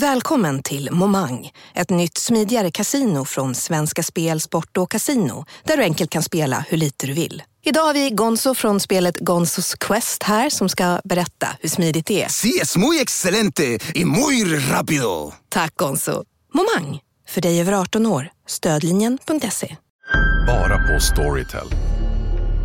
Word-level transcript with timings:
Välkommen 0.00 0.62
till 0.62 0.88
Momang, 0.92 1.50
ett 1.74 1.90
nytt 1.90 2.18
smidigare 2.18 2.70
casino 2.70 3.24
från 3.24 3.54
Svenska 3.54 4.02
Spel, 4.02 4.40
Sport 4.40 4.76
och 4.76 4.90
Casino 4.90 5.44
där 5.64 5.76
du 5.76 5.82
enkelt 5.82 6.10
kan 6.10 6.22
spela 6.22 6.64
hur 6.68 6.76
lite 6.76 7.06
du 7.06 7.12
vill. 7.12 7.42
Idag 7.64 7.82
har 7.82 7.94
vi 7.94 8.10
Gonzo 8.10 8.54
från 8.54 8.80
spelet 8.80 9.18
Gonzos 9.18 9.74
Quest 9.74 10.22
här 10.22 10.50
som 10.50 10.68
ska 10.68 11.00
berätta 11.04 11.48
hur 11.60 11.68
smidigt 11.68 12.06
det 12.06 12.22
är. 12.22 12.28
Sí, 12.28 12.58
es 12.62 12.76
muy 12.76 13.00
excelente 13.00 13.78
y 13.94 14.04
muy 14.04 14.44
rápido. 14.70 15.32
Tack 15.48 15.76
Gonzo. 15.76 16.24
Momang, 16.54 17.00
för 17.28 17.40
dig 17.40 17.60
över 17.60 17.72
18 17.72 18.06
år. 18.06 18.30
Stödlinjen.se. 18.46 19.76
Bara 20.46 20.78
på 20.78 21.00
Storytel. 21.00 21.68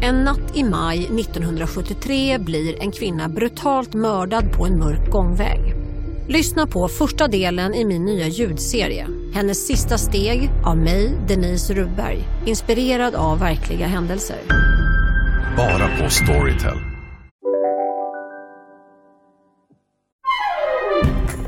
En 0.02 0.16
natt 0.24 0.56
i 0.56 0.64
maj 0.64 1.06
1973 1.06 2.38
blir 2.38 2.82
en 2.82 2.92
kvinna 2.92 3.30
brutalt 3.30 3.94
mördad 3.94 4.52
på 4.52 4.66
en 4.66 4.80
mörk 4.80 5.12
gångväg. 5.12 5.83
Lyssna 6.28 6.68
på 6.68 6.88
första 6.88 7.28
delen 7.28 7.74
i 7.74 7.86
min 7.86 8.06
nya 8.06 8.28
ljudserie. 8.28 9.08
Hennes 9.34 9.68
sista 9.68 9.98
steg 9.98 10.50
av 10.66 10.78
mig, 10.78 11.20
Denise 11.28 11.74
Rubberg. 11.74 12.24
Inspirerad 12.46 13.16
av 13.16 13.40
verkliga 13.40 13.88
händelser. 13.88 14.38
Bara 15.58 15.98
på 15.98 16.10
Storytel. 16.10 16.78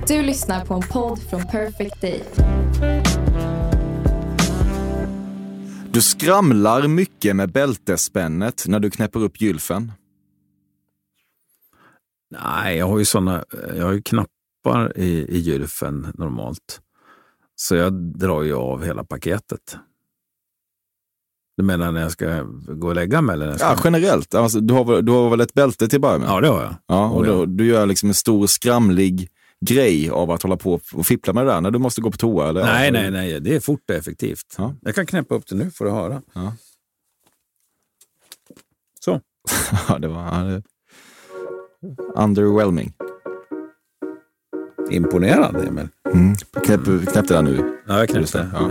Du 0.08 0.22
lyssnar 0.22 0.66
på 0.66 0.74
en 0.74 0.82
podd 0.82 1.20
från 1.30 1.48
Perfect 1.48 2.02
Day. 2.02 2.24
Du 5.92 6.02
skramlar 6.02 6.88
mycket 6.88 7.36
med 7.36 7.52
bältesspännet 7.52 8.64
när 8.68 8.80
du 8.80 8.90
knäpper 8.90 9.20
upp 9.20 9.42
gylfen. 9.42 9.92
Nej, 12.44 12.78
jag 12.78 12.88
har 12.88 13.00
ju 13.00 13.06
såna, 13.06 13.44
jag 13.78 13.86
har 13.86 13.94
ju 13.94 14.02
knappar 14.66 14.98
i, 15.00 15.26
i 15.30 15.38
gylfen 15.38 16.08
normalt. 16.14 16.82
Så 17.56 17.76
jag 17.76 17.94
drar 17.94 18.44
ju 18.44 18.54
av 18.56 18.84
hela 18.84 19.04
paketet. 19.04 19.78
Du 21.58 21.64
menar 21.64 21.92
när 21.92 22.02
jag 22.02 22.12
ska 22.12 22.42
gå 22.68 22.88
och 22.88 22.96
lägga 22.96 23.22
mig? 23.22 23.34
Eller 23.34 23.46
när 23.46 23.52
jag 23.54 23.60
ska... 23.60 23.70
Ja, 23.70 23.78
generellt. 23.84 24.36
Alltså, 24.36 24.60
du, 24.60 24.74
har, 24.74 25.02
du 25.02 25.12
har 25.12 25.30
väl 25.30 25.42
ett 25.42 25.54
bälte 25.54 25.88
till 25.88 25.98
att 25.98 26.02
börja 26.02 26.18
med? 26.18 26.30
ja, 26.30 26.42
det 26.42 26.48
har 26.48 26.64
jag. 26.64 26.76
Ja, 26.88 27.10
och 27.10 27.26
då, 27.26 27.46
du 27.46 27.66
gör 27.66 27.86
liksom 27.86 28.10
en 28.10 28.16
stor 28.16 28.48
skramlig 28.48 29.30
grej 29.66 30.10
av 30.10 30.32
att 30.32 30.44
hålla 30.44 30.58
på 30.58 30.80
och 30.94 31.06
fippla 31.06 31.34
med 31.34 31.46
det 31.46 31.52
där 31.52 31.62
när 31.62 31.72
du 31.72 31.80
måste 31.80 32.02
gå 32.02 32.12
på 32.12 32.18
toa? 32.18 32.50
Eller? 32.50 32.64
Nej, 32.64 32.92
nej, 32.92 33.12
nej. 33.12 33.40
Det 33.40 33.56
är 33.56 33.60
fort 33.60 33.90
och 33.90 33.96
effektivt. 33.96 34.56
Ja. 34.58 34.76
Jag 34.82 34.96
kan 34.96 35.06
knäppa 35.06 35.36
upp 35.36 35.48
det 35.48 35.56
nu 35.56 35.72
får 35.72 35.86
du 35.86 35.92
höra. 35.92 36.22
Ja. 36.34 36.54
Så. 39.00 39.22
Ja, 39.88 40.00
det 40.00 40.08
var 40.08 40.62
underwhelming. 42.16 42.94
Imponerande, 44.90 45.60
Emil. 45.68 45.88
Mm. 46.14 46.36
Knäpp, 46.66 46.84
knäpp 46.84 47.28
det 47.28 47.34
där 47.34 47.42
nu. 47.42 47.78
Ja, 47.88 48.00
jag 48.00 48.10
knäppte. 48.10 48.48
ja. 48.54 48.70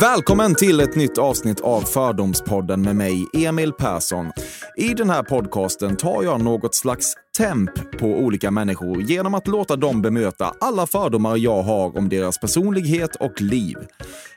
Välkommen 0.00 0.54
till 0.54 0.80
ett 0.80 0.94
nytt 0.94 1.18
avsnitt 1.18 1.60
av 1.60 1.80
Fördomspodden 1.80 2.82
med 2.82 2.96
mig, 2.96 3.26
Emil 3.32 3.72
Persson. 3.72 4.32
I 4.76 4.94
den 4.94 5.10
här 5.10 5.22
podcasten 5.22 5.96
tar 5.96 6.22
jag 6.22 6.40
något 6.40 6.74
slags 6.74 7.14
temp 7.38 7.98
på 7.98 8.06
olika 8.06 8.50
människor 8.50 9.02
genom 9.02 9.34
att 9.34 9.48
låta 9.48 9.76
dem 9.76 10.02
bemöta 10.02 10.54
alla 10.60 10.86
fördomar 10.86 11.36
jag 11.36 11.62
har 11.62 11.96
om 11.96 12.08
deras 12.08 12.38
personlighet 12.38 13.16
och 13.16 13.40
liv. 13.40 13.76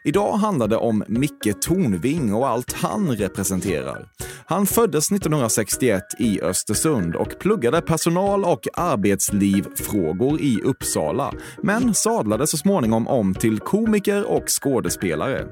Idag 0.04 0.34
handlar 0.34 0.68
det 0.68 0.78
om 0.78 1.04
Micke 1.08 1.62
Tornving 1.62 2.34
och 2.34 2.48
allt 2.48 2.74
han 2.74 3.16
representerar. 3.16 4.08
Han 4.48 4.66
föddes 4.66 5.12
1961 5.12 6.04
i 6.20 6.42
Östersund 6.42 7.16
och 7.16 7.40
pluggade 7.40 7.82
personal 7.82 8.46
och 8.46 8.68
arbetslivfrågor 8.74 10.42
i 10.42 10.62
Uppsala, 10.62 11.34
men 11.64 11.94
sadlade 11.94 12.48
så 12.48 12.58
småningom 12.58 13.08
om 13.08 13.34
till 13.34 13.60
komiker 13.60 14.32
och 14.32 14.44
skådespelare. 14.48 15.46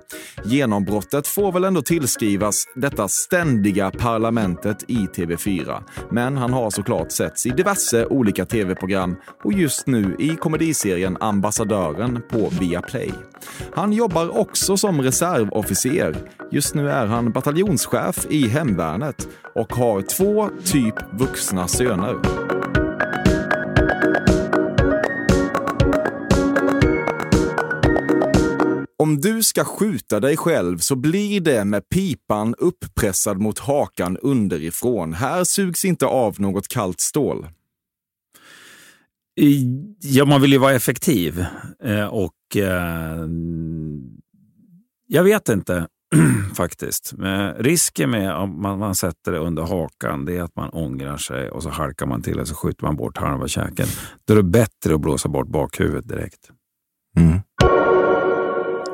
Genombrottet 0.46 1.28
får 1.28 1.52
väl 1.52 1.64
ändå 1.64 1.82
tillskrivas 1.82 2.64
detta 2.76 3.08
ständiga 3.08 3.92
parlamentet 3.92 4.73
i 4.88 4.96
TV4, 4.96 5.84
men 6.12 6.38
han 6.38 6.54
har 6.54 6.70
såklart 6.70 7.12
setts 7.12 7.46
i 7.46 7.50
diverse 7.50 8.06
olika 8.06 8.46
tv-program 8.46 9.16
och 9.44 9.54
just 9.54 9.88
nu 9.88 10.16
i 10.20 10.30
komediserien 10.36 11.18
Ambassadören 11.20 12.22
på 12.30 12.50
Viaplay. 12.60 13.12
Han 13.74 13.94
jobbar 13.94 14.38
också 14.38 14.78
som 14.78 15.02
reservofficer. 15.02 16.16
Just 16.52 16.76
nu 16.76 16.90
är 16.90 17.06
han 17.06 17.32
bataljonschef 17.32 18.26
i 18.30 18.48
hemvärnet 18.48 19.28
och 19.56 19.74
har 19.74 20.02
två 20.02 20.50
typ 20.66 20.96
vuxna 21.12 21.68
söner. 21.68 22.83
Om 28.98 29.22
du 29.22 29.44
ska 29.44 29.64
skjuta 29.64 30.20
dig 30.20 30.38
själv 30.38 30.78
så 30.78 30.96
blir 30.96 31.42
det 31.42 31.66
med 31.66 31.90
pipan 31.90 32.56
upppressad 32.58 33.40
mot 33.40 33.60
hakan 33.60 34.18
underifrån. 34.18 35.14
Här 35.14 35.44
sugs 35.44 35.86
inte 35.86 36.06
av 36.06 36.42
något 36.42 36.68
kallt 36.68 37.00
stål. 37.00 37.48
Ja, 40.00 40.26
man 40.26 40.42
vill 40.42 40.52
ju 40.52 40.58
vara 40.58 40.74
effektiv. 40.74 41.46
Eh, 41.84 42.06
och 42.06 42.58
eh, 42.58 43.28
Jag 45.08 45.24
vet 45.24 45.50
inte 45.50 45.88
faktiskt. 46.56 47.14
Men 47.18 47.54
risken 47.54 48.10
med 48.10 48.36
om 48.36 48.62
man, 48.62 48.80
man 48.80 48.96
sätter 48.96 49.32
det 49.32 49.38
under 49.38 49.64
hakan 49.64 50.26
det 50.26 50.38
är 50.38 50.42
att 50.42 50.56
man 50.56 50.70
ångrar 50.70 51.18
sig 51.18 51.50
och 51.50 51.64
så 51.64 51.70
halkar 51.70 52.06
man 52.06 52.22
till 52.22 52.40
och 52.40 52.48
så 52.48 52.56
skjuter 52.56 52.86
man 52.86 52.96
bort 52.96 53.18
halva 53.18 53.48
käken. 53.48 53.88
Då 54.26 54.34
är 54.34 54.38
det 54.38 54.44
bättre 54.44 54.96
att 54.96 55.02
blåsa 55.02 55.30
bort 55.30 55.48
bakhuvudet 55.48 56.08
direkt. 56.08 56.50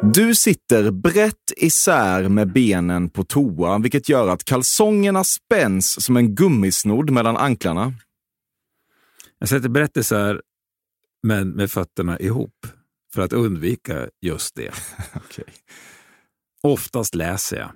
Du 0.04 0.36
sitter 0.36 0.92
brett 0.92 1.52
isär 1.58 2.30
med 2.30 2.54
benen 2.54 3.10
på 3.10 3.24
toa, 3.24 3.80
vilket 3.80 4.10
gör 4.10 4.28
att 4.28 4.44
kalsongerna 4.44 5.24
spänns 5.24 6.06
som 6.06 6.18
en 6.18 6.36
gummisnodd 6.36 7.10
mellan 7.10 7.38
anklarna. 7.38 7.94
Jag 9.40 9.50
sätter 9.50 9.70
brett 9.70 9.98
isär 9.98 10.42
men 11.24 11.50
med 11.50 11.72
fötterna 11.72 12.20
ihop 12.20 12.68
för 13.14 13.22
att 13.22 13.34
undvika 13.34 14.10
just 14.22 14.56
det. 14.56 14.72
Okej. 15.16 15.54
Oftast 16.64 17.16
läser 17.16 17.58
jag. 17.58 17.72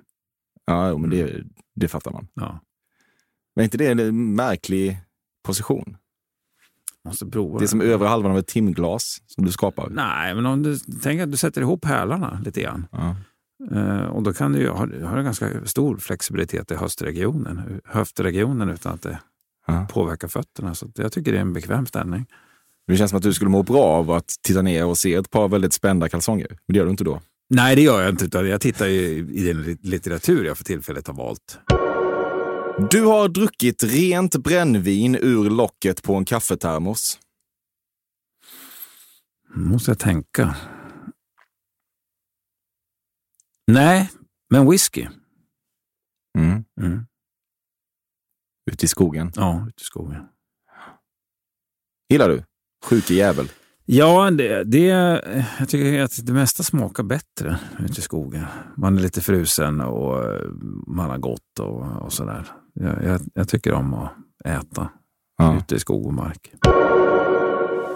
Ja, 0.64 0.88
jo, 0.90 0.98
men 0.98 1.10
det, 1.10 1.44
det 1.74 1.88
fattar 1.88 2.10
man. 2.10 2.28
Ja. 2.34 2.60
Men 3.56 3.64
inte 3.64 3.78
det 3.78 3.86
en 3.86 4.34
märklig 4.34 4.98
position? 5.42 5.96
Måste 7.04 7.26
prova 7.26 7.58
Det 7.58 7.64
är 7.64 7.66
som 7.66 7.80
övre 7.80 8.08
halvan 8.08 8.32
av 8.32 8.38
ett 8.38 8.46
timglas 8.46 9.18
som 9.26 9.44
du 9.44 9.52
skapar. 9.52 9.88
Nej, 9.90 10.34
men 10.34 10.46
om 10.46 10.62
du 10.62 10.78
tänker 10.78 11.22
att 11.24 11.30
du 11.30 11.36
sätter 11.36 11.60
ihop 11.60 11.84
hälarna 11.84 12.40
lite 12.44 12.60
grann. 12.62 12.86
Ja. 12.92 13.16
Eh, 13.72 14.04
och 14.04 14.22
då 14.22 14.32
kan 14.32 14.52
du 14.52 14.68
ha, 14.68 14.78
ha 14.78 15.18
en 15.18 15.24
ganska 15.24 15.48
stor 15.64 15.96
flexibilitet 15.96 16.70
i 16.70 16.74
höftregionen, 16.74 17.80
höftregionen 17.84 18.70
utan 18.70 18.94
att 18.94 19.02
det 19.02 19.18
Ja. 19.66 19.86
påverkar 19.90 20.28
fötterna. 20.28 20.74
Så 20.74 20.90
jag 20.94 21.12
tycker 21.12 21.32
det 21.32 21.38
är 21.38 21.42
en 21.42 21.52
bekväm 21.52 21.86
ställning. 21.86 22.26
Det 22.86 22.96
känns 22.96 23.10
som 23.10 23.16
att 23.16 23.22
du 23.22 23.32
skulle 23.32 23.50
må 23.50 23.62
bra 23.62 23.82
av 23.84 24.10
att 24.10 24.28
titta 24.42 24.62
ner 24.62 24.86
och 24.86 24.98
se 24.98 25.14
ett 25.14 25.30
par 25.30 25.48
väldigt 25.48 25.72
spända 25.72 26.08
kalsonger. 26.08 26.46
Men 26.48 26.74
det 26.74 26.76
gör 26.78 26.84
du 26.84 26.90
inte 26.90 27.04
då. 27.04 27.20
Nej, 27.50 27.76
det 27.76 27.82
gör 27.82 28.00
jag 28.00 28.10
inte. 28.10 28.24
Utan 28.24 28.48
jag 28.48 28.60
tittar 28.60 28.86
ju 28.86 29.00
i 29.32 29.44
den 29.52 29.78
litteratur 29.82 30.44
jag 30.44 30.56
för 30.56 30.64
tillfället 30.64 31.06
har 31.06 31.14
valt. 31.14 31.58
Du 32.78 33.04
har 33.04 33.28
druckit 33.28 33.84
rent 33.84 34.36
brännvin 34.36 35.14
ur 35.14 35.50
locket 35.50 36.02
på 36.02 36.14
en 36.14 36.24
kaffetermos. 36.24 37.18
måste 39.54 39.90
jag 39.90 39.98
tänka. 39.98 40.56
Nej, 43.66 44.10
men 44.50 44.70
whisky. 44.70 45.06
Mm. 46.38 46.64
Mm. 46.80 47.06
Ute 48.70 48.84
i 48.84 48.88
skogen. 48.88 49.32
Ja, 49.34 49.66
ute 49.68 49.82
i 49.82 49.84
skogen. 49.84 50.28
Gillar 52.08 52.28
du? 52.28 52.44
Sjuke 52.84 53.14
jävel. 53.14 53.48
Ja, 53.84 54.30
det, 54.30 54.64
det, 54.64 54.86
jag 55.58 55.68
tycker 55.68 56.02
att 56.02 56.26
det 56.26 56.32
mesta 56.32 56.62
smakar 56.62 57.02
bättre 57.02 57.58
ute 57.78 58.00
i 58.00 58.02
skogen. 58.02 58.44
Man 58.76 58.98
är 58.98 59.02
lite 59.02 59.20
frusen 59.20 59.80
och 59.80 60.24
eh, 60.24 60.50
man 60.86 61.10
har 61.10 61.18
gott 61.18 61.58
och, 61.60 62.02
och 62.02 62.12
sådär. 62.12 62.63
Jag, 62.74 63.04
jag, 63.04 63.20
jag 63.34 63.48
tycker 63.48 63.72
om 63.72 63.94
att 63.94 64.12
äta 64.44 64.88
Ja. 65.38 65.56
ute 65.58 65.74
i 65.74 65.78
skog 65.78 66.06
och 66.06 66.14
mark. 66.14 66.50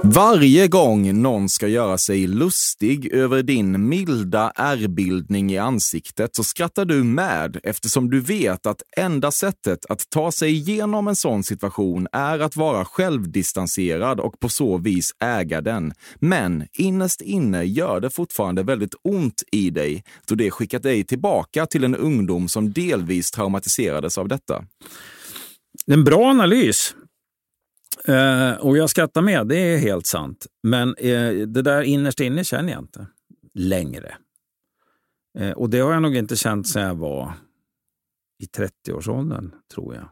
Varje 0.02 0.68
gång 0.68 1.22
någon 1.22 1.48
ska 1.48 1.68
göra 1.68 1.98
sig 1.98 2.26
lustig 2.26 3.12
över 3.12 3.42
din 3.42 3.88
milda 3.88 4.52
ärrbildning 4.54 5.52
i 5.52 5.58
ansiktet 5.58 6.36
så 6.36 6.44
skrattar 6.44 6.84
du 6.84 7.04
med 7.04 7.60
eftersom 7.62 8.10
du 8.10 8.20
vet 8.20 8.66
att 8.66 8.82
enda 8.96 9.30
sättet 9.30 9.86
att 9.88 10.10
ta 10.10 10.32
sig 10.32 10.50
igenom 10.50 11.08
en 11.08 11.16
sån 11.16 11.42
situation 11.42 12.06
är 12.12 12.38
att 12.38 12.56
vara 12.56 12.84
självdistanserad 12.84 14.20
och 14.20 14.40
på 14.40 14.48
så 14.48 14.78
vis 14.78 15.10
äga 15.24 15.60
den. 15.60 15.92
Men 16.16 16.66
innerst 16.72 17.20
inne 17.20 17.64
gör 17.64 18.00
det 18.00 18.10
fortfarande 18.10 18.62
väldigt 18.62 18.94
ont 19.04 19.42
i 19.52 19.70
dig 19.70 20.04
då 20.28 20.34
det 20.34 20.50
skickat 20.50 20.82
dig 20.82 21.04
tillbaka 21.04 21.66
till 21.66 21.84
en 21.84 21.96
ungdom 21.96 22.48
som 22.48 22.72
delvis 22.72 23.30
traumatiserades 23.30 24.18
av 24.18 24.28
detta. 24.28 24.64
En 25.86 26.04
bra 26.04 26.30
analys. 26.30 26.94
Eh, 28.08 28.52
och 28.52 28.78
jag 28.78 28.90
skrattar 28.90 29.22
med, 29.22 29.46
det 29.46 29.56
är 29.56 29.78
helt 29.78 30.06
sant. 30.06 30.46
Men 30.62 30.94
eh, 30.94 31.32
det 31.32 31.62
där 31.62 31.82
innerst 31.82 32.20
inne 32.20 32.44
känner 32.44 32.72
jag 32.72 32.82
inte 32.82 33.06
längre. 33.54 34.14
Eh, 35.38 35.50
och 35.50 35.70
det 35.70 35.80
har 35.80 35.92
jag 35.92 36.02
nog 36.02 36.16
inte 36.16 36.36
känt 36.36 36.68
sedan 36.68 36.82
jag 36.82 36.94
var 36.94 37.32
i 38.42 38.44
30-årsåldern, 38.44 39.52
tror 39.74 39.94
jag. 39.94 40.08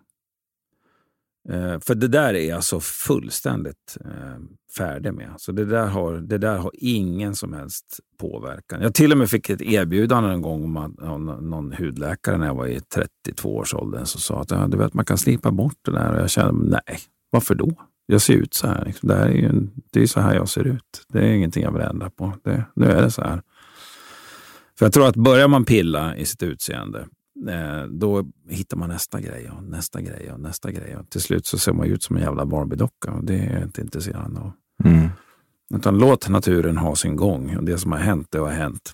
Eh, 1.48 1.81
för 1.81 1.94
det 1.94 2.08
där 2.08 2.34
är 2.34 2.48
jag 2.48 2.64
så 2.64 2.81
fullständigt 2.81 3.99
eh, 4.04 4.40
färdig 4.76 5.14
med. 5.14 5.34
Så 5.38 5.52
det 5.52 5.64
där, 5.64 5.87
har, 5.87 6.14
det 6.14 6.38
där 6.38 6.56
har 6.56 6.70
ingen 6.75 7.34
som 7.34 7.52
helst 7.52 8.00
påverkan. 8.19 8.82
Jag 8.82 8.94
till 8.94 9.12
och 9.12 9.19
med 9.19 9.31
fick 9.31 9.50
ett 9.50 9.62
erbjudande 9.62 10.31
en 10.31 10.42
gång 10.42 10.64
om 10.64 10.76
att, 10.76 11.02
av 11.02 11.20
någon 11.20 11.72
hudläkare 11.72 12.38
när 12.38 12.46
jag 12.46 12.54
var 12.54 12.66
i 12.66 12.78
32-årsåldern 12.78 14.06
som 14.06 14.20
sa 14.20 14.40
att 14.40 14.50
ja, 14.50 14.66
du 14.66 14.76
vet, 14.76 14.94
man 14.94 15.04
kan 15.04 15.19
slipa 15.19 15.50
bort 15.50 15.78
det 15.82 15.92
där. 15.92 16.12
Och 16.12 16.20
jag 16.20 16.31
kände, 16.31 16.81
nej, 16.87 16.99
varför 17.36 17.54
då? 17.54 17.72
Jag 18.06 18.22
ser 18.22 18.34
ut 18.34 18.54
så 18.54 18.66
här. 18.66 18.84
Liksom. 18.84 19.08
Det, 19.08 19.14
här 19.14 19.26
är 19.26 19.32
ju 19.32 19.68
det 19.90 20.02
är 20.02 20.06
så 20.06 20.20
här 20.20 20.34
jag 20.34 20.48
ser 20.48 20.64
ut. 20.64 21.06
Det 21.08 21.18
är 21.18 21.32
ingenting 21.32 21.62
jag 21.62 21.72
vill 21.72 21.82
ändra 21.82 22.10
på. 22.10 22.32
Det, 22.44 22.64
nu 22.74 22.86
är 22.86 23.02
det 23.02 23.10
så 23.10 23.22
här. 23.22 23.42
För 24.78 24.86
jag 24.86 24.92
tror 24.92 25.08
att 25.08 25.16
börjar 25.16 25.48
man 25.48 25.64
pilla 25.64 26.16
i 26.16 26.24
sitt 26.24 26.42
utseende, 26.42 27.06
eh, 27.48 27.82
då 27.90 28.24
hittar 28.48 28.76
man 28.76 28.88
nästa 28.88 29.20
grej 29.20 29.50
och 29.56 29.62
nästa 29.62 30.00
grej 30.00 30.32
och 30.32 30.40
nästa 30.40 30.70
grej. 30.70 30.96
Och 30.96 31.10
till 31.10 31.20
slut 31.20 31.46
så 31.46 31.58
ser 31.58 31.72
man 31.72 31.86
ut 31.86 32.02
som 32.02 32.16
en 32.16 32.22
jävla 32.22 32.44
Barbie-docka 32.44 33.10
och 33.10 33.24
det 33.24 33.38
är 33.38 33.52
jag 33.52 33.62
inte 33.62 33.80
intresserad 33.80 34.38
av. 34.38 34.52
Mm. 34.84 35.08
Utan 35.74 35.98
låt 35.98 36.28
naturen 36.28 36.76
ha 36.76 36.96
sin 36.96 37.16
gång. 37.16 37.56
Och 37.56 37.64
det 37.64 37.78
som 37.78 37.92
har 37.92 37.98
hänt, 37.98 38.28
det 38.30 38.38
har 38.38 38.50
hänt. 38.50 38.92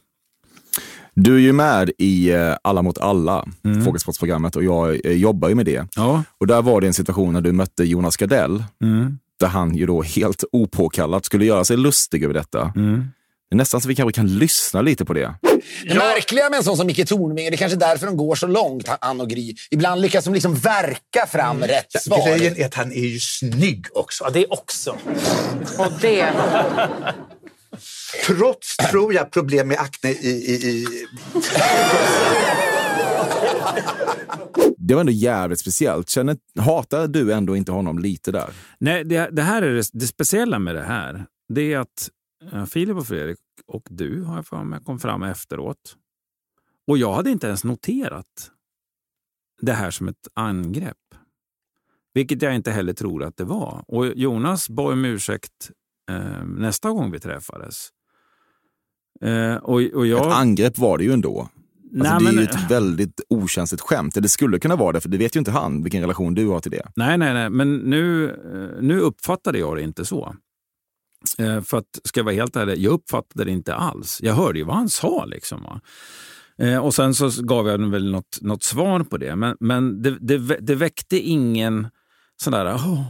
Du 1.15 1.35
är 1.37 1.41
ju 1.41 1.53
med 1.53 1.91
i 1.99 2.31
eh, 2.33 2.55
Alla 2.63 2.83
mot 2.83 2.99
alla, 2.99 3.45
Mm. 3.65 3.85
frågesportsprogrammet, 3.85 4.57
och 4.57 4.65
jag 4.65 5.07
eh, 5.07 5.13
jobbar 5.13 5.49
ju 5.49 5.55
med 5.55 5.67
det. 5.67 5.87
Ja. 5.97 6.23
Och 6.41 6.47
där 6.47 6.63
var 6.63 6.81
det 6.81 6.87
en 6.87 6.95
situation 6.95 7.33
när 7.33 7.41
du 7.41 7.53
mötte 7.53 7.85
Jonas 7.85 8.17
Gardell, 8.17 8.65
Mm. 8.83 9.19
där 9.41 9.47
han 9.47 9.75
ju 9.77 9.87
då 9.87 10.03
helt 10.03 10.45
opåkallat 10.53 11.25
skulle 11.25 11.45
göra 11.45 11.65
sig 11.65 11.77
lustig 11.77 12.25
över 12.25 12.35
detta. 12.35 12.73
Mm. 12.77 13.05
Det 13.51 13.55
är 13.55 13.59
nästan 13.59 13.81
så 13.81 13.89
vi 13.89 13.95
kanske 13.95 14.13
kan 14.13 14.39
lyssna 14.39 14.83
lite 14.83 15.05
på 15.05 15.13
det. 15.13 15.35
Det 15.89 15.95
märkliga 15.95 16.51
med 16.51 16.57
en 16.57 16.65
sån 16.65 16.77
som 16.77 16.87
Micke 16.87 17.09
Tornving, 17.09 17.51
det 17.51 17.55
är 17.55 17.57
kanske 17.57 17.79
därför 17.79 18.07
de 18.07 18.17
går 18.17 18.35
så 18.35 18.47
långt, 18.47 18.89
han 19.01 19.21
och 19.21 19.31
Gry. 19.31 19.55
Ibland 19.71 20.01
lyckas 20.01 20.25
de 20.25 20.35
liksom 20.35 20.55
verka 20.55 21.27
fram 21.29 21.61
rätt 21.61 22.03
svar. 22.03 22.37
Grejen 22.39 22.57
är 22.57 22.67
att 22.67 22.75
han 22.75 22.93
är 22.93 23.07
ju 23.07 23.19
snygg 23.21 23.87
också. 23.95 24.25
Ja, 24.25 24.31
det 24.31 24.47
också. 24.47 24.91
Och 25.79 25.93
det... 26.01 26.33
Trots, 28.27 28.77
tror 28.77 29.15
jag, 29.15 29.31
problem 29.31 29.69
med 29.69 29.79
akne 29.79 30.11
i... 30.11 30.29
i, 30.29 30.55
i 30.71 30.87
Det 34.77 34.95
var 34.95 35.01
ändå 35.01 35.13
jävligt 35.13 35.61
speciellt. 35.61 36.09
Känner, 36.09 36.37
hatar 36.59 37.09
du 37.09 37.33
ändå 37.33 37.57
inte 37.57 37.73
honom 37.73 37.99
lite 37.99 38.33
där? 38.33 38.51
Nej, 38.79 39.05
det, 39.05 39.29
det 39.33 39.43
här 39.43 39.63
är 39.63 39.75
det, 39.75 39.91
det 39.93 40.07
speciella 40.07 40.59
med 40.59 40.75
det 40.75 40.83
här. 40.83 41.27
Det 41.49 41.73
är 41.73 41.79
att 41.79 42.11
eh, 42.53 42.65
Filip 42.65 42.97
och 42.97 43.07
Fredrik 43.07 43.39
och 43.67 43.87
du 43.91 44.23
har 44.23 44.37
jag 44.37 44.47
för 44.47 44.65
mig 44.65 44.81
kom 44.85 44.99
fram 44.99 45.23
efteråt. 45.23 45.97
Och 46.87 46.99
jag 46.99 47.15
hade 47.15 47.31
inte 47.31 47.47
ens 47.47 47.65
noterat 47.65 48.51
det 49.61 49.73
här 49.73 49.91
som 49.91 50.09
ett 50.09 50.29
angrepp. 50.35 50.97
Vilket 52.15 52.43
jag 52.43 52.55
inte 52.55 52.71
heller 52.71 52.93
tror 52.93 53.23
att 53.25 53.37
det 53.37 53.45
var. 53.45 53.85
Och 53.87 54.07
Jonas 54.07 54.69
bad 54.69 54.93
om 54.93 55.05
ursäkt 55.05 55.71
eh, 56.11 56.45
nästa 56.45 56.91
gång 56.91 57.11
vi 57.11 57.21
träffades. 57.21 57.89
Eh, 59.23 59.55
och, 59.57 59.81
och 59.95 60.07
jag, 60.07 60.27
Ett 60.27 60.33
angrepp 60.33 60.79
var 60.79 60.99
det 60.99 61.05
ju 61.05 61.13
ändå. 61.13 61.49
Nej, 61.95 62.09
Alltså, 62.11 62.25
det 62.25 62.31
är 62.31 62.35
men- 62.35 62.45
ju 62.45 62.51
ett 62.51 62.71
väldigt 62.71 63.21
okänsligt 63.29 63.83
skämt. 63.83 64.15
Det 64.15 64.29
skulle 64.29 64.59
kunna 64.59 64.77
vara 64.77 64.93
det, 64.93 65.01
för 65.01 65.09
det 65.09 65.19
vet 65.19 65.37
ju 65.37 65.39
inte 65.39 65.51
han 65.51 65.83
vilken 65.83 66.01
relation 66.01 66.35
du 66.35 66.47
har 66.49 66.61
till 66.61 66.71
det. 66.71 66.83
Nej, 66.97 67.19
nej, 67.19 67.35
nej. 67.35 67.51
Men 67.51 67.77
nu, 67.77 68.31
eh, 68.31 68.83
nu 68.83 69.01
uppfattade 69.01 69.59
jag 69.59 69.77
det 69.77 69.83
inte 69.83 70.05
så. 70.05 70.35
Eh, 71.39 71.61
För 71.63 71.79
att, 71.79 71.85
ska 72.05 72.21
jag 72.21 72.25
vara 72.25 72.35
helt 72.35 72.57
ärlig, 72.57 72.79
jag 72.79 72.93
uppfattade 72.93 73.45
det 73.45 73.51
inte 73.51 73.75
alls. 73.75 74.19
Jag 74.23 74.35
hörde 74.35 74.59
ju 74.59 74.65
vad 74.65 74.77
han 74.77 74.89
sa. 74.89 75.25
Liksom, 75.25 75.63
va? 75.63 75.81
Eh, 76.59 76.79
Och 76.79 76.95
sen 76.95 77.15
så 77.15 77.31
gav 77.43 77.69
jag 77.69 77.91
väl 77.91 78.11
något, 78.11 78.39
något 78.41 78.63
svar 78.63 79.01
på 79.05 79.17
det. 79.17 79.37
Men, 79.37 79.57
men 79.61 80.03
det, 80.03 80.17
det, 80.21 80.39
det 80.61 80.75
väckte 80.75 81.19
ingen 81.19 81.87
sån 82.43 82.53
där, 82.53 82.75
"Åh, 82.75 83.03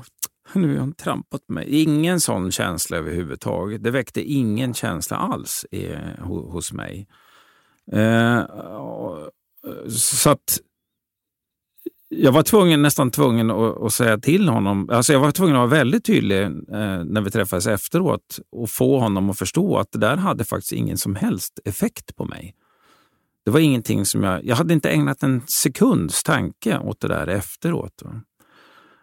nu 0.54 0.72
har 0.72 0.80
han 0.80 0.92
trampat 0.92 1.48
mig. 1.48 1.82
Ingen 1.82 2.20
sån 2.20 2.50
känsla 2.52 2.96
överhuvudtaget. 2.96 3.84
Det 3.84 3.90
väckte 3.90 4.22
ingen 4.22 4.74
känsla 4.74 5.16
alls 5.16 5.66
i, 5.70 5.94
hos 6.26 6.72
mig. 6.72 7.08
Eh, 7.92 8.42
så 9.88 10.30
att 10.30 10.58
jag 12.08 12.32
var 12.32 12.42
tvungen, 12.42 12.82
nästan 12.82 13.10
tvungen 13.10 13.50
att, 13.50 13.82
att 13.82 13.92
säga 13.92 14.18
till 14.18 14.48
honom. 14.48 14.90
Alltså 14.90 15.12
jag 15.12 15.20
var 15.20 15.30
tvungen 15.30 15.56
att 15.56 15.70
vara 15.70 15.78
väldigt 15.78 16.04
tydlig 16.04 16.42
eh, 16.42 16.50
när 17.04 17.20
vi 17.20 17.30
träffades 17.30 17.66
efteråt 17.66 18.38
och 18.52 18.70
få 18.70 18.98
honom 18.98 19.30
att 19.30 19.38
förstå 19.38 19.78
att 19.78 19.92
det 19.92 19.98
där 19.98 20.16
hade 20.16 20.44
faktiskt 20.44 20.72
ingen 20.72 20.98
som 20.98 21.14
helst 21.14 21.60
effekt 21.64 22.16
på 22.16 22.24
mig. 22.24 22.54
Det 23.44 23.50
var 23.50 23.60
ingenting 23.60 24.06
som 24.06 24.22
jag... 24.22 24.44
Jag 24.44 24.56
hade 24.56 24.74
inte 24.74 24.90
ägnat 24.90 25.22
en 25.22 25.42
sekunds 25.46 26.22
tanke 26.22 26.78
åt 26.78 27.00
det 27.00 27.08
där 27.08 27.26
efteråt. 27.26 28.02
va. 28.04 28.20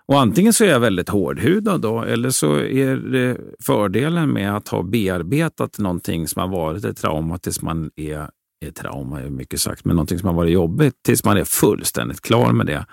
Och 0.09 0.19
antingen 0.19 0.53
så 0.53 0.63
är 0.63 0.69
jag 0.69 0.79
väldigt 0.79 1.09
hårdhudad 1.09 1.81
då, 1.81 2.03
eller 2.03 2.29
så 2.29 2.57
är 2.57 2.95
det 2.95 3.38
fördelen 3.65 4.33
med 4.33 4.56
att 4.56 4.67
ha 4.67 4.83
bearbetat 4.83 5.79
någonting 5.79 6.27
som 6.27 6.39
har 6.41 6.47
varit 6.47 6.85
ett 6.85 6.97
trauma 6.97 7.38
tills 7.38 7.61
man 7.61 7.91
är, 7.95 8.29
är 8.65 8.71
trauma 8.71 9.21
är 9.21 9.29
mycket 9.29 9.61
sagt, 9.61 9.85
men 9.85 9.95
någonting 9.95 10.19
som 10.19 10.27
har 10.27 10.35
varit 10.35 10.53
jobbigt 10.53 10.94
tills 11.06 11.23
man 11.23 11.38
är 11.38 11.44
fullständigt 11.44 12.21
klar 12.21 12.51
med 12.51 12.65
det. 12.65 12.85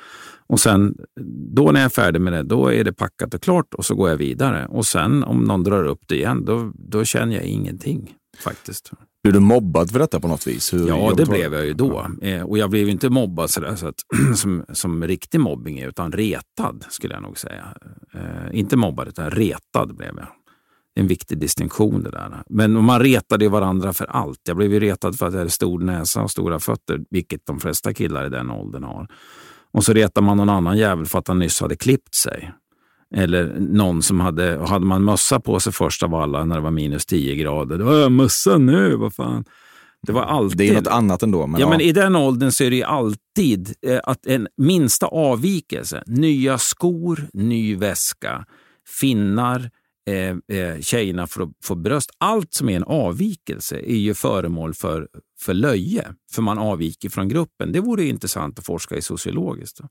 Och 0.46 0.60
sen 0.60 0.94
då 1.54 1.70
när 1.72 1.80
jag 1.80 1.84
är 1.84 1.88
färdig 1.88 2.20
med 2.20 2.32
det, 2.32 2.42
då 2.42 2.72
är 2.72 2.84
det 2.84 2.92
packat 2.92 3.34
och 3.34 3.42
klart 3.42 3.74
och 3.74 3.84
så 3.84 3.94
går 3.94 4.08
jag 4.10 4.16
vidare. 4.16 4.66
Och 4.66 4.86
sen 4.86 5.24
om 5.24 5.44
någon 5.44 5.64
drar 5.64 5.84
upp 5.84 6.02
det 6.06 6.16
igen, 6.16 6.44
då, 6.44 6.72
då 6.74 7.04
känner 7.04 7.36
jag 7.36 7.44
ingenting 7.44 8.14
faktiskt. 8.38 8.90
Blev 9.26 9.32
du 9.32 9.40
mobbad 9.40 9.90
för 9.90 9.98
detta 9.98 10.20
på 10.20 10.28
något 10.28 10.46
vis? 10.46 10.74
Hur 10.74 10.88
Ja, 10.88 11.12
det 11.16 11.26
blev 11.26 11.54
jag 11.54 11.66
ju 11.66 11.74
då. 11.74 12.06
Eh, 12.22 12.42
och 12.42 12.58
jag 12.58 12.70
blev 12.70 12.88
inte 12.88 13.10
mobbad 13.10 13.50
sådär, 13.50 13.76
så 13.76 13.88
att, 13.88 13.94
som, 14.36 14.64
som 14.72 15.04
riktig 15.04 15.40
mobbing 15.40 15.78
är, 15.78 15.88
utan 15.88 16.12
retad 16.12 16.84
skulle 16.88 17.14
jag 17.14 17.22
nog 17.22 17.38
säga. 17.38 17.64
Eh, 18.14 18.58
inte 18.58 18.76
mobbad, 18.76 19.08
utan 19.08 19.30
retad 19.30 19.96
blev 19.96 20.12
jag. 20.16 20.26
En 20.94 21.06
viktig 21.06 21.38
distinktion 21.38 22.02
det 22.02 22.10
där. 22.10 22.42
Men 22.48 22.84
man 22.84 23.00
retade 23.00 23.44
ju 23.44 23.50
varandra 23.50 23.92
för 23.92 24.04
allt. 24.04 24.40
Jag 24.46 24.56
blev 24.56 24.72
ju 24.72 24.80
retad 24.80 25.18
för 25.18 25.26
att 25.26 25.32
jag 25.32 25.38
hade 25.38 25.50
stor 25.50 25.80
näsa 25.80 26.22
och 26.22 26.30
stora 26.30 26.60
fötter, 26.60 27.00
vilket 27.10 27.46
de 27.46 27.60
flesta 27.60 27.94
killar 27.94 28.26
i 28.26 28.28
den 28.28 28.50
åldern 28.50 28.84
har. 28.84 29.08
Och 29.72 29.84
så 29.84 29.92
retar 29.92 30.22
man 30.22 30.36
någon 30.36 30.50
annan 30.50 30.78
jävel 30.78 31.06
för 31.06 31.18
att 31.18 31.28
han 31.28 31.38
nyss 31.38 31.60
hade 31.60 31.76
klippt 31.76 32.14
sig. 32.14 32.52
Eller 33.14 33.56
någon 33.58 34.02
som 34.02 34.20
hade, 34.20 34.58
hade 34.66 34.86
man 34.86 35.04
mössa 35.04 35.40
på 35.40 35.60
sig 35.60 35.72
först 35.72 36.02
av 36.02 36.14
alla 36.14 36.44
när 36.44 36.54
det 36.54 36.60
var 36.60 36.70
minus 36.70 37.06
10 37.06 37.34
grader. 37.34 37.78
Då, 37.78 38.04
"Åh, 38.04 38.08
mössa 38.08 38.58
nu, 38.58 38.96
vad 38.96 39.14
fan. 39.14 39.44
Det 40.06 40.12
var 40.12 40.22
alltid... 40.22 40.58
Det 40.58 40.68
är 40.68 40.74
något 40.74 40.86
annat 40.86 41.22
ändå. 41.22 41.46
Men 41.46 41.60
ja, 41.60 41.66
ja, 41.66 41.70
men 41.70 41.80
I 41.80 41.92
den 41.92 42.16
åldern 42.16 42.52
så 42.52 42.64
är 42.64 42.70
det 42.70 42.76
ju 42.76 42.82
alltid 42.82 43.74
eh, 43.86 44.00
att 44.04 44.26
en 44.26 44.48
minsta 44.56 45.06
avvikelse, 45.06 46.02
nya 46.06 46.58
skor, 46.58 47.28
ny 47.32 47.76
väska, 47.76 48.44
finnar, 49.00 49.70
eh, 50.10 50.58
eh, 50.58 50.80
tjejerna 50.80 51.26
får, 51.26 51.48
får 51.64 51.76
bröst. 51.76 52.10
Allt 52.18 52.54
som 52.54 52.68
är 52.68 52.76
en 52.76 52.84
avvikelse 52.84 53.76
är 53.78 53.96
ju 53.96 54.14
föremål 54.14 54.74
för, 54.74 55.08
för 55.40 55.54
löje, 55.54 56.04
för 56.32 56.42
man 56.42 56.58
avviker 56.58 57.08
från 57.08 57.28
gruppen. 57.28 57.72
Det 57.72 57.80
vore 57.80 58.04
intressant 58.04 58.58
att 58.58 58.66
forska 58.66 58.96
i 58.96 59.02
sociologiskt. 59.02 59.78
Då. 59.78 59.88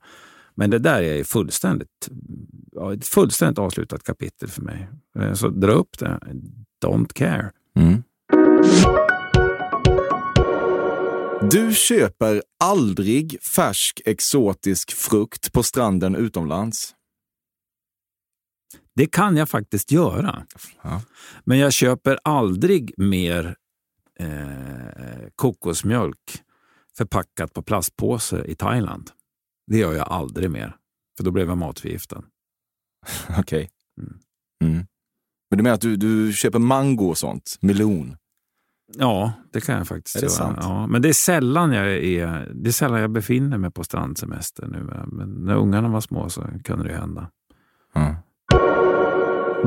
Men 0.56 0.70
det 0.70 0.80
där 0.80 1.02
är 1.02 1.24
fullständigt, 1.24 2.10
ja, 2.72 2.94
ett 2.94 3.08
fullständigt 3.08 3.60
avslutat 3.60 4.04
kapitel 4.04 4.50
för 4.50 4.62
mig. 4.62 4.90
Eh, 5.20 5.34
Så 5.34 5.50
dra 5.50 5.72
upp 5.72 6.00
det. 6.00 6.20
Don't 6.86 7.14
care. 7.14 7.52
Mm. 7.76 8.04
Du 11.52 11.74
köper 11.74 12.44
aldrig 12.64 13.44
färsk 13.56 14.02
exotisk 14.06 14.92
frukt 14.92 15.54
på 15.54 15.64
stranden 15.64 16.16
utomlands. 16.16 16.96
Det 18.96 19.06
kan 19.06 19.38
jag 19.38 19.50
faktiskt 19.50 19.92
göra. 19.92 20.46
Ja. 20.82 21.02
Men 21.44 21.58
jag 21.58 21.74
köper 21.74 22.20
aldrig 22.24 22.94
mer 22.98 23.56
eh, 24.20 25.28
kokosmjölk 25.36 26.42
förpackat 26.98 27.54
på 27.54 27.62
plastpåse 27.62 28.44
i 28.46 28.56
Thailand. 28.56 29.12
Det 29.68 29.78
gör 29.78 29.94
jag 29.94 30.08
aldrig 30.08 30.52
mer, 30.52 30.76
för 31.18 31.24
då 31.24 31.32
blev 31.32 31.48
jag 31.48 31.58
matförgiftad. 31.58 32.24
Okej. 33.40 33.70
Mm. 34.64 34.86
Men 35.50 35.58
du 35.58 35.64
menar 35.64 35.76
att 35.76 35.82
du, 35.82 35.96
du 35.96 36.34
köper 36.34 36.60
mango 36.60 37.06
och 37.06 37.18
sånt? 37.18 37.58
Melon? 37.62 38.18
Ja, 38.98 39.34
det 39.52 39.62
kan 39.62 39.78
jag 39.78 39.88
faktiskt 39.88 40.16
Är 40.16 40.22
det 40.22 40.26
göra. 40.26 40.36
sant? 40.36 40.58
Ja, 40.62 40.88
men 40.88 41.02
det 41.02 41.10
är, 41.10 41.14
sällan 41.14 41.72
jag 41.72 41.88
är, 41.88 42.52
det 42.54 42.70
är 42.70 42.72
sällan 42.72 43.02
jag 43.02 43.12
befinner 43.12 43.58
mig 43.58 43.72
på 43.72 43.84
strandsemester 43.84 44.68
nu. 44.68 45.06
Men 45.08 45.30
när 45.30 45.56
ungarna 45.56 45.90
var 45.90 46.02
små 46.02 46.30
så 46.30 46.48
kunde 46.64 46.88
det 46.88 46.94
hända. 46.94 47.30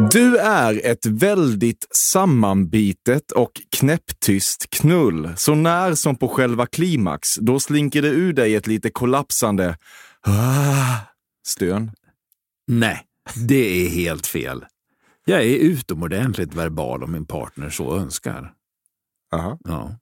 Du 0.07 0.37
är 0.38 0.87
ett 0.87 1.07
väldigt 1.07 1.87
sammanbitet 1.90 3.33
och 3.33 3.61
knäpptyst 3.76 4.71
knull. 4.71 5.31
Så 5.37 5.55
när 5.55 5.95
som 5.95 6.17
på 6.17 6.28
själva 6.28 6.67
klimax, 6.67 7.35
då 7.35 7.61
slinker 7.61 8.02
det 8.02 8.09
ur 8.09 8.33
dig 8.33 8.55
ett 8.55 8.67
lite 8.67 8.90
kollapsande 8.90 9.76
ah, 10.26 10.97
stön. 11.47 11.90
Nej, 12.67 13.00
det 13.49 13.87
är 13.87 13.88
helt 13.88 14.26
fel. 14.26 14.64
Jag 15.25 15.43
är 15.43 15.57
utomordentligt 15.59 16.55
verbal 16.55 17.02
om 17.05 17.12
min 17.12 17.26
partner 17.26 17.71
så 17.71 17.97
önskar. 17.97 18.52
Aha. 19.35 19.59
Ja. 19.64 19.97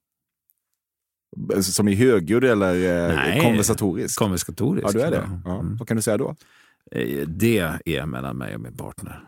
Som 1.63 1.89
i 1.89 1.95
högljudd 1.95 2.45
eller 2.45 2.75
eh, 3.11 3.17
Nej, 3.17 3.41
konversatorisk? 3.41 4.19
Konversatorisk. 4.19 4.87
ja, 4.89 4.93
du 4.93 5.01
är 5.01 5.11
det. 5.11 5.41
ja. 5.45 5.61
Mm. 5.61 5.77
Vad 5.77 5.89
kan 5.89 5.97
du 5.97 6.03
säga 6.03 6.17
då? 6.17 6.37
Eh, 6.93 7.29
Det 7.29 7.59
är 7.85 8.07
mellan 8.07 8.37
mig 8.37 8.55
och 8.55 8.61
min 8.61 8.77
partner. 8.77 9.23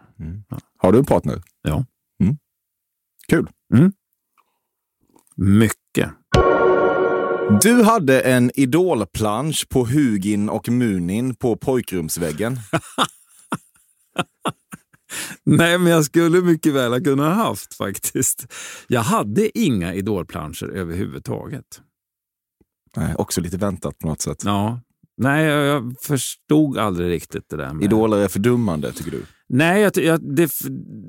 Har 0.79 0.93
du 0.93 0.99
en 0.99 1.05
partner? 1.05 1.43
Ja. 1.63 1.85
Kul. 3.29 3.49
Mycket. 5.37 6.11
Du 7.63 7.83
hade 7.83 8.21
en 8.21 8.51
idolplansch 8.55 9.69
på 9.69 9.85
Hugin 9.85 10.49
och 10.49 10.69
Munin 10.69 11.35
på 11.35 11.57
pojkrumsväggen. 11.57 12.59
Nej, 15.45 15.79
men 15.79 15.93
jag 15.93 16.05
skulle 16.05 16.41
mycket 16.41 16.75
väl 16.75 16.93
ha 16.93 17.01
kunnat 17.01 17.37
ha 17.37 17.45
haft 17.45 17.75
faktiskt. 17.75 18.47
Jag 18.89 19.01
hade 19.01 19.59
inga 19.59 19.95
idolplanscher 19.95 20.69
överhuvudtaget. 20.69 21.81
Nej, 22.97 23.15
också 23.15 23.41
lite 23.41 23.57
väntat 23.57 23.99
på 23.99 24.09
något 24.09 24.21
sätt. 24.21 24.43
Ja. 24.45 24.81
Nej, 25.17 25.45
jag, 25.45 25.67
jag 25.67 25.95
förstod 26.03 26.79
aldrig 26.79 27.11
riktigt 27.11 27.49
det 27.49 27.57
där. 27.57 27.75
Med... 27.75 27.85
Idoler 27.85 28.17
är 28.17 28.29
fördummande, 28.29 28.93
tycker 28.93 29.11
du? 29.11 29.25
Nej, 29.49 29.83
jag, 29.83 29.97
jag, 29.97 30.35
det, 30.37 30.51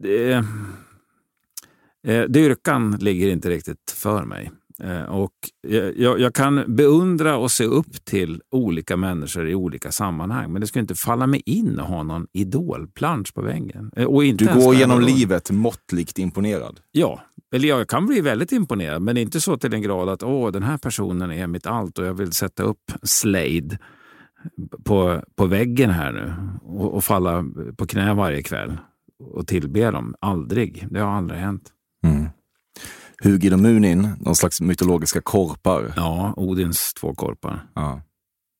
det, 0.01 0.31
eh, 2.07 2.23
det 2.29 2.39
yrkan 2.39 2.97
ligger 2.99 3.29
inte 3.29 3.49
riktigt 3.49 3.91
för 3.97 4.25
mig. 4.25 4.51
Eh, 4.83 5.01
Och 5.03 5.33
jag, 5.97 6.19
jag 6.19 6.33
kan 6.33 6.75
beundra 6.75 7.37
och 7.37 7.51
se 7.51 7.63
upp 7.63 8.05
till 8.05 8.41
olika 8.51 8.97
människor 8.97 9.49
i 9.49 9.55
olika 9.55 9.91
sammanhang, 9.91 10.51
men 10.51 10.61
det 10.61 10.67
skulle 10.67 10.81
inte 10.81 10.95
falla 10.95 11.27
mig 11.27 11.41
in 11.45 11.79
att 11.79 11.87
ha 11.87 12.03
någon 12.03 12.27
idolplansch 12.33 13.33
på 13.33 13.41
väggen. 13.41 13.91
Eh, 13.95 14.05
Och 14.05 14.23
inte 14.25 14.45
Du 14.45 14.59
går 14.59 14.75
genom 14.75 15.01
livet 15.01 15.51
måttligt 15.51 16.19
imponerad. 16.19 16.79
Ja, 16.91 17.21
eller 17.55 17.67
jag 17.67 17.87
kan 17.87 18.05
bli 18.07 18.21
väldigt 18.21 18.51
imponerad, 18.51 19.01
men 19.01 19.17
inte 19.17 19.41
så 19.41 19.57
till 19.57 19.71
den 19.71 19.81
grad 19.81 20.09
att 20.09 20.23
åh, 20.23 20.51
den 20.51 20.63
här 20.63 20.77
personen 20.77 21.31
är 21.31 21.47
mitt 21.47 21.67
allt 21.67 21.97
och 21.99 22.05
jag 22.05 22.13
vill 22.13 22.31
sätta 22.31 22.63
upp 22.63 22.91
Slade 23.03 23.77
på, 24.83 25.21
på 25.35 25.45
väggen 25.45 25.89
här 25.89 26.11
nu 26.11 26.33
och, 26.63 26.93
och 26.93 27.03
falla 27.03 27.45
på 27.77 27.87
knä 27.87 28.13
varje 28.13 28.43
kväll 28.43 28.77
och 29.33 29.47
tillbe 29.47 29.91
dem. 29.91 30.15
Aldrig. 30.21 30.87
Det 30.89 30.99
har 30.99 31.11
aldrig 31.11 31.39
hänt. 31.39 31.73
Hugin 33.23 33.53
och 33.53 33.59
Munin, 33.59 34.09
någon 34.19 34.35
slags 34.35 34.61
mytologiska 34.61 35.21
korpar. 35.21 35.93
Ja, 35.95 36.33
Odins 36.37 36.93
två 36.93 37.13
korpar. 37.13 37.65
Ja. 37.75 38.01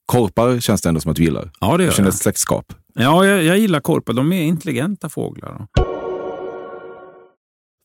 Korpar 0.06 0.60
känns 0.60 0.82
det 0.82 0.90
ändå 0.90 1.02
som 1.02 1.12
att 1.12 1.18
du 1.18 1.24
gillar. 1.24 1.52
Ja, 1.60 1.78
det 1.78 1.84
gör 1.84 1.94
jag. 1.98 2.08
ett 2.08 2.16
släktskap. 2.16 2.74
Ja, 2.94 3.26
jag, 3.26 3.44
jag 3.44 3.58
gillar 3.58 3.80
korpar. 3.80 4.14
De 4.14 4.34
är 4.34 4.44
intelligenta 4.44 5.10
fåglar. 5.10 5.68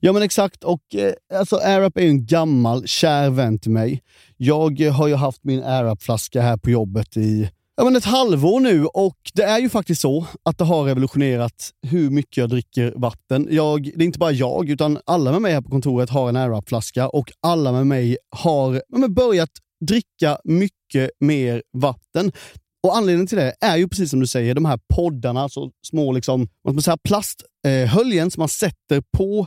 Ja 0.00 0.12
men 0.12 0.22
exakt 0.22 0.64
och 0.64 0.94
eh, 0.94 1.12
alltså 1.34 1.56
AirUp 1.56 1.96
är 1.96 2.02
ju 2.02 2.08
en 2.08 2.26
gammal 2.26 2.86
kär 2.86 3.30
vän 3.30 3.58
till 3.58 3.70
mig. 3.70 4.02
Jag 4.36 4.80
eh, 4.80 4.92
har 4.92 5.08
ju 5.08 5.14
haft 5.14 5.44
min 5.44 5.64
AirUp-flaska 5.64 6.42
här 6.42 6.56
på 6.56 6.70
jobbet 6.70 7.16
i 7.16 7.50
ja, 7.76 7.84
men 7.84 7.96
ett 7.96 8.04
halvår 8.04 8.60
nu 8.60 8.86
och 8.86 9.18
det 9.34 9.42
är 9.42 9.58
ju 9.58 9.68
faktiskt 9.68 10.00
så 10.00 10.26
att 10.42 10.58
det 10.58 10.64
har 10.64 10.84
revolutionerat 10.84 11.70
hur 11.86 12.10
mycket 12.10 12.36
jag 12.36 12.50
dricker 12.50 12.92
vatten. 12.96 13.48
Jag, 13.50 13.82
det 13.82 14.04
är 14.04 14.06
inte 14.06 14.18
bara 14.18 14.32
jag 14.32 14.70
utan 14.70 14.98
alla 15.06 15.32
med 15.32 15.42
mig 15.42 15.52
här 15.52 15.60
på 15.60 15.70
kontoret 15.70 16.10
har 16.10 16.28
en 16.28 16.36
AirUp-flaska 16.36 17.08
och 17.08 17.32
alla 17.40 17.72
med 17.72 17.86
mig 17.86 18.16
har 18.36 18.74
ja, 18.74 18.98
men 18.98 19.14
börjat 19.14 19.50
dricka 19.86 20.38
mycket 20.44 21.10
mer 21.20 21.62
vatten. 21.72 22.32
Och 22.82 22.96
Anledningen 22.96 23.26
till 23.26 23.38
det 23.38 23.54
är 23.60 23.76
ju 23.76 23.88
precis 23.88 24.10
som 24.10 24.20
du 24.20 24.26
säger, 24.26 24.54
de 24.54 24.64
här 24.64 24.78
poddarna, 24.94 25.48
så 25.48 25.70
små 25.86 26.12
liksom, 26.12 26.48
vad 26.62 26.72
ska 26.72 26.74
man 26.74 26.82
säga, 26.82 26.96
plasthöljen 27.08 28.30
som 28.30 28.40
man 28.40 28.48
sätter 28.48 29.02
på 29.16 29.46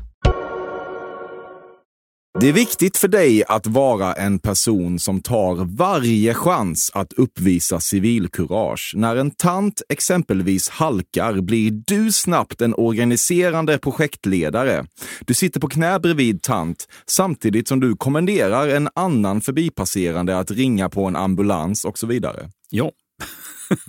Det 2.39 2.49
är 2.49 2.53
viktigt 2.53 2.97
för 2.97 3.07
dig 3.07 3.43
att 3.47 3.67
vara 3.67 4.13
en 4.13 4.39
person 4.39 4.99
som 4.99 5.21
tar 5.21 5.75
varje 5.77 6.33
chans 6.33 6.91
att 6.93 7.13
uppvisa 7.13 7.79
civilkurage. 7.79 8.93
När 8.95 9.15
en 9.15 9.31
tant 9.31 9.81
exempelvis 9.89 10.69
halkar 10.69 11.41
blir 11.41 11.71
du 11.71 12.11
snabbt 12.11 12.61
en 12.61 12.73
organiserande 12.73 13.77
projektledare. 13.77 14.85
Du 15.25 15.33
sitter 15.33 15.59
på 15.59 15.67
knä 15.67 15.99
bredvid 15.99 16.41
tant 16.41 16.87
samtidigt 17.05 17.67
som 17.67 17.79
du 17.79 17.95
kommenderar 17.95 18.67
en 18.67 18.89
annan 18.95 19.41
förbipasserande 19.41 20.39
att 20.39 20.51
ringa 20.51 20.89
på 20.89 21.05
en 21.05 21.15
ambulans 21.15 21.85
och 21.85 21.97
så 21.97 22.07
vidare. 22.07 22.49
Ja. 22.69 22.91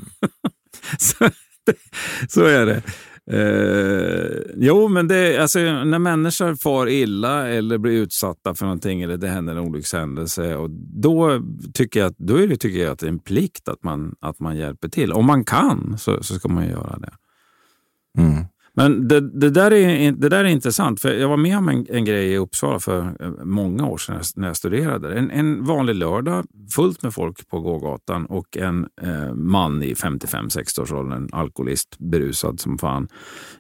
så, 0.99 1.31
så 2.29 2.45
är 2.45 2.67
det. 2.67 2.83
Eh, 3.31 4.41
jo, 4.57 4.89
men 4.89 5.09
det, 5.09 5.39
alltså, 5.39 5.59
när 5.59 5.99
människor 5.99 6.55
far 6.55 6.87
illa 6.89 7.49
eller 7.49 7.79
blir 7.79 7.93
utsatta 7.93 8.55
för 8.55 8.65
någonting 8.65 9.03
eller 9.03 9.17
det 9.17 9.29
händer 9.29 9.53
en 9.53 9.59
olyckshändelse, 9.59 10.57
och 10.57 10.71
då, 11.03 11.41
tycker 11.75 12.01
jag, 12.01 12.07
att- 12.07 12.19
då 12.19 12.37
är 12.37 12.49
det, 12.49 12.57
tycker 12.57 12.83
jag 12.83 12.93
att 12.93 12.99
det 12.99 13.07
är 13.07 13.11
en 13.11 13.19
plikt 13.19 13.69
att 13.69 13.83
man, 13.85 14.15
att 14.21 14.41
man 14.41 14.57
hjälper 14.57 14.89
till. 14.89 15.13
Om 15.13 15.27
man 15.27 15.45
kan 15.45 15.99
så, 15.99 16.23
så 16.23 16.35
ska 16.35 16.49
man 16.49 16.69
göra 16.69 16.99
det. 16.99 17.13
Mm. 18.23 18.45
Men 18.75 19.09
det, 19.09 19.21
det, 19.21 19.51
där 19.51 19.73
är, 19.73 20.13
det 20.13 20.29
där 20.29 20.45
är 20.45 20.49
intressant, 20.49 21.01
för 21.01 21.15
jag 21.15 21.29
var 21.29 21.37
med 21.37 21.59
om 21.59 21.69
en, 21.69 21.87
en 21.89 22.05
grej 22.05 22.33
i 22.33 22.39
Uppsala 22.39 22.81
för 22.81 23.17
eh, 23.21 23.45
många 23.45 23.87
år 23.87 23.99
sedan 23.99 24.21
när 24.37 24.47
jag 24.47 24.57
studerade. 24.57 25.15
En, 25.15 25.31
en 25.31 25.65
vanlig 25.65 25.95
lördag, 25.95 26.47
fullt 26.75 27.03
med 27.03 27.15
folk 27.15 27.49
på 27.49 27.61
gågatan 27.61 28.27
och 28.27 28.57
en 28.57 28.89
eh, 29.03 29.35
man 29.35 29.83
i 29.83 29.95
55-60-årsåldern, 29.95 31.29
alkoholist, 31.33 31.99
berusad 31.99 32.61
som 32.61 32.79
fan, 32.79 33.09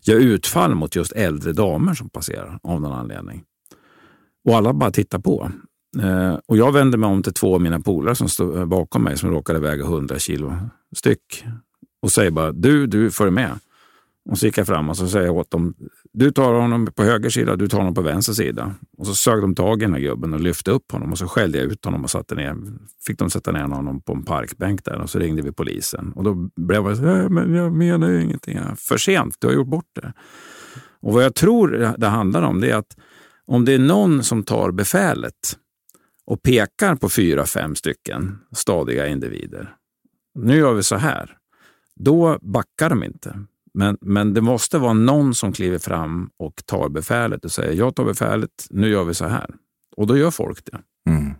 gör 0.03 0.19
utfall 0.19 0.75
mot 0.75 0.97
just 0.97 1.13
äldre 1.13 1.53
damer 1.53 1.95
som 1.95 2.11
passerar 2.11 2.59
av 2.63 2.81
någon 2.81 2.93
anledning. 2.93 3.43
Och 4.49 4.57
alla 4.57 4.73
bara 4.73 4.91
tittar 4.91 5.19
på. 5.19 5.51
Eh, 6.03 6.39
och 6.47 6.57
jag 6.57 6.73
vände 6.73 6.97
mig 6.99 7.09
om 7.09 7.23
till 7.23 7.35
två 7.35 7.55
av 7.55 7.61
mina 7.61 7.81
polare 7.81 8.15
som 8.15 8.29
stod 8.29 8.57
eh, 8.57 8.65
bakom 8.65 9.03
mig 9.03 9.19
som 9.19 9.31
råkade 9.31 9.59
väga 9.59 9.85
100 9.85 10.19
kilo 10.19 10.55
styck 10.97 11.45
och 12.03 12.13
säger 12.13 12.31
bara 12.31 12.53
du, 12.53 12.87
du 12.87 13.11
följer 13.11 13.33
med. 13.33 13.59
Och 14.31 14.39
så 14.39 14.47
gick 14.47 14.59
jag 14.59 14.67
fram 14.67 14.89
och 14.89 14.97
så 14.97 15.09
säger 15.09 15.27
jag 15.27 15.37
åt 15.37 15.51
dem, 15.51 15.75
du 16.13 16.31
tar 16.31 16.55
honom 16.55 16.87
på 16.87 17.03
höger 17.03 17.31
sida, 17.31 17.57
du 17.57 17.69
tar 17.69 17.79
honom 17.79 17.95
på 17.95 18.03
vänster 18.03 18.33
sida. 18.33 18.75
Och 18.99 19.07
så 19.07 19.15
sög 19.15 19.41
de 19.41 19.55
tag 19.55 19.83
i 19.83 19.85
den 19.85 19.95
här 19.95 20.01
gubben 20.01 20.35
och 20.35 20.41
lyfte 20.41 20.71
upp 20.71 20.93
honom 20.93 21.13
och 21.13 21.19
så 21.19 21.29
skällde 21.29 21.59
jag 21.59 21.67
ut 21.67 21.85
honom 21.85 22.05
och 22.05 22.11
satte 22.11 22.35
ner, 22.35 22.57
fick 23.07 23.19
de 23.19 23.31
sätta 23.31 23.53
ner 23.53 23.63
honom 23.63 24.01
på 24.01 24.13
en 24.13 24.25
parkbänk 24.25 24.85
där 24.85 25.01
och 25.01 25.11
så 25.11 25.19
ringde 25.19 25.43
vi 25.43 25.53
polisen. 25.53 26.13
Och 26.13 26.25
då 26.25 26.35
blev 26.57 26.87
jag 26.87 26.97
så 26.97 27.03
här, 27.03 27.29
men 27.29 27.55
jag 27.55 27.73
menar 27.73 28.09
ju 28.09 28.23
ingenting. 28.23 28.59
För 28.77 28.97
sent, 28.97 29.37
du 29.39 29.47
har 29.47 29.55
gjort 29.55 29.69
bort 29.69 29.91
det. 29.93 30.13
Och 31.01 31.13
vad 31.13 31.25
jag 31.25 31.35
tror 31.35 31.95
det 31.99 32.07
handlar 32.07 32.43
om 32.43 32.61
det 32.61 32.71
är 32.71 32.77
att 32.77 32.97
om 33.47 33.65
det 33.65 33.75
är 33.75 33.79
någon 33.79 34.23
som 34.23 34.43
tar 34.43 34.71
befälet 34.71 35.59
och 36.25 36.43
pekar 36.43 36.95
på 36.95 37.09
fyra, 37.09 37.47
fem 37.47 37.75
stycken 37.75 38.39
stadiga 38.53 39.07
individer. 39.07 39.75
Nu 40.35 40.57
gör 40.57 40.75
vi 40.75 40.83
så 40.83 40.97
här. 40.97 41.37
Då 41.97 42.39
backar 42.43 42.89
de 42.91 43.05
inte. 43.05 43.45
Men, 43.75 43.99
men 44.01 44.35
det 44.35 44.41
måste 44.41 44.79
vara 44.79 44.93
någon 44.93 45.35
som 45.35 45.53
kliver 45.53 45.79
fram 45.79 46.31
och 46.39 46.63
tar 46.67 46.89
befälet 46.89 47.45
och 47.45 47.53
säger 47.53 47.73
jag 47.73 47.95
tar 47.95 48.05
befälet, 48.05 48.51
nu 48.71 48.89
gör 48.89 49.05
vi 49.05 49.15
så 49.15 49.27
här. 49.27 49.51
Och 49.97 50.07
då 50.07 50.17
gör 50.17 50.31
folk 50.31 50.59
det. 50.65 50.79
Mm. 51.11 51.35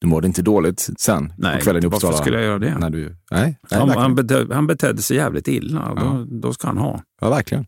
Du 0.00 0.06
mådde 0.06 0.26
inte 0.26 0.42
dåligt 0.42 0.88
sen 0.98 1.32
Nej, 1.38 1.56
på 1.58 1.64
kvällen 1.64 1.84
i 1.84 1.86
varför 1.86 1.96
Uppsala? 1.96 2.16
skulle 2.16 2.36
jag 2.36 2.44
göra 2.44 2.58
det? 2.58 2.78
När 2.78 2.90
du, 2.90 3.16
nej, 3.30 3.58
nej 3.70 3.80
Han, 3.80 3.90
han, 3.90 4.14
betedde, 4.14 4.54
han 4.54 4.66
betedde 4.66 5.02
sig 5.02 5.16
jävligt 5.16 5.48
illa 5.48 5.82
och 5.90 6.00
då, 6.00 6.26
då 6.30 6.52
ska 6.52 6.66
han 6.66 6.78
ha. 6.78 7.02
Ja, 7.20 7.30
verkligen. 7.30 7.66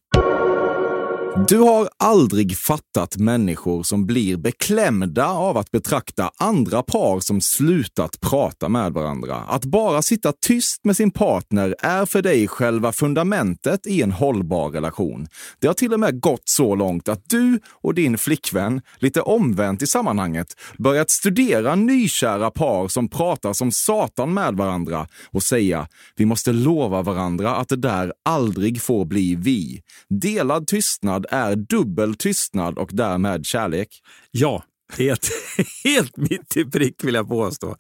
Du 1.37 1.59
har 1.59 1.89
aldrig 1.97 2.57
fattat 2.57 3.17
människor 3.17 3.83
som 3.83 4.07
blir 4.07 4.37
beklämda 4.37 5.27
av 5.27 5.57
att 5.57 5.71
betrakta 5.71 6.31
andra 6.39 6.83
par 6.83 7.21
som 7.21 7.41
slutat 7.41 8.21
prata 8.21 8.69
med 8.69 8.93
varandra. 8.93 9.37
Att 9.37 9.65
bara 9.65 10.03
sitta 10.03 10.33
tyst 10.33 10.85
med 10.85 10.97
sin 10.97 11.11
partner 11.11 11.75
är 11.79 12.07
för 12.07 12.23
dig 12.23 12.49
själva 12.49 12.93
fundamentet 12.93 13.87
i 13.87 14.03
en 14.03 14.13
hållbar 14.13 14.71
relation. 14.71 15.27
Det 15.61 15.67
har 15.67 15.75
till 15.75 15.95
och 15.95 16.01
med 16.01 16.21
gått 16.21 16.43
så 16.45 16.75
långt 16.75 17.09
att 17.09 17.23
du 17.29 17.61
och 17.83 17.95
din 17.95 18.19
flickvän, 18.19 18.81
lite 18.99 19.21
omvänt 19.21 19.83
i 19.83 19.87
sammanhanget, 19.87 20.47
börjat 20.79 21.11
studera 21.11 21.75
nykära 21.75 22.51
par 22.51 22.89
som 22.89 23.09
pratar 23.09 23.53
som 23.53 23.73
satan 23.73 24.35
med 24.35 24.55
varandra 24.55 25.07
och 25.31 25.43
säga 25.43 25.89
vi 26.17 26.25
måste 26.25 26.53
lova 26.53 27.03
varandra 27.03 27.57
att 27.57 27.69
det 27.69 27.77
där 27.77 28.13
aldrig 28.25 28.83
får 28.83 29.05
bli 29.05 29.35
vi. 29.35 29.81
Delad 30.09 30.67
tystnad 30.67 31.18
är 31.31 31.57
dubbel 31.57 32.15
tystnad 32.15 32.79
och 32.79 32.91
därmed 32.93 33.47
kärlek. 33.47 33.89
Ja, 34.31 34.63
helt, 34.99 35.31
helt 35.85 36.17
mitt 36.17 36.57
i 36.57 36.65
prick 36.65 37.05
vill 37.05 37.15
jag 37.15 37.29
påstå. 37.29 37.77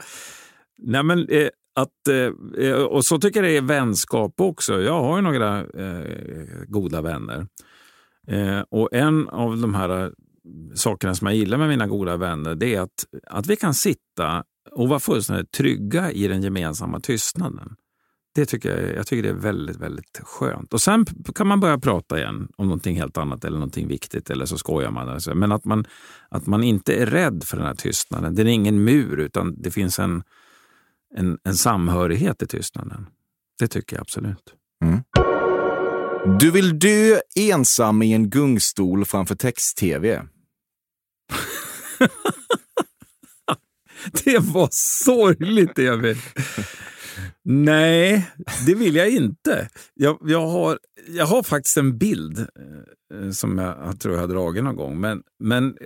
Nej, 0.78 1.02
men, 1.02 1.28
eh, 1.28 1.48
att, 1.74 2.08
eh, 2.08 2.64
eh, 2.66 2.74
och 2.74 3.04
så 3.04 3.18
tycker 3.18 3.42
jag 3.42 3.50
det 3.52 3.56
är 3.56 3.62
vänskap 3.62 4.40
också. 4.40 4.80
Jag 4.80 5.02
har 5.02 5.16
ju 5.16 5.22
några 5.22 5.58
eh, 5.60 6.64
goda 6.66 7.02
vänner. 7.02 7.46
Eh, 8.28 8.60
och 8.70 8.88
en 8.92 9.28
av 9.28 9.58
de 9.58 9.74
här 9.74 10.04
eh, 10.04 10.10
sakerna 10.74 11.14
som 11.14 11.26
jag 11.26 11.36
gillar 11.36 11.58
med 11.58 11.68
mina 11.68 11.86
goda 11.86 12.16
vänner 12.16 12.54
det 12.54 12.74
är 12.74 12.80
att, 12.80 13.06
att 13.26 13.46
vi 13.46 13.56
kan 13.56 13.74
sitta 13.74 14.44
och 14.70 14.88
vara 14.88 15.00
fullständigt 15.00 15.52
trygga 15.52 16.12
i 16.12 16.28
den 16.28 16.42
gemensamma 16.42 17.00
tystnaden. 17.00 17.76
Det 18.38 18.46
tycker 18.46 18.76
jag, 18.76 18.96
jag 18.96 19.06
tycker 19.06 19.22
det 19.22 19.28
är 19.28 19.32
väldigt, 19.32 19.76
väldigt 19.76 20.20
skönt. 20.22 20.74
Och 20.74 20.80
Sen 20.80 21.06
kan 21.34 21.46
man 21.46 21.60
börja 21.60 21.78
prata 21.78 22.18
igen 22.18 22.48
om 22.56 22.66
någonting 22.66 22.96
helt 22.96 23.18
annat 23.18 23.44
eller 23.44 23.58
någonting 23.58 23.88
viktigt 23.88 24.30
eller 24.30 24.46
så 24.46 24.58
skojar 24.58 24.90
man. 24.90 25.20
Men 25.34 25.52
att 25.52 25.64
man, 25.64 25.86
att 26.28 26.46
man 26.46 26.64
inte 26.64 26.94
är 26.94 27.06
rädd 27.06 27.44
för 27.44 27.56
den 27.56 27.66
här 27.66 27.74
tystnaden. 27.74 28.34
Det 28.34 28.42
är 28.42 28.46
ingen 28.46 28.84
mur 28.84 29.20
utan 29.20 29.62
det 29.62 29.70
finns 29.70 29.98
en, 29.98 30.22
en, 31.14 31.38
en 31.44 31.54
samhörighet 31.54 32.42
i 32.42 32.46
tystnaden. 32.46 33.06
Det 33.58 33.68
tycker 33.68 33.96
jag 33.96 34.00
absolut. 34.00 34.54
Mm. 34.84 35.00
Du 36.38 36.50
vill 36.50 36.78
dö 36.78 37.18
ensam 37.36 38.02
i 38.02 38.12
en 38.12 38.30
gungstol 38.30 39.04
framför 39.04 39.34
text-tv. 39.34 40.22
det 44.24 44.38
var 44.38 44.68
sorgligt, 44.72 45.78
Emil. 45.78 46.16
Nej, 47.44 48.30
det 48.66 48.74
vill 48.74 48.94
jag 48.94 49.10
inte. 49.10 49.68
Jag, 49.94 50.18
jag, 50.24 50.46
har, 50.46 50.78
jag 51.08 51.26
har 51.26 51.42
faktiskt 51.42 51.76
en 51.76 51.98
bild 51.98 52.38
eh, 52.38 53.30
som 53.30 53.58
jag, 53.58 53.76
jag 53.84 54.00
tror 54.00 54.14
jag 54.14 54.20
har 54.20 54.28
dragit 54.28 54.64
någon 54.64 54.76
gång. 54.76 55.00
Men, 55.00 55.22
men 55.38 55.76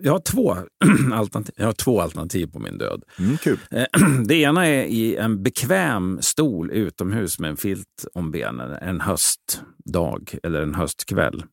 jag, 0.00 0.12
har 0.12 0.18
två 0.18 0.56
alternativ, 1.12 1.54
jag 1.58 1.66
har 1.66 1.72
två 1.72 2.00
alternativ 2.00 2.46
på 2.46 2.58
min 2.58 2.78
död. 2.78 3.02
Mm, 3.18 3.36
kul. 3.36 3.58
Eh, 3.70 3.86
det 4.26 4.34
ena 4.34 4.66
är 4.66 4.84
i 4.84 5.16
en 5.16 5.42
bekväm 5.42 6.18
stol 6.22 6.70
utomhus 6.70 7.38
med 7.38 7.50
en 7.50 7.56
filt 7.56 8.06
om 8.14 8.30
benen 8.30 8.72
en 8.72 9.00
höstdag 9.00 10.34
eller 10.42 10.62
en 10.62 10.74
höstkväll. 10.74 11.44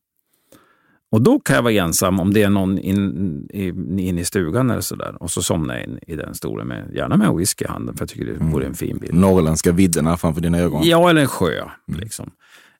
Och 1.12 1.22
då 1.22 1.40
kan 1.40 1.56
jag 1.56 1.62
vara 1.62 1.72
ensam 1.72 2.20
om 2.20 2.32
det 2.32 2.42
är 2.42 2.50
någon 2.50 2.78
inne 2.78 3.42
in, 3.52 3.98
in 3.98 4.18
i 4.18 4.24
stugan 4.24 4.70
eller 4.70 4.80
sådär. 4.80 5.22
Och 5.22 5.30
så 5.30 5.42
somnar 5.42 5.74
jag 5.74 5.84
in 5.84 5.98
i 6.06 6.16
den 6.16 6.34
stolen, 6.34 6.66
med, 6.66 6.94
gärna 6.94 7.16
med 7.16 7.26
en 7.26 7.36
whisky 7.36 7.64
i 7.64 7.68
handen 7.68 7.96
för 7.96 8.02
jag 8.02 8.08
tycker 8.08 8.26
det 8.26 8.34
mm. 8.34 8.50
vore 8.50 8.66
en 8.66 8.74
fin 8.74 8.98
bild. 8.98 9.14
Norrländska 9.14 9.72
vidderna 9.72 10.16
framför 10.16 10.40
dina 10.40 10.58
ögon. 10.58 10.82
Ja, 10.84 11.10
eller 11.10 11.20
en 11.20 11.28
sjö. 11.28 11.64
Liksom. 11.86 12.30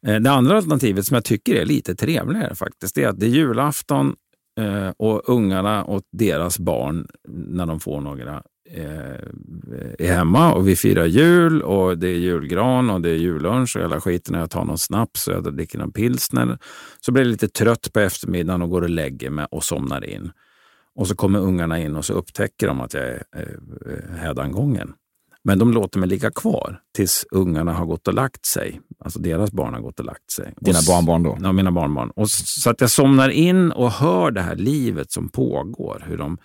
Eh, 0.06 0.16
det 0.16 0.30
andra 0.30 0.56
alternativet 0.56 1.06
som 1.06 1.14
jag 1.14 1.24
tycker 1.24 1.54
är 1.54 1.64
lite 1.64 1.94
trevligare 1.94 2.54
faktiskt, 2.54 2.94
det 2.94 3.04
är 3.04 3.08
att 3.08 3.20
det 3.20 3.26
är 3.26 3.30
julafton 3.30 4.14
eh, 4.60 4.90
och 4.96 5.28
ungarna 5.28 5.84
och 5.84 6.02
deras 6.12 6.58
barn, 6.58 7.06
när 7.28 7.66
de 7.66 7.80
får 7.80 8.00
några, 8.00 8.42
är 9.98 10.06
hemma 10.06 10.52
och 10.54 10.68
vi 10.68 10.76
firar 10.76 11.06
jul 11.06 11.62
och 11.62 11.98
det 11.98 12.08
är 12.08 12.18
julgran 12.18 12.90
och 12.90 13.00
det 13.00 13.10
är 13.10 13.16
jullunch 13.16 13.76
och 13.76 13.82
hela 13.82 14.00
skiten. 14.00 14.34
Jag 14.34 14.50
tar 14.50 14.64
någon 14.64 14.78
snaps 14.78 15.28
och 15.28 15.34
jag 15.34 15.56
dricker 15.56 15.78
någon 15.78 15.92
pilsner. 15.92 16.58
Så 17.00 17.12
blir 17.12 17.22
jag 17.22 17.30
lite 17.30 17.48
trött 17.48 17.92
på 17.92 18.00
eftermiddagen 18.00 18.62
och 18.62 18.70
går 18.70 18.82
och 18.82 18.90
lägger 18.90 19.30
mig 19.30 19.46
och 19.50 19.64
somnar 19.64 20.04
in. 20.04 20.30
Och 20.94 21.08
så 21.08 21.16
kommer 21.16 21.38
ungarna 21.38 21.78
in 21.80 21.96
och 21.96 22.04
så 22.04 22.12
upptäcker 22.12 22.66
de 22.66 22.80
att 22.80 22.94
jag 22.94 23.04
är 23.04 23.20
hädangången. 24.18 24.92
Men 25.42 25.58
de 25.58 25.72
låter 25.72 25.98
mig 25.98 26.08
ligga 26.08 26.30
kvar 26.30 26.80
tills 26.96 27.26
ungarna 27.30 27.72
har 27.72 27.86
gått 27.86 28.08
och 28.08 28.14
lagt 28.14 28.46
sig. 28.46 28.80
Alltså 29.04 29.18
deras 29.18 29.52
barn 29.52 29.74
har 29.74 29.80
gått 29.80 30.00
och 30.00 30.06
lagt 30.06 30.30
sig. 30.32 30.54
Dina 30.60 30.78
och, 30.78 30.84
barnbarn 30.88 31.22
då? 31.22 31.38
Ja, 31.42 31.52
mina 31.52 31.72
barnbarn. 31.72 32.10
Och 32.10 32.30
så 32.30 32.70
att 32.70 32.80
jag 32.80 32.90
somnar 32.90 33.28
in 33.28 33.72
och 33.72 33.90
hör 33.90 34.30
det 34.30 34.40
här 34.40 34.56
livet 34.56 35.12
som 35.12 35.28
pågår. 35.28 36.04
Hur 36.06 36.18
de 36.18 36.38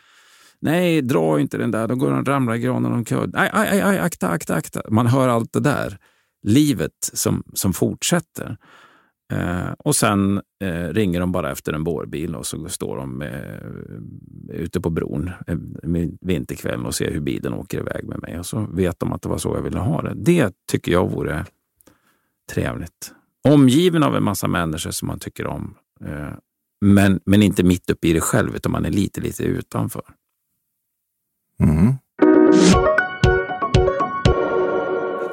Nej, 0.66 1.02
dra 1.02 1.40
inte 1.40 1.58
den 1.58 1.72
där, 1.72 1.88
då 1.88 1.96
går 1.96 2.12
de 2.12 2.26
ramlar 2.26 2.56
i 2.56 2.60
granen 2.60 2.94
omkull. 2.94 3.32
Aj, 3.34 3.50
aj, 3.54 3.82
aj, 3.82 4.00
akta, 4.00 4.30
akta, 4.30 4.56
akta. 4.56 4.82
Man 4.90 5.08
hör 5.08 5.28
allt 5.28 5.54
det 5.54 5.60
där. 5.60 5.98
Livet 6.44 6.92
som, 7.14 7.44
som 7.54 7.74
fortsätter. 7.74 8.58
Eh, 9.34 9.72
och 9.80 9.96
sen 9.96 10.42
eh, 10.64 10.88
ringer 10.90 11.20
de 11.20 11.32
bara 11.32 11.52
efter 11.52 11.74
en 11.74 11.84
bårbil 11.84 12.36
och 12.36 12.46
så 12.46 12.70
står 12.70 12.98
de 12.98 13.22
eh, 13.22 14.60
ute 14.62 14.82
på 14.82 14.90
bron 14.90 15.32
eh, 15.48 15.58
vinterkvällen 16.22 16.86
och 16.86 16.96
ser 16.96 17.12
hur 17.12 17.22
bilen 17.22 17.54
åker 17.54 17.80
iväg 17.80 18.08
med 18.08 18.22
mig. 18.22 18.40
Och 18.40 18.46
så 18.46 18.68
vet 18.72 19.00
de 19.00 19.14
att 19.14 19.22
det 19.22 19.30
var 19.30 19.38
så 19.38 19.56
jag 19.56 19.62
ville 19.62 19.80
ha 19.80 20.02
det. 20.02 20.14
Det 20.16 20.54
tycker 20.72 20.92
jag 20.92 21.12
vore 21.12 21.46
trevligt. 22.54 23.14
Omgiven 23.48 24.04
av 24.04 24.16
en 24.16 24.24
massa 24.24 24.48
människor 24.48 24.92
som 24.92 25.08
man 25.08 25.20
tycker 25.20 25.48
om. 25.48 25.76
Eh, 26.06 26.34
men, 26.82 27.20
men 27.26 27.44
inte 27.44 27.64
mitt 27.64 27.90
uppe 27.90 28.08
i 28.08 28.14
det 28.14 28.22
själv, 28.22 28.56
utan 28.56 28.72
man 28.72 28.86
är 28.86 28.92
lite, 28.92 29.22
lite 29.22 29.44
utanför. 29.44 30.04
Mm. 31.60 31.94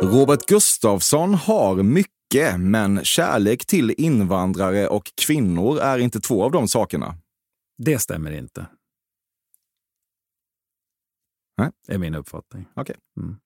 Robert 0.03 0.47
Gustafsson 0.47 1.35
har 1.35 1.83
mycket, 1.83 2.61
men 2.61 3.05
kärlek 3.05 3.67
till 3.67 3.95
invandrare 3.99 4.89
och 4.89 5.13
kvinnor 5.27 5.79
är 5.79 5.99
inte 5.99 6.21
två 6.21 6.45
av 6.45 6.51
de 6.51 6.69
sakerna. 6.69 7.15
Det 7.79 7.99
stämmer 7.99 8.31
inte. 8.31 8.67
Nej. 11.59 11.71
är 11.89 11.99
min 11.99 12.15
uppfattning. 12.15 12.67
Okay. 12.77 12.97
Mm. 13.17 13.37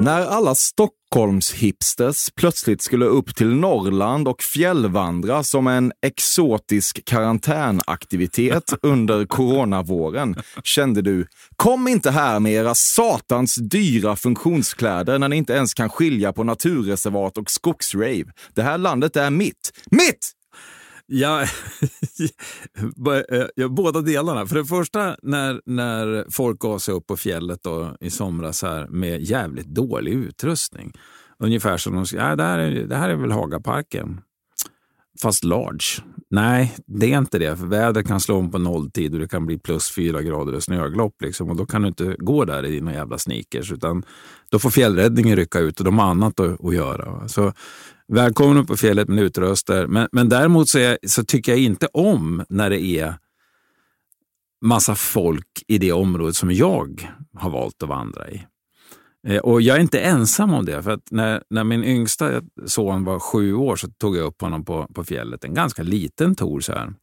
När 0.00 0.26
alla 0.26 0.54
Stockholms-hipsters 0.54 2.30
plötsligt 2.36 2.82
skulle 2.82 3.04
upp 3.04 3.36
till 3.36 3.54
Norrland 3.54 4.28
och 4.28 4.42
fjällvandra 4.42 5.42
som 5.42 5.66
en 5.66 5.92
exotisk 6.06 7.04
karantänaktivitet 7.04 8.74
under 8.82 9.26
coronavåren 9.26 10.36
kände 10.64 11.02
du, 11.02 11.26
kom 11.56 11.88
inte 11.88 12.10
här 12.10 12.40
med 12.40 12.52
era 12.52 12.74
satans 12.74 13.54
dyra 13.54 14.16
funktionskläder 14.16 15.18
när 15.18 15.28
ni 15.28 15.36
inte 15.36 15.52
ens 15.52 15.74
kan 15.74 15.88
skilja 15.88 16.32
på 16.32 16.44
naturreservat 16.44 17.38
och 17.38 17.50
skogsrave. 17.50 18.24
Det 18.54 18.62
här 18.62 18.78
landet 18.78 19.16
är 19.16 19.30
mitt. 19.30 19.72
Mitt! 19.90 20.41
Ja, 21.14 21.42
eh, 23.32 23.46
ja, 23.54 23.68
båda 23.68 24.00
delarna. 24.00 24.46
För 24.46 24.54
det 24.54 24.64
första, 24.64 25.16
när, 25.22 25.60
när 25.66 26.30
folk 26.30 26.58
gav 26.60 26.78
sig 26.78 26.94
upp 26.94 27.06
på 27.06 27.16
fjället 27.16 27.62
då, 27.62 27.96
i 28.00 28.10
somras 28.10 28.62
här 28.62 28.86
med 28.86 29.22
jävligt 29.22 29.66
dålig 29.66 30.12
utrustning. 30.12 30.92
Ungefär 31.38 31.76
som 31.76 31.94
de 31.94 32.06
säger, 32.06 32.28
ja, 32.28 32.36
det, 32.36 32.42
här 32.42 32.58
är, 32.58 32.86
det 32.86 32.96
här 32.96 33.10
är 33.10 33.14
väl 33.14 33.32
Hagaparken. 33.32 34.20
Fast 35.22 35.44
large. 35.44 36.04
Nej, 36.30 36.74
det 36.86 37.12
är 37.12 37.18
inte 37.18 37.38
det. 37.38 37.56
För 37.56 37.66
vädret 37.66 38.06
kan 38.06 38.20
slå 38.20 38.36
om 38.36 38.50
på 38.50 38.58
nolltid 38.58 39.14
och 39.14 39.20
det 39.20 39.28
kan 39.28 39.46
bli 39.46 39.58
plus 39.58 39.94
fyra 39.94 40.22
grader 40.22 40.54
och 40.54 40.62
snöglopp. 40.62 41.22
Liksom, 41.22 41.50
och 41.50 41.56
då 41.56 41.66
kan 41.66 41.82
du 41.82 41.88
inte 41.88 42.16
gå 42.18 42.44
där 42.44 42.66
i 42.66 42.70
dina 42.70 42.92
jävla 42.92 43.18
sneakers. 43.18 43.72
Utan 43.72 44.02
då 44.50 44.58
får 44.58 44.70
fjällräddningen 44.70 45.36
rycka 45.36 45.58
ut 45.58 45.78
och 45.78 45.84
de 45.84 45.98
har 45.98 46.06
annat 46.06 46.40
att, 46.40 46.64
att 46.64 46.74
göra. 46.74 47.28
Så 47.28 47.52
Välkommen 48.14 48.56
upp 48.56 48.66
på 48.66 48.76
fjället 48.76 49.08
med 49.08 49.24
utröster. 49.24 49.86
Men, 49.86 50.08
men 50.12 50.28
däremot 50.28 50.68
så, 50.68 50.78
är, 50.78 50.98
så 51.06 51.24
tycker 51.24 51.52
jag 51.52 51.60
inte 51.60 51.86
om 51.86 52.44
när 52.48 52.70
det 52.70 52.82
är 52.82 53.14
massa 54.64 54.94
folk 54.94 55.46
i 55.68 55.78
det 55.78 55.92
området 55.92 56.36
som 56.36 56.50
jag 56.50 57.14
har 57.34 57.50
valt 57.50 57.82
att 57.82 57.88
vandra 57.88 58.30
i. 58.30 58.46
Eh, 59.26 59.38
och 59.38 59.62
Jag 59.62 59.76
är 59.76 59.80
inte 59.80 60.00
ensam 60.00 60.54
om 60.54 60.64
det. 60.64 60.82
För 60.82 60.90
att 60.90 61.10
när, 61.10 61.42
när 61.50 61.64
min 61.64 61.84
yngsta 61.84 62.42
son 62.66 63.04
var 63.04 63.18
sju 63.18 63.54
år 63.54 63.76
så 63.76 63.88
tog 63.88 64.16
jag 64.16 64.26
upp 64.26 64.40
honom 64.40 64.64
på, 64.64 64.86
på 64.94 65.04
fjället. 65.04 65.44
En 65.44 65.54
ganska 65.54 65.82
liten 65.82 66.34
tor. 66.34 66.60
Så 66.60 66.72
här 66.72 66.94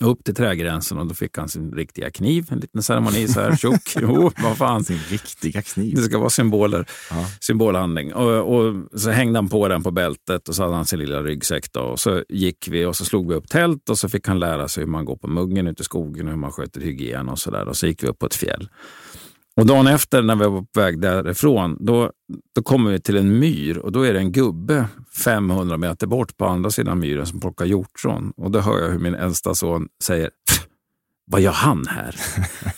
upp 0.00 0.24
till 0.24 0.34
trädgränsen 0.34 0.98
och 0.98 1.06
då 1.06 1.14
fick 1.14 1.38
han 1.38 1.48
sin 1.48 1.72
riktiga 1.72 2.10
kniv. 2.10 2.46
En 2.50 2.58
liten 2.58 2.82
ceremoni 2.82 3.28
så 3.28 3.40
här, 3.40 3.56
tjock. 3.56 3.94
Jo, 4.00 4.30
vad 4.42 4.56
fan. 4.56 4.84
Sin 4.84 4.98
riktiga 5.08 5.62
kniv. 5.62 5.94
Det 5.94 6.02
ska 6.02 6.18
vara 6.18 6.30
symboler. 6.30 6.86
Ja. 7.10 7.26
Symbolhandling. 7.40 8.14
Och, 8.14 8.56
och, 8.56 8.74
så 9.00 9.10
hängde 9.10 9.38
han 9.38 9.48
på 9.48 9.68
den 9.68 9.82
på 9.82 9.90
bältet 9.90 10.48
och 10.48 10.54
så 10.54 10.62
hade 10.62 10.74
han 10.74 10.86
sin 10.86 10.98
lilla 10.98 11.22
ryggsäck. 11.22 11.72
Då. 11.72 11.80
Och 11.80 12.00
så 12.00 12.24
gick 12.28 12.68
vi 12.68 12.84
och 12.84 12.96
så 12.96 13.04
slog 13.04 13.28
vi 13.28 13.34
upp 13.34 13.48
tält 13.48 13.88
och 13.90 13.98
så 13.98 14.08
fick 14.08 14.28
han 14.28 14.38
lära 14.38 14.68
sig 14.68 14.84
hur 14.84 14.90
man 14.90 15.04
går 15.04 15.16
på 15.16 15.28
muggen 15.28 15.66
ute 15.66 15.82
i 15.82 15.84
skogen 15.84 16.26
och 16.26 16.32
hur 16.32 16.40
man 16.40 16.52
sköter 16.52 16.80
hygien 16.80 17.28
och 17.28 17.38
så 17.38 17.50
där. 17.50 17.68
Och 17.68 17.76
så 17.76 17.86
gick 17.86 18.02
vi 18.02 18.08
upp 18.08 18.18
på 18.18 18.26
ett 18.26 18.34
fjäll. 18.34 18.68
Och 19.56 19.66
dagen 19.66 19.86
efter 19.86 20.22
när 20.22 20.36
vi 20.36 20.44
var 20.44 20.62
på 20.62 20.80
väg 20.80 21.00
därifrån, 21.00 21.76
då, 21.80 22.10
då 22.54 22.62
kommer 22.62 22.90
vi 22.90 23.00
till 23.00 23.16
en 23.16 23.38
myr 23.38 23.78
och 23.78 23.92
då 23.92 24.02
är 24.02 24.12
det 24.12 24.18
en 24.18 24.32
gubbe 24.32 24.86
500 25.24 25.76
meter 25.76 26.06
bort 26.06 26.36
på 26.36 26.46
andra 26.46 26.70
sidan 26.70 26.98
myren 26.98 27.26
som 27.26 27.40
plockar 27.40 27.64
hjortron. 27.64 28.32
Och 28.36 28.50
då 28.50 28.60
hör 28.60 28.78
jag 28.78 28.90
hur 28.90 28.98
min 28.98 29.14
äldsta 29.14 29.54
son 29.54 29.88
säger, 30.02 30.30
vad 31.26 31.40
gör 31.40 31.52
han 31.52 31.86
här? 31.86 32.16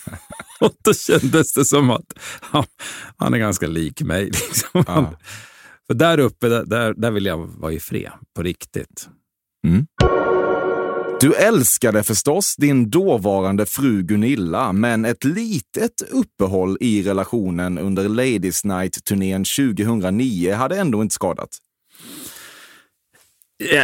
och 0.61 0.73
då 0.85 0.95
kändes 0.95 1.53
det 1.53 1.65
som 1.65 1.91
att 1.91 2.13
han, 2.41 2.65
han 3.17 3.35
är 3.35 3.39
ganska 3.39 3.67
lik 3.67 4.03
mig. 4.03 4.25
Liksom. 4.25 4.85
Ja. 4.87 5.13
För 5.87 5.95
där 5.95 6.19
uppe, 6.19 6.49
där, 6.49 6.95
där 6.95 7.11
vill 7.11 7.27
jag 7.27 7.39
vara 7.39 7.73
i 7.73 7.81
fred, 7.81 8.13
på 8.35 8.43
riktigt. 8.43 9.09
Mm. 9.67 9.87
Du 11.21 11.35
älskade 11.35 12.03
förstås 12.03 12.57
din 12.57 12.91
dåvarande 12.91 13.67
fru 13.67 14.03
Gunilla, 14.03 14.73
men 14.73 15.05
ett 15.05 15.25
litet 15.25 16.03
uppehåll 16.11 16.77
i 16.81 17.03
relationen 17.03 17.79
under 17.79 18.09
Ladies 18.09 18.65
Night-turnén 18.65 19.45
2009 19.45 20.55
hade 20.55 20.79
ändå 20.79 21.03
inte 21.03 21.15
skadat. 21.15 21.49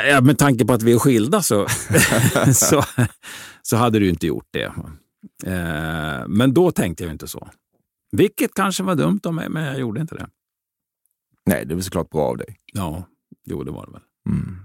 Ja, 0.09 0.21
med 0.21 0.39
tanke 0.39 0.65
på 0.65 0.73
att 0.73 0.83
vi 0.83 0.93
är 0.93 0.99
skilda 0.99 1.43
så, 1.43 1.67
så, 2.55 2.85
så 3.63 3.77
hade 3.77 3.99
du 3.99 4.09
inte 4.09 4.27
gjort 4.27 4.49
det. 4.51 4.73
Eh, 5.47 6.29
men 6.29 6.55
då 6.55 6.71
tänkte 6.71 7.05
jag 7.05 7.13
inte 7.13 7.29
så. 7.29 7.49
Vilket 8.13 8.55
kanske 8.55 8.83
var 8.83 8.95
dumt 8.95 9.21
av 9.25 9.35
mig, 9.35 9.49
men 9.49 9.65
jag 9.65 9.79
gjorde 9.79 10.01
inte 10.01 10.15
det. 10.15 10.29
Nej, 11.47 11.67
det 11.67 11.75
väl 11.75 11.85
såklart 11.85 12.11
bra 12.11 12.23
av 12.23 12.37
dig. 12.37 12.57
Ja, 12.73 13.05
jo 13.45 13.65
det 13.65 13.71
var 13.71 13.87
det 13.87 13.93
väl. 13.93 14.03
Mm. 14.27 14.59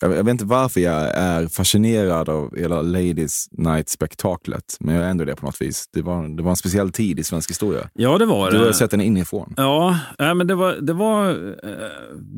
Jag, 0.00 0.12
jag 0.16 0.24
vet 0.24 0.32
inte 0.32 0.44
varför 0.44 0.80
jag 0.80 0.94
är 1.14 1.48
fascinerad 1.48 2.28
av 2.28 2.56
hela 2.56 2.82
Ladies 2.82 3.46
Night-spektaklet, 3.52 4.76
men 4.80 4.94
jag 4.94 5.04
är 5.04 5.08
ändå 5.10 5.24
det 5.24 5.36
på 5.36 5.46
något 5.46 5.60
vis. 5.60 5.84
Det 5.92 6.02
var, 6.02 6.36
det 6.36 6.42
var 6.42 6.50
en 6.50 6.56
speciell 6.56 6.92
tid 6.92 7.18
i 7.18 7.24
svensk 7.24 7.50
historia. 7.50 7.90
Ja, 7.94 8.18
det 8.18 8.26
var 8.26 8.50
Du 8.50 8.58
har 8.58 8.66
det. 8.66 8.74
sett 8.74 8.90
den 8.90 9.00
inifrån. 9.00 9.54
Ja, 9.56 9.98
nej, 10.18 10.34
men 10.34 10.46
det 10.46 10.54
var, 10.54 10.72
det, 10.72 10.92
var, 10.92 11.30
eh, 11.30 11.88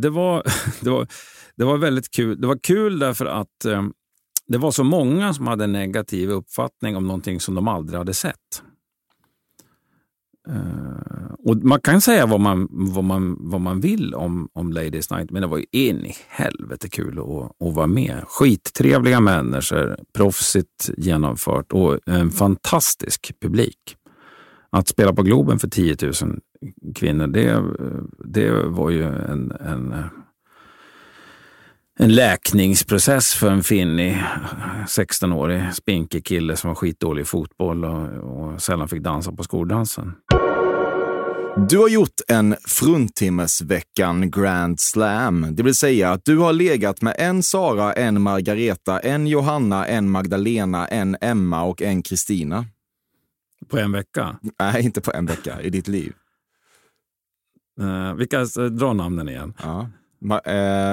det, 0.02 0.10
var, 0.10 0.42
det, 0.80 0.90
var, 0.90 1.06
det 1.56 1.64
var 1.64 1.76
väldigt 1.76 2.10
kul. 2.10 2.40
Det 2.40 2.46
var 2.46 2.58
kul 2.62 2.98
därför 2.98 3.26
att 3.26 3.64
eh, 3.64 3.82
det 4.48 4.58
var 4.58 4.70
så 4.70 4.84
många 4.84 5.34
som 5.34 5.46
hade 5.46 5.64
en 5.64 5.72
negativ 5.72 6.30
uppfattning 6.30 6.96
om 6.96 7.06
någonting 7.06 7.40
som 7.40 7.54
de 7.54 7.68
aldrig 7.68 7.98
hade 7.98 8.14
sett. 8.14 8.62
Uh, 10.48 11.35
och 11.44 11.57
Man 11.57 11.81
kan 11.81 12.00
säga 12.00 12.26
vad 12.26 12.40
man, 12.40 12.68
vad 12.70 13.05
man, 13.05 13.37
vad 13.40 13.61
man 13.61 13.81
vill 13.81 14.14
om, 14.14 14.48
om 14.53 14.72
Ladies 14.72 15.11
Night, 15.11 15.31
men 15.31 15.42
det 15.42 15.48
var 15.48 15.59
ju 15.59 15.64
in 15.72 16.05
i 16.05 16.14
helvete 16.29 16.88
kul 16.88 17.18
att, 17.18 17.66
att 17.68 17.74
vara 17.74 17.87
med. 17.87 18.24
Skittrevliga 18.26 19.20
människor, 19.20 19.96
proffsigt 20.12 20.90
genomfört 20.96 21.72
och 21.72 21.98
en 22.07 22.31
fantastisk 22.31 23.33
publik. 23.40 23.96
Att 24.70 24.88
spela 24.88 25.12
på 25.12 25.22
Globen 25.22 25.59
för 25.59 25.68
10 25.68 25.96
000 26.03 26.12
kvinnor, 26.94 27.26
det, 27.26 27.62
det 28.24 28.50
var 28.53 28.90
ju 28.90 29.03
en, 29.03 29.53
en, 29.61 29.94
en 32.00 32.14
läkningsprocess 32.14 33.34
för 33.34 33.50
en 33.50 33.62
finnig 33.62 34.22
16-årig 34.86 35.74
spinkig 35.74 36.26
kille 36.26 36.56
som 36.56 36.68
var 36.68 36.74
skitdålig 36.74 37.22
i 37.22 37.24
fotboll 37.24 37.84
och, 37.84 38.08
och 38.08 38.62
sällan 38.62 38.88
fick 38.88 39.02
dansa 39.02 39.32
på 39.32 39.42
skoldansen. 39.42 40.12
Du 41.68 41.78
har 41.78 41.88
gjort 41.88 42.20
en 42.28 42.56
fruntimmesveckan 42.64 44.30
Grand 44.30 44.80
Slam, 44.80 45.46
det 45.50 45.62
vill 45.62 45.74
säga 45.74 46.10
att 46.10 46.24
du 46.24 46.38
har 46.38 46.52
legat 46.52 47.02
med 47.02 47.14
en 47.18 47.42
Sara, 47.42 47.92
en 47.92 48.22
Margareta, 48.22 49.00
en 49.00 49.26
Johanna, 49.26 49.86
en 49.86 50.10
Magdalena, 50.10 50.86
en 50.86 51.16
Emma 51.20 51.62
och 51.62 51.82
en 51.82 52.02
Kristina. 52.02 52.66
På 53.68 53.78
en 53.78 53.92
vecka? 53.92 54.36
Nej, 54.60 54.84
inte 54.84 55.00
på 55.00 55.12
en 55.12 55.26
vecka, 55.26 55.62
i 55.62 55.70
ditt 55.70 55.88
liv. 55.88 56.12
Eh, 57.80 58.14
vilka, 58.14 58.44
dra 58.70 58.92
namnen 58.92 59.28
igen. 59.28 59.54
Ja. 59.62 59.90
Ma- 60.24 60.40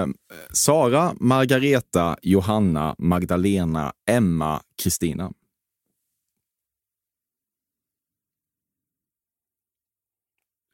eh, 0.01 0.07
Sara, 0.51 1.13
Margareta, 1.19 2.17
Johanna, 2.21 2.95
Magdalena, 2.97 3.93
Emma, 4.09 4.61
Kristina. 4.83 5.31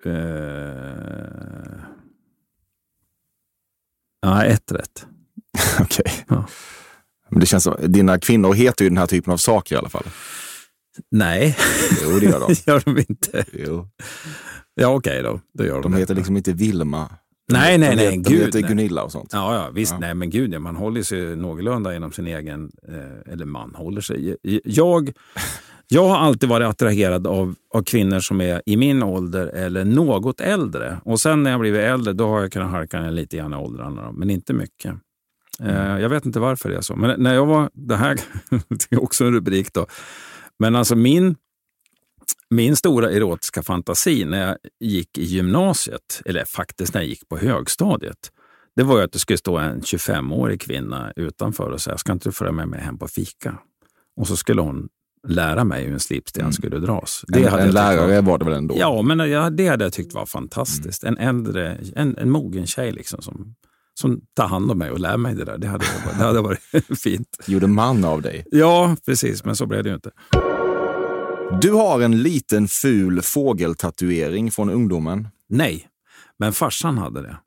Eh, 0.06 1.84
ja, 4.22 4.44
ett 4.46 4.72
rätt. 4.72 5.06
Okej. 5.82 6.26
Ja. 6.28 6.48
Men 7.30 7.40
det 7.40 7.46
känns 7.46 7.64
som, 7.64 7.76
dina 7.80 8.20
kvinnor 8.20 8.54
heter 8.54 8.84
ju 8.86 8.90
den 8.90 8.98
här 8.98 9.08
typen 9.08 9.34
av 9.34 9.38
saker 9.38 9.76
i 9.76 9.78
alla 9.78 9.90
fall. 9.90 10.06
Nej, 11.12 11.58
Jo, 12.04 12.20
det 12.20 12.26
gör 12.26 12.40
de. 12.40 12.54
gör 12.72 12.82
de 12.86 12.98
inte. 12.98 13.46
Jo. 13.54 13.88
Ja, 14.74 14.88
okej 14.88 15.24
då. 15.24 15.40
Då 15.54 15.66
gör 15.66 15.74
de, 15.76 15.82
De 15.82 15.92
det. 15.92 15.98
heter 15.98 16.16
liksom 16.16 16.38
inte 16.38 16.54
Vilma. 16.54 17.10
De 17.54 17.60
Nej, 17.60 17.78
nej, 17.78 17.90
de 17.90 17.96
nej, 17.96 18.06
heter, 18.06 18.30
gud, 18.32 18.40
De 18.40 18.46
heter 18.46 18.62
nej. 18.62 18.70
Gunilla 18.70 19.04
och 19.04 19.12
sånt. 19.12 19.30
Ja, 19.34 19.56
ja 19.56 19.70
visst. 19.74 19.92
Ja. 19.92 20.00
Nej, 20.00 20.14
men 20.14 20.30
gud, 20.30 20.62
man 20.62 20.76
håller 20.76 21.04
sig 21.04 21.36
någorlunda 21.36 21.96
inom 21.96 22.12
sin 22.12 22.28
egen... 22.28 22.72
Eh, 22.88 23.34
eller 23.34 23.46
man 23.46 23.76
håller 23.76 24.02
sig... 24.02 24.38
Jag, 24.64 25.12
jag 25.88 26.08
har 26.08 26.18
alltid 26.18 26.50
varit 26.50 26.68
attraherad 26.68 27.28
av, 27.28 27.56
av 27.74 27.84
kvinnor 27.84 28.20
som 28.20 28.42
är 28.42 28.62
i 28.66 28.78
min 28.78 29.04
ålder 29.04 29.48
eller 29.48 29.86
något 29.86 30.42
äldre. 30.42 30.98
Och 31.06 31.20
sen 31.20 31.44
när 31.44 31.52
jag 31.52 31.60
blivit 31.60 31.82
äldre, 31.82 32.14
då 32.14 32.28
har 32.28 32.42
jag 32.42 32.52
kunnat 32.52 32.72
halka 32.72 33.02
ner 33.02 33.12
lite 33.12 33.38
grann 33.38 33.54
i 33.54 33.56
åldrarna, 33.56 34.12
men 34.12 34.30
inte 34.30 34.54
mycket. 34.54 34.94
Eh, 35.60 36.00
jag 36.00 36.10
vet 36.10 36.26
inte 36.26 36.40
varför 36.40 36.70
det 36.70 36.78
är 36.78 36.82
så. 36.82 36.96
Men 36.96 37.24
när 37.24 37.34
jag 37.34 37.46
var... 37.46 37.70
Det 37.74 37.96
här 37.96 38.20
det 38.50 38.92
är 38.92 39.04
också 39.04 39.26
en 39.26 39.34
rubrik 39.34 39.74
då. 39.74 39.86
Men 40.60 40.76
alltså 40.76 40.96
min, 40.96 41.36
min 42.50 42.76
stora 42.76 43.12
erotiska 43.12 43.64
fantasi 43.64 44.26
när 44.26 44.48
jag 44.48 44.58
gick 44.80 45.18
i 45.18 45.24
gymnasiet, 45.24 46.22
eller 46.26 46.46
faktiskt 46.46 46.94
när 46.94 47.02
jag 47.02 47.10
gick 47.10 47.30
på 47.30 47.38
högstadiet, 47.38 48.32
det 48.76 48.84
var 48.84 48.98
ju 48.98 49.04
att 49.04 49.12
det 49.12 49.20
skulle 49.20 49.38
stå 49.38 49.58
en 49.58 49.82
25-årig 49.82 50.62
kvinna 50.62 51.14
utanför 51.16 51.70
och 51.70 51.82
säga, 51.82 51.98
ska 51.98 52.12
inte 52.12 52.30
du 52.30 52.34
följa 52.34 52.52
med 52.52 52.68
mig 52.68 52.82
hem 52.82 52.98
på 52.98 53.08
fika? 53.08 53.58
Och 54.18 54.28
så 54.28 54.36
skulle 54.36 54.62
hon 54.62 54.90
lära 55.28 55.64
mig 55.64 55.84
hur 55.84 55.94
en 55.94 56.00
slipsten 56.00 56.54
skulle 56.54 56.78
dras. 56.80 57.26
Mm. 57.34 57.44
En, 57.44 57.52
hade 57.52 57.64
en 57.64 57.72
lärare 57.72 58.22
var, 58.22 58.38
det 58.38 58.46
väl 58.46 58.54
ändå? 58.54 58.76
Ja, 58.78 59.02
men 59.02 59.18
det 59.18 59.68
hade 59.68 59.84
jag 59.84 59.94
tyckt 59.94 60.14
var 60.14 60.26
fantastiskt. 60.26 61.04
En 61.04 61.18
äldre, 61.18 61.78
en, 61.96 62.18
en 62.18 62.30
mogen 62.30 62.68
tjej 62.68 62.92
liksom 62.92 63.22
som, 63.22 63.56
som 63.94 64.22
tar 64.34 64.48
hand 64.48 64.72
om 64.72 64.78
mig 64.78 64.92
och 64.92 65.00
lär 65.00 65.18
mig 65.18 65.36
det 65.36 65.46
där. 65.46 65.58
Det 65.58 65.68
hade, 65.68 65.86
det 66.18 66.24
hade 66.24 66.42
varit 66.42 66.60
fint. 67.04 67.38
Gjorde 67.48 67.68
man 67.68 68.06
av 68.06 68.22
dig. 68.22 68.46
Ja, 68.52 68.96
precis, 69.06 69.46
men 69.46 69.56
så 69.56 69.66
blev 69.66 69.84
det 69.84 69.90
ju 69.90 69.96
inte. 69.96 70.12
Du 71.52 71.72
har 71.72 72.02
en 72.02 72.24
liten 72.24 72.68
ful 72.68 73.22
fågeltatuering 73.22 74.52
från 74.52 74.70
ungdomen. 74.70 75.28
Nej, 75.50 75.88
men 76.40 76.54
farsan 76.54 76.98
hade 76.98 77.22
det. 77.22 77.38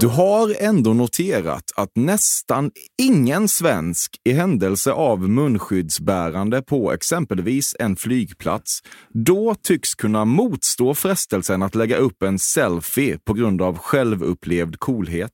Du 0.00 0.06
har 0.06 0.56
ändå 0.58 0.94
noterat 0.94 1.72
att 1.76 1.90
nästan 1.96 2.70
ingen 3.02 3.48
svensk 3.48 4.16
i 4.24 4.32
händelse 4.32 4.92
av 4.92 5.28
munskyddsbärande 5.28 6.62
på 6.62 6.92
exempelvis 6.92 7.76
en 7.78 7.96
flygplats 7.96 8.80
då 9.08 9.54
tycks 9.62 9.94
kunna 9.94 10.24
motstå 10.24 10.94
frestelsen 10.94 11.62
att 11.62 11.74
lägga 11.74 11.96
upp 11.96 12.22
en 12.22 12.38
selfie 12.38 13.18
på 13.18 13.32
grund 13.32 13.62
av 13.62 13.78
självupplevd 13.78 14.78
coolhet. 14.78 15.32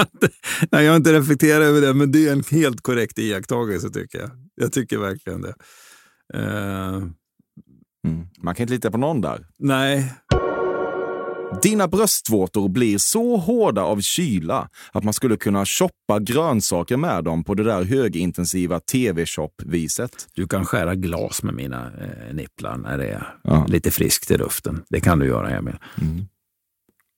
Nej, 0.70 0.84
jag 0.84 0.92
har 0.92 0.96
inte 0.96 1.12
reflekterat 1.12 1.62
över 1.62 1.80
det, 1.80 1.94
men 1.94 2.12
det 2.12 2.28
är 2.28 2.32
en 2.32 2.44
helt 2.50 2.80
korrekt 2.80 3.18
iakttagelse 3.18 3.90
tycker 3.90 4.18
jag. 4.18 4.30
Jag 4.54 4.72
tycker 4.72 4.98
verkligen 4.98 5.40
det. 5.40 5.54
Eh, 6.34 7.02
Mm. 8.06 8.26
Man 8.38 8.54
kan 8.54 8.64
inte 8.64 8.74
lita 8.74 8.90
på 8.90 8.98
någon 8.98 9.20
där. 9.20 9.46
nej, 9.58 10.12
Dina 11.62 11.88
bröstvårtor 11.88 12.68
blir 12.68 12.98
så 12.98 13.36
hårda 13.36 13.82
av 13.82 14.00
kyla 14.00 14.68
att 14.92 15.04
man 15.04 15.12
skulle 15.14 15.36
kunna 15.36 15.64
shoppa 15.66 16.18
grönsaker 16.20 16.96
med 16.96 17.24
dem 17.24 17.44
på 17.44 17.54
det 17.54 17.64
där 17.64 17.84
högintensiva 17.84 18.80
tv-shop-viset. 18.80 20.28
du 20.34 20.46
kan 20.48 20.64
skära 20.64 20.94
glas 20.94 21.42
med 21.42 21.54
mina 21.54 21.86
eh, 21.86 22.34
nipplar 22.34 22.76
när 22.76 22.98
det 22.98 23.06
är 23.08 23.34
Ja. 23.42 23.64
lite 23.68 23.90
friskt 23.90 24.30
i 24.30 24.38
luften. 24.38 24.84
Det 24.90 25.00
kan 25.00 25.18
du 25.18 25.26
göra, 25.26 25.50
Emil. 25.50 25.76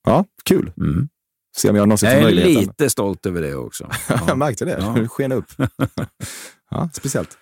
Ja, 0.05 0.25
kul. 0.45 0.71
Mm. 0.77 1.09
Se 1.57 1.69
om 1.69 1.75
jag 1.75 1.87
någonsin 1.87 2.09
Jag 2.09 2.15
får 2.21 2.29
är 2.29 2.33
möjligheten. 2.35 2.61
lite 2.61 2.89
stolt 2.89 3.25
över 3.25 3.41
det 3.41 3.55
också. 3.55 3.89
Jag 4.09 4.19
Ja. 4.27 4.35
märkte 4.35 4.65
det. 4.65 4.77
Ja. 4.79 4.89
Det 4.89 5.07
sken 5.07 5.31
upp. 5.31 5.45
ja, 6.71 6.89
speciellt. 6.93 7.37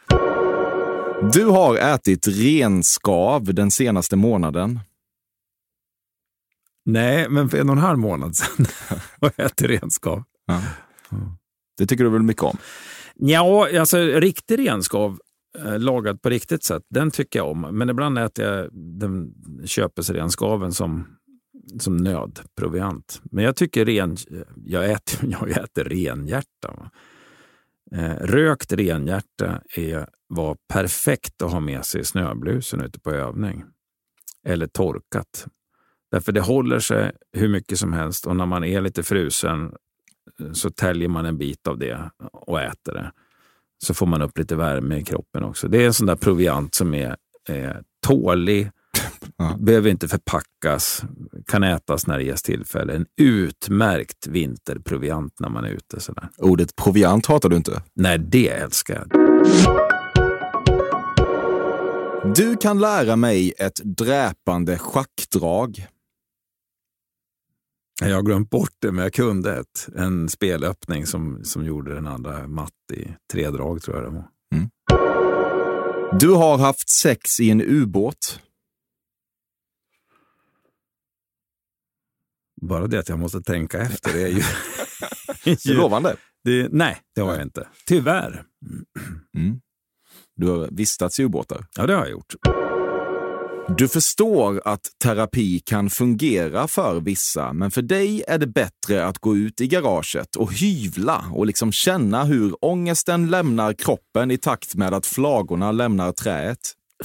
Du 1.29 1.45
har 1.45 1.77
ätit 1.77 2.27
renskav 2.27 3.43
den 3.53 3.71
senaste 3.71 4.15
månaden. 4.15 4.79
Nej, 6.85 7.29
men 7.29 7.49
för 7.49 7.57
en 7.57 7.69
och 7.69 7.75
en 7.75 7.81
halv 7.81 7.99
månad 7.99 8.35
sedan 8.35 8.65
har 9.21 9.31
jag 9.35 9.45
ätit 9.45 9.69
renskav. 9.69 10.23
Det 11.77 11.85
tycker 11.85 12.03
du 12.03 12.09
väl 12.09 12.21
mycket 12.21 12.43
om? 12.43 12.57
Ja, 13.15 13.79
alltså 13.79 13.97
riktig 13.97 14.59
renskav 14.59 15.19
eh, 15.59 15.79
lagad 15.79 16.21
på 16.21 16.29
riktigt 16.29 16.63
sätt, 16.63 16.83
den 16.89 17.11
tycker 17.11 17.39
jag 17.39 17.49
om. 17.49 17.61
Men 17.61 17.89
ibland 17.89 18.17
äter 18.17 18.45
jag 18.45 18.69
den 18.73 19.33
köpesrenskaven 19.65 20.73
som, 20.73 21.07
som 21.79 21.97
nödproviant. 21.97 23.21
Men 23.23 23.43
jag 23.43 23.55
tycker 23.55 23.85
ren... 23.85 24.17
Jag 24.65 24.91
äter, 24.91 25.19
jag 25.39 25.49
äter 25.49 25.83
renhjärta. 25.83 26.91
Eh, 27.95 28.15
rökt 28.15 28.73
renhjärta 28.73 29.61
är, 29.75 30.07
var 30.27 30.57
perfekt 30.73 31.41
att 31.41 31.51
ha 31.51 31.59
med 31.59 31.85
sig 31.85 32.01
i 32.01 32.03
snöblusen 32.03 32.81
ute 32.81 32.99
på 32.99 33.11
övning. 33.11 33.63
Eller 34.47 34.67
torkat. 34.67 35.47
Därför 36.11 36.31
det 36.31 36.41
håller 36.41 36.79
sig 36.79 37.11
hur 37.33 37.49
mycket 37.49 37.79
som 37.79 37.93
helst 37.93 38.27
och 38.27 38.35
när 38.35 38.45
man 38.45 38.63
är 38.63 38.81
lite 38.81 39.03
frusen 39.03 39.73
eh, 40.39 40.51
så 40.51 40.69
täljer 40.69 41.09
man 41.09 41.25
en 41.25 41.37
bit 41.37 41.67
av 41.67 41.77
det 41.77 42.11
och 42.31 42.61
äter 42.61 42.93
det. 42.93 43.11
Så 43.83 43.93
får 43.93 44.05
man 44.05 44.21
upp 44.21 44.37
lite 44.37 44.55
värme 44.55 44.97
i 44.97 45.03
kroppen 45.03 45.43
också. 45.43 45.67
Det 45.67 45.83
är 45.83 45.85
en 45.85 45.93
sån 45.93 46.07
där 46.07 46.15
proviant 46.15 46.75
som 46.75 46.93
är 46.93 47.17
eh, 47.49 47.75
tålig, 48.07 48.71
Ja. 49.37 49.55
behöver 49.59 49.89
inte 49.89 50.07
förpackas, 50.07 51.03
kan 51.47 51.63
ätas 51.63 52.07
när 52.07 52.17
det 52.17 52.23
ges 52.23 52.43
tillfälle. 52.43 52.93
En 52.93 53.05
utmärkt 53.21 54.27
vinterproviant 54.27 55.39
när 55.39 55.49
man 55.49 55.63
är 55.63 55.69
ute. 55.69 55.99
Sådär. 55.99 56.29
Ordet 56.37 56.75
proviant 56.75 57.25
hatar 57.25 57.49
du 57.49 57.55
inte. 57.55 57.81
Nej, 57.93 58.19
det 58.19 58.49
älskar 58.49 58.95
jag. 58.95 59.07
Du 62.35 62.57
kan 62.57 62.79
lära 62.79 63.15
mig 63.15 63.53
ett 63.57 63.81
dräpande 63.83 64.77
schackdrag. 64.77 65.87
Jag 68.01 68.15
har 68.15 68.21
glömt 68.21 68.49
bort 68.49 68.75
det, 68.79 68.91
men 68.91 69.03
jag 69.03 69.13
kunde 69.13 69.59
ett. 69.59 69.87
En 69.95 70.29
spelöppning 70.29 71.05
som, 71.05 71.43
som 71.43 71.65
gjorde 71.65 71.93
den 71.93 72.07
andra 72.07 72.47
matt 72.47 72.71
i 72.93 73.07
tre 73.31 73.49
drag, 73.49 73.81
tror 73.81 73.97
jag 73.97 74.05
det 74.05 74.09
var. 74.09 74.27
Du 76.19 76.29
har 76.29 76.57
haft 76.57 76.89
sex 76.89 77.39
i 77.39 77.49
en 77.49 77.61
ubåt. 77.61 78.39
Bara 82.61 82.87
det 82.87 82.99
att 82.99 83.09
jag 83.09 83.19
måste 83.19 83.41
tänka 83.41 83.79
efter 83.81 84.15
är 84.17 84.27
ju... 84.27 84.41
Är 85.51 85.73
lovande. 85.73 86.15
det, 86.43 86.67
nej, 86.71 86.97
det 87.15 87.21
har 87.21 87.33
jag 87.33 87.41
inte. 87.41 87.67
Tyvärr. 87.87 88.43
Mm. 89.37 89.59
Du 90.35 90.47
har 90.47 90.67
vistats 90.71 91.19
i 91.19 91.23
ubåtar. 91.23 91.65
Ja, 91.77 91.85
det 91.87 91.93
har 91.93 92.01
jag 92.01 92.11
gjort. 92.11 92.35
Du 93.77 93.87
förstår 93.87 94.61
att 94.65 94.81
terapi 95.03 95.59
kan 95.59 95.89
fungera 95.89 96.67
för 96.67 96.99
vissa, 97.01 97.53
men 97.53 97.71
för 97.71 97.81
dig 97.81 98.23
är 98.27 98.37
det 98.37 98.47
bättre 98.47 99.05
att 99.05 99.17
gå 99.19 99.35
ut 99.37 99.61
i 99.61 99.67
garaget 99.67 100.35
och 100.35 100.53
hyvla 100.53 101.25
och 101.33 101.45
liksom 101.45 101.71
känna 101.71 102.23
hur 102.23 102.55
ångesten 102.65 103.29
lämnar 103.29 103.73
kroppen 103.73 104.31
i 104.31 104.37
takt 104.37 104.75
med 104.75 104.93
att 104.93 105.05
flagorna 105.05 105.71
lämnar 105.71 106.11
träet. 106.11 106.57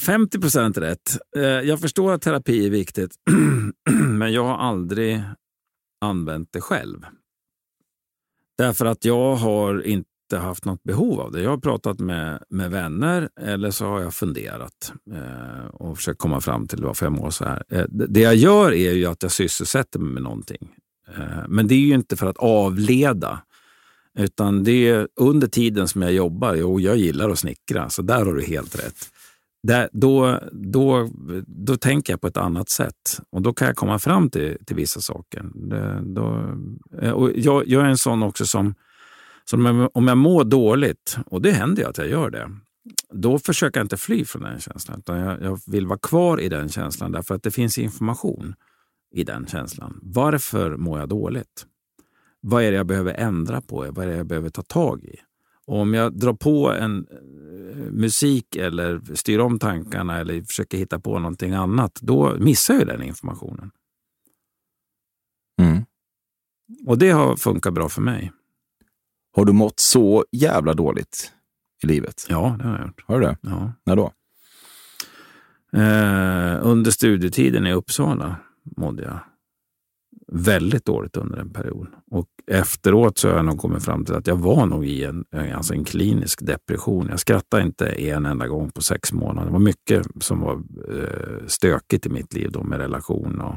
50 0.06 0.38
procent 0.40 0.78
rätt. 0.78 1.18
Eh, 1.36 1.42
Jag 1.42 1.80
förstår 1.80 2.12
att 2.12 2.22
terapi 2.22 2.66
är 2.66 2.70
viktigt, 2.70 3.10
men 3.90 4.32
jag 4.32 4.44
har 4.44 4.56
aldrig 4.58 5.22
använt 6.00 6.48
det 6.52 6.60
själv. 6.60 7.06
Därför 8.58 8.86
att 8.86 9.04
jag 9.04 9.34
har 9.34 9.86
inte 9.86 10.36
haft 10.36 10.64
något 10.64 10.82
behov 10.82 11.20
av 11.20 11.32
det. 11.32 11.42
Jag 11.42 11.50
har 11.50 11.58
pratat 11.58 11.98
med, 11.98 12.42
med 12.48 12.70
vänner 12.70 13.28
eller 13.40 13.70
så 13.70 13.84
har 13.86 14.00
jag 14.00 14.14
funderat 14.14 14.92
eh, 15.12 15.66
och 15.66 15.96
försökt 15.96 16.18
komma 16.18 16.40
fram 16.40 16.66
till 16.66 16.82
varför 16.82 17.06
jag 17.06 17.12
mår 17.12 17.30
så 17.30 17.44
här. 17.44 17.64
Eh, 17.68 17.84
det, 17.88 18.06
det 18.06 18.20
jag 18.20 18.36
gör 18.36 18.72
är 18.72 18.92
ju 18.92 19.06
att 19.06 19.22
jag 19.22 19.32
sysselsätter 19.32 19.98
mig 19.98 20.12
med 20.12 20.22
någonting. 20.22 20.68
Eh, 21.16 21.48
men 21.48 21.68
det 21.68 21.74
är 21.74 21.78
ju 21.78 21.94
inte 21.94 22.16
för 22.16 22.26
att 22.26 22.38
avleda. 22.38 23.42
Utan 24.18 24.64
det 24.64 24.88
är 24.88 25.08
under 25.16 25.46
tiden 25.46 25.88
som 25.88 26.02
jag 26.02 26.12
jobbar, 26.12 26.54
jo, 26.54 26.80
jag 26.80 26.96
gillar 26.96 27.30
att 27.30 27.38
snickra, 27.38 27.90
så 27.90 28.02
där 28.02 28.24
har 28.24 28.34
du 28.34 28.42
helt 28.42 28.78
rätt. 28.78 29.10
Där, 29.62 29.88
då, 29.92 30.40
då, 30.52 31.08
då 31.46 31.76
tänker 31.76 32.12
jag 32.12 32.20
på 32.20 32.26
ett 32.26 32.36
annat 32.36 32.68
sätt 32.68 33.20
och 33.30 33.42
då 33.42 33.52
kan 33.52 33.66
jag 33.66 33.76
komma 33.76 33.98
fram 33.98 34.30
till, 34.30 34.56
till 34.66 34.76
vissa 34.76 35.00
saker. 35.00 35.44
Det, 35.54 36.00
då, 36.14 36.54
eh, 37.02 37.10
och 37.10 37.30
jag, 37.34 37.68
jag 37.68 37.82
är 37.82 37.88
en 37.88 37.98
sån 37.98 38.22
också 38.22 38.46
som, 38.46 38.74
som 39.44 39.66
om 39.66 39.78
jag- 39.78 39.90
om 39.96 40.08
jag 40.08 40.18
mår 40.18 40.44
dåligt, 40.44 41.16
och 41.26 41.42
det 41.42 41.50
händer 41.52 41.82
ju 41.82 41.88
att 41.88 41.98
jag 41.98 42.08
gör 42.08 42.30
det, 42.30 42.50
då 43.12 43.38
försöker 43.38 43.80
jag 43.80 43.84
inte 43.84 43.96
fly 43.96 44.24
från 44.24 44.42
den 44.42 44.60
känslan. 44.60 44.98
Utan 44.98 45.18
jag, 45.18 45.42
jag 45.42 45.60
vill 45.66 45.86
vara 45.86 45.98
kvar 45.98 46.40
i 46.40 46.48
den 46.48 46.68
känslan 46.68 47.12
därför 47.12 47.34
att 47.34 47.42
det 47.42 47.50
finns 47.50 47.78
information 47.78 48.54
i 49.14 49.24
den 49.24 49.46
känslan. 49.46 49.98
Varför 50.02 50.76
mår 50.76 50.98
jag 51.00 51.08
dåligt? 51.08 51.66
Vad 52.40 52.62
är 52.62 52.70
det 52.70 52.76
jag 52.76 52.86
behöver 52.86 53.14
ändra 53.14 53.60
på? 53.60 53.86
Vad 53.90 53.98
är 54.04 54.06
det 54.10 54.16
jag 54.16 54.26
behöver 54.26 54.50
ta 54.50 54.62
tag 54.62 55.04
i? 55.04 55.16
Och 55.66 55.80
om 55.80 55.94
jag 55.94 56.18
drar 56.18 56.32
på 56.32 56.72
en 56.72 57.06
eh, 57.10 57.76
musik 57.92 58.56
eller 58.56 59.00
styr 59.14 59.38
om 59.38 59.58
tankarna 59.58 60.18
eller 60.18 60.42
försöker 60.42 60.78
hitta 60.78 61.00
på 61.00 61.18
någonting 61.18 61.52
annat, 61.52 61.98
då 62.02 62.36
missar 62.38 62.74
jag 62.74 62.86
den 62.86 63.02
informationen. 63.02 63.70
Mm. 65.62 65.84
Och 66.86 66.98
det 66.98 67.10
har 67.10 67.36
funkat 67.36 67.74
bra 67.74 67.88
för 67.88 68.02
mig. 68.02 68.32
Har 69.36 69.44
du 69.44 69.52
mått 69.52 69.80
så 69.80 70.24
jävla 70.32 70.74
dåligt 70.74 71.32
i 71.82 71.86
livet? 71.86 72.26
Ja, 72.28 72.56
det 72.58 72.64
har 72.64 72.76
jag 72.78 72.86
gjort. 72.86 73.04
Har 73.06 73.20
du 73.20 73.26
det? 73.26 73.36
Ja. 73.40 73.72
När 73.84 73.96
då? 73.96 74.12
Eh, 75.72 76.66
under 76.66 76.90
studietiden 76.90 77.66
i 77.66 77.72
Uppsala 77.72 78.36
mådde 78.76 79.02
jag 79.02 79.20
väldigt 80.32 80.84
dåligt 80.84 81.16
under 81.16 81.38
en 81.38 81.52
period. 81.52 81.88
Och 82.10 82.26
efteråt 82.46 83.18
så 83.18 83.28
har 83.28 83.36
jag 83.36 83.44
nog 83.44 83.58
kommit 83.58 83.84
fram 83.84 84.04
till 84.04 84.14
att 84.14 84.26
jag 84.26 84.36
var 84.36 84.66
nog 84.66 84.86
i 84.86 85.04
en, 85.04 85.24
alltså 85.54 85.74
en 85.74 85.84
klinisk 85.84 86.46
depression. 86.46 87.06
Jag 87.10 87.20
skrattade 87.20 87.62
inte 87.62 87.88
en 87.88 88.26
enda 88.26 88.46
gång 88.46 88.70
på 88.70 88.82
sex 88.82 89.12
månader. 89.12 89.46
Det 89.46 89.52
var 89.52 89.58
mycket 89.58 90.06
som 90.20 90.40
var 90.40 90.54
eh, 90.88 91.46
stökigt 91.46 92.06
i 92.06 92.08
mitt 92.08 92.34
liv 92.34 92.50
då 92.52 92.62
med 92.62 92.78
relation 92.78 93.40
och 93.40 93.56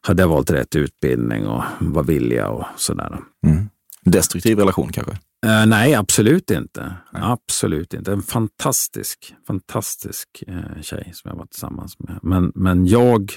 hade 0.00 0.22
jag 0.22 0.28
valt 0.28 0.50
rätt 0.50 0.76
utbildning 0.76 1.46
och 1.46 1.62
vad 1.80 2.06
vill 2.06 2.32
jag 2.32 2.56
och 2.56 2.64
sådär. 2.76 3.18
Mm. 3.46 3.68
Destruktiv 4.04 4.58
relation 4.58 4.92
kanske? 4.92 5.12
Eh, 5.46 5.66
nej, 5.66 5.94
absolut 5.94 6.50
inte. 6.50 6.94
Absolut 7.12 7.94
inte. 7.94 8.12
En 8.12 8.22
fantastisk, 8.22 9.34
fantastisk 9.46 10.44
eh, 10.46 10.82
tjej 10.82 11.10
som 11.14 11.30
jag 11.30 11.38
var 11.38 11.46
tillsammans 11.46 11.98
med. 11.98 12.18
Men, 12.22 12.52
men 12.54 12.86
jag 12.86 13.32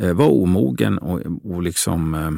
Eh, 0.00 0.12
var 0.12 0.28
omogen 0.28 0.98
och, 0.98 1.20
och 1.44 1.62
liksom 1.62 2.14
eh, 2.14 2.30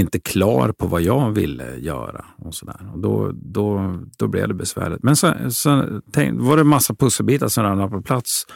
inte 0.00 0.20
klar 0.20 0.72
på 0.72 0.86
vad 0.86 1.02
jag 1.02 1.30
ville 1.30 1.76
göra. 1.76 2.24
Och, 2.36 2.54
så 2.54 2.66
där. 2.66 2.90
och 2.92 2.98
då, 2.98 3.32
då, 3.34 3.98
då 4.18 4.28
blev 4.28 4.48
det 4.48 4.54
besvärligt. 4.54 5.02
Men 5.02 5.16
sen, 5.16 5.52
sen 5.52 6.02
tänk, 6.12 6.40
var 6.40 6.56
det 6.56 6.60
en 6.60 6.68
massa 6.68 6.94
pusselbitar 6.94 7.48
som 7.48 7.64
ramlade 7.64 7.90
på 7.90 8.02
plats. 8.02 8.46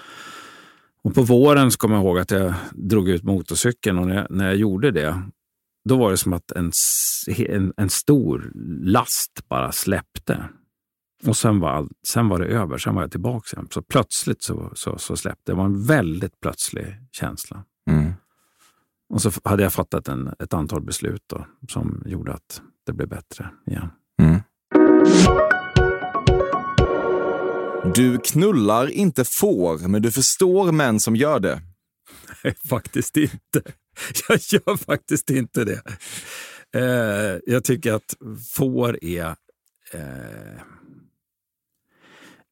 Och 1.02 1.14
på 1.14 1.22
våren 1.22 1.70
så 1.70 1.78
kommer 1.78 1.96
jag 1.96 2.04
ihåg 2.04 2.18
att 2.18 2.30
jag 2.30 2.54
drog 2.72 3.08
ut 3.08 3.22
motorcykeln 3.22 3.98
och 3.98 4.06
när 4.06 4.14
jag, 4.14 4.26
när 4.30 4.46
jag 4.46 4.56
gjorde 4.56 4.90
det 4.90 5.22
då 5.88 5.96
var 5.96 6.10
det 6.10 6.16
som 6.16 6.32
att 6.32 6.52
en, 6.52 6.72
en, 7.36 7.72
en 7.76 7.90
stor 7.90 8.52
last 8.82 9.48
bara 9.48 9.72
släppte. 9.72 10.44
Och 11.26 11.36
sen 11.36 11.60
var, 11.60 11.88
sen 12.08 12.28
var 12.28 12.38
det 12.38 12.46
över, 12.46 12.78
sen 12.78 12.94
var 12.94 13.02
jag 13.02 13.10
tillbaka 13.10 13.56
igen. 13.56 13.68
Så 13.70 13.82
plötsligt 13.82 14.42
så, 14.42 14.72
så, 14.74 14.98
så 14.98 15.16
släppte 15.16 15.52
det. 15.52 15.56
var 15.56 15.64
en 15.64 15.84
väldigt 15.84 16.40
plötslig 16.40 16.96
känsla. 17.12 17.64
Mm. 17.90 18.12
Och 19.10 19.22
så 19.22 19.30
hade 19.44 19.62
jag 19.62 19.72
fattat 19.72 20.08
en, 20.08 20.34
ett 20.38 20.54
antal 20.54 20.82
beslut 20.82 21.22
då, 21.26 21.46
som 21.68 22.02
gjorde 22.06 22.32
att 22.32 22.62
det 22.86 22.92
blev 22.92 23.08
bättre 23.08 23.50
igen. 23.66 23.90
Mm. 24.22 24.40
Du 27.94 28.18
knullar 28.18 28.90
inte 28.90 29.24
får, 29.24 29.88
men 29.88 30.02
du 30.02 30.12
förstår 30.12 30.72
män 30.72 31.00
som 31.00 31.16
gör 31.16 31.40
det. 31.40 31.60
Nej, 32.44 32.54
faktiskt 32.68 33.16
inte. 33.16 33.62
Jag 34.28 34.38
gör 34.38 34.76
faktiskt 34.76 35.30
inte 35.30 35.64
det. 35.64 35.82
Eh, 36.74 37.40
jag 37.46 37.64
tycker 37.64 37.92
att 37.92 38.16
får 38.54 39.04
är... 39.04 39.36
Eh, 39.92 40.60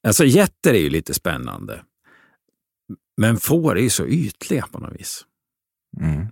alltså 0.07 0.25
getter 0.25 0.75
är 0.75 0.79
ju 0.79 0.91
lite 0.91 1.15
spännande. 1.15 1.83
Men 3.17 3.37
får 3.37 3.77
är 3.77 3.83
ju 3.83 3.91
så 3.91 4.07
ytliga 4.07 4.67
på 4.67 4.79
något 4.79 5.01
vis. 5.01 5.25
Mm. 6.01 6.29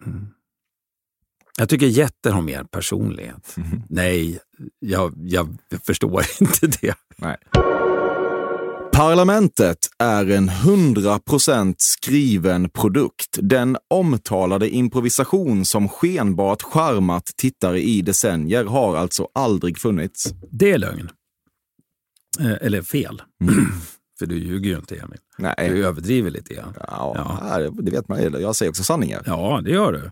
Jag 1.59 1.69
tycker 1.69 1.87
getter 1.87 2.31
har 2.31 2.43
mer 2.43 2.65
personlighet. 2.65 3.57
Nej, 3.89 4.41
jag, 4.79 5.15
jag 5.17 5.59
förstår 5.87 6.25
inte 6.41 6.67
det. 6.67 6.95
Nej. 7.17 7.37
Parlamentet 8.93 9.79
är 9.99 10.31
en 10.31 10.51
100% 10.51 11.75
skriven 11.79 12.71
produkt. 12.71 13.39
Den 13.43 13.77
omtalade 13.91 14.69
improvisation 14.69 15.65
som 15.65 15.89
skenbart 15.89 16.63
charmat 16.63 17.31
tittare 17.37 17.83
i 17.83 18.03
decennier 18.03 18.65
har 18.65 18.97
alltså 18.97 19.29
aldrig 19.35 19.79
funnits. 19.79 20.25
Det 20.51 20.73
är 20.73 20.79
lögn. 20.79 21.11
Eh, 22.41 22.57
eller 22.61 22.83
fel. 22.83 23.23
För 24.19 24.27
du 24.27 24.39
ljuger 24.39 24.71
ju 24.71 24.77
inte, 24.77 24.97
Emil. 24.97 25.19
Nej. 25.39 25.55
Du 25.59 25.87
överdriver 25.87 26.31
lite 26.31 26.55
grann. 26.55 26.75
Ja, 26.89 27.71
det 27.73 27.91
vet 27.91 28.09
man. 28.09 28.41
Jag 28.41 28.57
säger 28.57 28.71
också 28.71 28.85
sanningar. 28.85 29.23
Ja, 29.27 29.61
det 29.65 29.71
gör 29.71 29.93
du. 29.93 30.11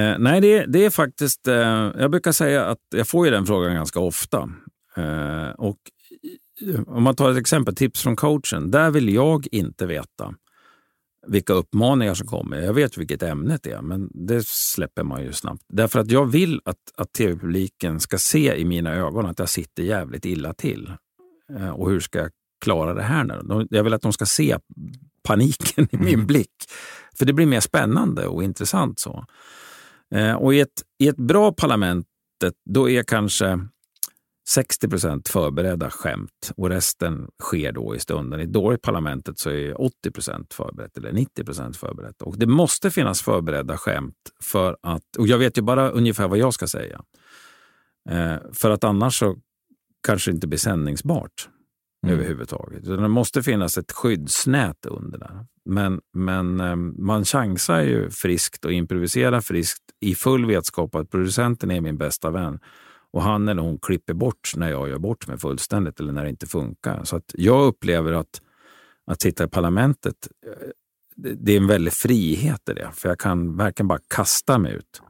Eh, 0.00 0.18
nej, 0.18 0.40
det, 0.40 0.66
det 0.66 0.84
är 0.84 0.90
faktiskt... 0.90 1.48
Eh, 1.48 1.54
jag 1.98 2.10
brukar 2.10 2.32
säga 2.32 2.64
att 2.64 2.78
jag 2.94 3.08
får 3.08 3.26
ju 3.26 3.32
den 3.32 3.46
frågan 3.46 3.74
ganska 3.74 4.00
ofta. 4.00 4.50
Eh, 4.96 5.50
och 5.50 5.78
om 6.86 7.02
man 7.02 7.16
tar 7.16 7.30
ett 7.30 7.38
exempel, 7.38 7.74
tips 7.74 8.02
från 8.02 8.16
coachen. 8.16 8.70
Där 8.70 8.90
vill 8.90 9.14
jag 9.14 9.46
inte 9.52 9.86
veta 9.86 10.34
vilka 11.26 11.52
uppmaningar 11.52 12.14
som 12.14 12.26
kommer. 12.26 12.60
Jag 12.60 12.72
vet 12.72 12.98
vilket 12.98 13.22
ämnet 13.22 13.66
är, 13.66 13.82
men 13.82 14.10
det 14.26 14.46
släpper 14.46 15.02
man 15.02 15.22
ju 15.22 15.32
snabbt. 15.32 15.62
Därför 15.68 16.00
att 16.00 16.10
jag 16.10 16.26
vill 16.26 16.60
att, 16.64 16.76
att 16.96 17.12
tv-publiken 17.12 18.00
ska 18.00 18.18
se 18.18 18.56
i 18.56 18.64
mina 18.64 18.94
ögon 18.94 19.26
att 19.26 19.38
jag 19.38 19.48
sitter 19.48 19.82
jävligt 19.82 20.24
illa 20.24 20.54
till. 20.54 20.92
Eh, 21.58 21.70
och 21.70 21.90
hur 21.90 22.00
ska 22.00 22.18
jag 22.18 22.30
klara 22.64 22.94
det 22.94 23.02
här 23.02 23.24
nu? 23.24 23.66
Jag 23.70 23.84
vill 23.84 23.94
att 23.94 24.02
de 24.02 24.12
ska 24.12 24.26
se 24.26 24.58
paniken 25.22 25.88
i 25.92 25.96
min 25.96 26.26
blick. 26.26 26.54
För 27.18 27.26
det 27.26 27.32
blir 27.32 27.46
mer 27.46 27.60
spännande 27.60 28.26
och 28.26 28.44
intressant 28.44 29.00
så. 29.00 29.24
Eh, 30.14 30.34
och 30.34 30.54
i 30.54 30.60
ett, 30.60 30.82
i 30.98 31.08
ett 31.08 31.16
bra 31.16 31.52
parlament, 31.52 32.06
då 32.70 32.90
är 32.90 33.02
kanske 33.02 33.58
60 34.48 34.88
procent 34.88 35.28
förberedda 35.28 35.90
skämt 35.90 36.52
och 36.56 36.68
resten 36.68 37.28
sker 37.42 37.72
då 37.72 37.96
i 37.96 37.98
stunden. 37.98 38.40
I 38.40 38.46
dåligt 38.46 38.82
parlamentet 38.82 39.38
så 39.38 39.50
är 39.50 39.80
80 39.80 40.10
procent 40.10 40.54
förberett 40.54 40.96
eller 40.96 41.12
90 41.12 41.44
procent 41.44 41.76
förberett. 41.76 42.22
Och 42.22 42.38
det 42.38 42.46
måste 42.46 42.90
finnas 42.90 43.22
förberedda 43.22 43.76
skämt 43.76 44.14
för 44.44 44.76
att, 44.82 45.16
och 45.18 45.26
jag 45.26 45.38
vet 45.38 45.58
ju 45.58 45.62
bara 45.62 45.90
ungefär 45.90 46.28
vad 46.28 46.38
jag 46.38 46.54
ska 46.54 46.66
säga. 46.66 47.02
Eh, 48.10 48.36
för 48.52 48.70
att 48.70 48.84
annars 48.84 49.18
så 49.18 49.36
kanske 50.02 50.30
inte 50.30 50.46
blir 50.46 50.58
sändningsbart 50.58 51.48
överhuvudtaget. 52.06 52.82
Utan 52.82 53.02
Det 53.02 53.08
måste 53.08 53.42
finnas 53.42 53.78
ett 53.78 53.92
skyddsnät 53.92 54.86
under 54.86 55.18
där. 55.18 55.46
Men, 55.64 56.00
men 56.12 56.60
eh, 56.60 56.76
man 56.76 57.24
chansar 57.24 57.80
ju 57.80 58.10
friskt 58.10 58.64
och 58.64 58.72
improviserar 58.72 59.40
friskt 59.40 59.82
i 60.00 60.14
full 60.14 60.46
vetskap 60.46 60.94
att 60.94 61.10
producenten 61.10 61.70
är 61.70 61.80
min 61.80 61.98
bästa 61.98 62.30
vän. 62.30 62.60
Och 63.12 63.22
han 63.22 63.48
eller 63.48 63.62
hon 63.62 63.78
klipper 63.78 64.14
bort 64.14 64.52
när 64.56 64.70
jag 64.70 64.88
gör 64.88 64.98
bort 64.98 65.26
mig 65.26 65.38
fullständigt 65.38 66.00
eller 66.00 66.12
när 66.12 66.24
det 66.24 66.30
inte 66.30 66.46
funkar. 66.46 67.04
Så 67.04 67.16
att 67.16 67.34
jag 67.34 67.66
upplever 67.66 68.12
att, 68.12 68.42
att 69.06 69.22
sitta 69.22 69.44
i 69.44 69.48
parlamentet, 69.48 70.28
eh, 70.46 70.68
det, 71.16 71.34
det 71.34 71.52
är 71.52 71.56
en 71.56 71.66
väldig 71.66 71.92
frihet 71.92 72.68
i 72.68 72.74
det. 72.74 72.90
För 72.94 73.08
jag 73.08 73.18
kan 73.18 73.56
verkligen 73.56 73.88
bara 73.88 74.00
kasta 74.14 74.58
mig 74.58 74.72
ut. 74.74 75.02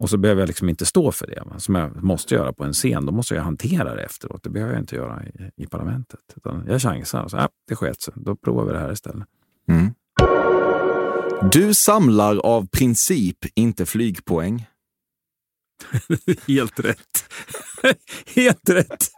Och 0.00 0.10
så 0.10 0.16
behöver 0.16 0.42
jag 0.42 0.46
liksom 0.46 0.68
inte 0.68 0.86
stå 0.86 1.12
för 1.12 1.26
det, 1.26 1.42
va, 1.46 1.58
som 1.58 1.74
jag 1.74 2.02
måste 2.02 2.34
göra 2.34 2.52
på 2.52 2.64
en 2.64 2.72
scen. 2.72 3.06
Då 3.06 3.12
måste 3.12 3.34
jag 3.34 3.42
hantera 3.42 3.94
det 3.94 4.02
efteråt. 4.02 4.42
Det 4.42 4.50
behöver 4.50 4.72
jag 4.72 4.82
inte 4.82 4.96
göra 4.96 5.24
i, 5.26 5.62
i 5.62 5.66
parlamentet. 5.66 6.20
Utan 6.36 6.64
jag 6.68 6.82
chansar 6.82 7.22
och 7.22 7.30
så, 7.30 7.36
äh, 7.36 7.46
det 7.68 7.76
sket 7.76 8.00
sig. 8.00 8.14
Då 8.16 8.36
provar 8.36 8.64
vi 8.64 8.72
det 8.72 8.78
här 8.78 8.92
istället. 8.92 9.26
Mm. 9.68 9.90
Du 11.52 11.74
samlar 11.74 12.36
av 12.36 12.66
princip 12.66 13.36
inte 13.54 13.86
flygpoäng. 13.86 14.66
Helt 16.46 16.80
rätt. 16.80 17.32
Helt 18.34 18.70
rätt. 18.70 19.08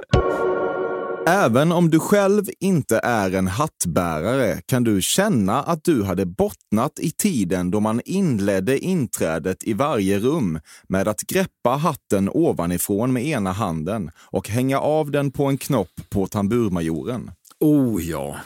Även 1.27 1.73
om 1.73 1.91
du 1.91 1.99
själv 2.01 2.45
inte 2.61 3.01
är 3.03 3.35
en 3.35 3.47
hattbärare 3.47 4.61
kan 4.67 4.85
du 4.85 5.03
känna 5.03 5.63
att 5.63 5.85
du 5.85 6.03
hade 6.03 6.27
bottnat 6.27 6.99
i 6.99 7.11
tiden 7.11 7.71
då 7.71 7.81
man 7.81 8.01
inledde 8.05 8.79
inträdet 8.79 9.65
i 9.65 9.73
varje 9.73 10.19
rum 10.19 10.61
med 10.89 11.09
att 11.09 11.21
greppa 11.21 11.71
hatten 11.71 12.29
ovanifrån 12.33 13.13
med 13.13 13.27
ena 13.27 13.53
handen 13.53 14.11
och 14.17 14.49
hänga 14.49 14.81
av 14.81 15.11
den 15.11 15.31
på 15.31 15.45
en 15.45 15.59
knopp 15.59 16.01
på 16.11 16.27
tamburmajoren. 16.27 17.31
Oh 17.61 18.05
ja. 18.05 18.37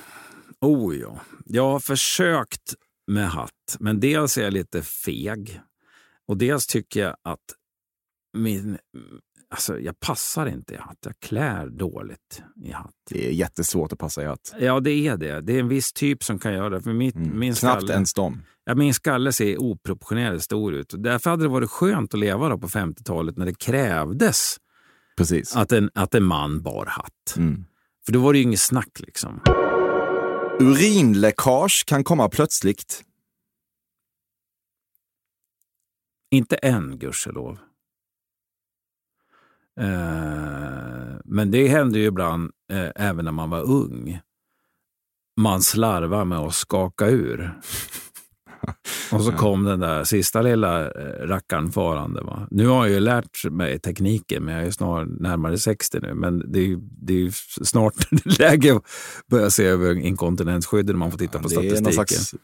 Oh 0.60 0.96
ja. 0.96 1.20
Jag 1.44 1.70
har 1.70 1.80
försökt 1.80 2.74
med 3.06 3.28
hatt, 3.28 3.76
men 3.78 4.00
dels 4.00 4.38
är 4.38 4.42
jag 4.42 4.52
lite 4.52 4.82
feg. 4.82 5.60
Och 6.28 6.36
dels 6.36 6.66
tycker 6.66 7.00
jag 7.00 7.16
att 7.22 7.44
min, 8.36 8.78
alltså 9.55 9.80
jag 9.80 10.00
passar 10.00 10.46
inte 10.46 10.74
i 10.74 10.76
hatt. 10.76 10.98
Jag 11.05 11.20
klär 11.20 11.66
dåligt 11.68 12.42
i 12.64 12.72
hatt. 12.72 12.90
Det 13.11 13.26
är 13.28 13.30
jättesvårt 13.32 13.92
att 13.92 13.98
passa 13.98 14.22
i 14.22 14.26
hatt. 14.26 14.55
Ja, 14.59 14.80
det 14.80 14.90
är 14.90 15.16
det. 15.16 15.40
Det 15.40 15.52
är 15.52 15.61
en 15.61 15.68
viss 15.68 15.92
typ 15.92 16.24
som 16.24 16.38
kan 16.38 16.52
göra 16.52 16.70
det. 16.70 16.82
För 16.82 16.92
mitt, 16.92 17.14
Mm. 17.14 17.38
min 17.38 17.55
Knappt 17.55 17.80
skalle, 17.82 17.92
ens 17.92 18.14
dem. 18.14 18.42
ja, 18.64 18.74
min 18.74 18.94
skalle 18.94 19.32
ser 19.32 19.59
oproportionerligt 19.59 20.44
stor 20.44 20.74
ut. 20.74 20.92
Och 20.92 21.00
Därför 21.00 21.30
hade 21.30 21.42
det 21.44 21.48
varit 21.48 21.70
skönt 21.70 22.14
att 22.14 22.20
leva 22.20 22.59
på 22.59 22.68
50-talet 22.68 23.36
när 23.36 23.46
det 23.46 23.59
krävdes 23.59 24.57
Precis. 25.16 25.57
att 25.57 25.72
en, 25.72 25.90
att 25.94 26.14
en 26.14 26.24
man 26.24 26.62
bar 26.62 26.86
hatt. 26.86 27.34
Mm. 27.36 27.64
För 28.07 28.12
då 28.12 28.20
var 28.20 28.32
det 28.32 28.38
ju 28.38 28.44
inget 28.44 28.61
snack 28.61 28.90
liksom. 29.00 29.40
Urinläckage 30.61 31.84
kan 31.86 32.05
komma 32.05 32.28
plötsligt. 32.28 33.05
Inte 36.30 36.57
än, 36.57 36.98
gudskelov. 36.98 37.59
Eh, 39.80 41.16
men 41.24 41.50
det 41.50 41.68
hände 41.68 41.98
ju 41.98 42.04
ibland, 42.06 42.50
eh, 42.72 42.88
även 42.96 43.24
när 43.24 43.32
man 43.32 43.50
var 43.50 43.62
ung. 43.62 44.20
Man 45.40 45.62
slarvar 45.62 46.24
med 46.24 46.38
att 46.38 46.54
skaka 46.54 47.06
ur. 47.08 47.58
Och 49.12 49.22
så 49.24 49.32
kom 49.32 49.64
den 49.64 49.80
där 49.80 50.04
sista 50.04 50.42
lilla 50.42 50.80
eh, 50.90 51.26
rackaren 51.26 51.72
farande. 51.72 52.20
Va? 52.22 52.48
Nu 52.50 52.66
har 52.66 52.84
jag 52.86 52.94
ju 52.94 53.00
lärt 53.00 53.50
mig 53.50 53.78
tekniken, 53.78 54.44
men 54.44 54.54
jag 54.54 54.64
är 54.66 54.70
snart 54.70 55.08
närmare 55.20 55.58
60 55.58 55.98
nu. 56.02 56.14
Men 56.14 56.52
det 56.52 56.58
är, 56.58 56.64
ju- 56.66 56.80
det 56.82 57.14
är 57.26 57.30
snart 57.64 57.94
läge 58.38 58.76
att 58.76 58.82
börja 59.30 59.50
se 59.50 59.64
över 59.64 59.94
inkontinensskyddet 59.94 60.86
när 60.86 60.98
man 60.98 61.10
får 61.10 61.18
titta 61.18 61.38
på 61.38 61.48
det 61.48 61.54
är 61.54 61.58
statistiken. 61.76 61.82
någon 61.84 61.92
slags 61.92 62.34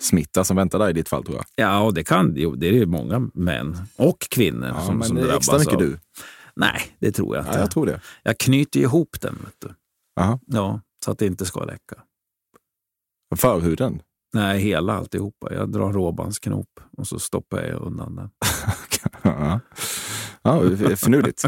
droppsmitta 0.00 0.44
som 0.44 0.56
väntar 0.56 0.78
där 0.78 0.90
i 0.90 0.92
ditt 0.92 1.08
fall 1.08 1.24
tror 1.24 1.36
jag. 1.36 1.44
Ja, 1.66 1.80
och 1.80 1.94
det 1.94 2.04
kan 2.04 2.32
jo, 2.36 2.54
det 2.54 2.68
är 2.68 2.72
ju 2.72 2.86
många 2.86 3.30
män 3.34 3.76
och 3.96 4.20
kvinnor 4.30 4.68
Ja, 4.68 4.80
som, 4.86 4.98
men 4.98 5.08
som 5.08 5.16
det 5.16 5.22
drabbas 5.22 5.38
extra 5.38 5.58
mycket 5.58 5.74
av. 5.74 5.80
du. 5.80 5.98
Nej, 6.56 6.80
det 6.98 7.12
tror 7.12 7.36
jag 7.36 7.44
inte. 7.44 7.54
Ja, 7.54 7.60
jag 7.60 7.70
tror 7.70 7.86
det. 7.86 8.00
Jag 8.22 8.38
knyter 8.38 8.80
ihop 8.80 9.20
den, 9.20 9.38
vet 9.44 9.54
du. 9.58 9.74
Aha. 10.20 10.40
Ja, 10.46 10.80
så 11.04 11.10
att 11.10 11.18
det 11.18 11.26
inte 11.26 11.44
ska 11.46 11.64
läcka. 11.64 11.96
Förhuden. 13.36 14.02
Nej, 14.32 14.58
hela 14.60 14.92
alltihopa. 14.92 15.54
Jag 15.54 15.72
drar 15.72 15.92
råbandsknop 15.92 16.68
och 16.96 17.06
så 17.06 17.18
stoppar 17.18 17.62
jag 17.62 17.82
undan 17.82 18.16
den. 18.16 18.30
Ja, 19.22 19.60
ja 20.42 20.60
förnuligt. 20.96 21.44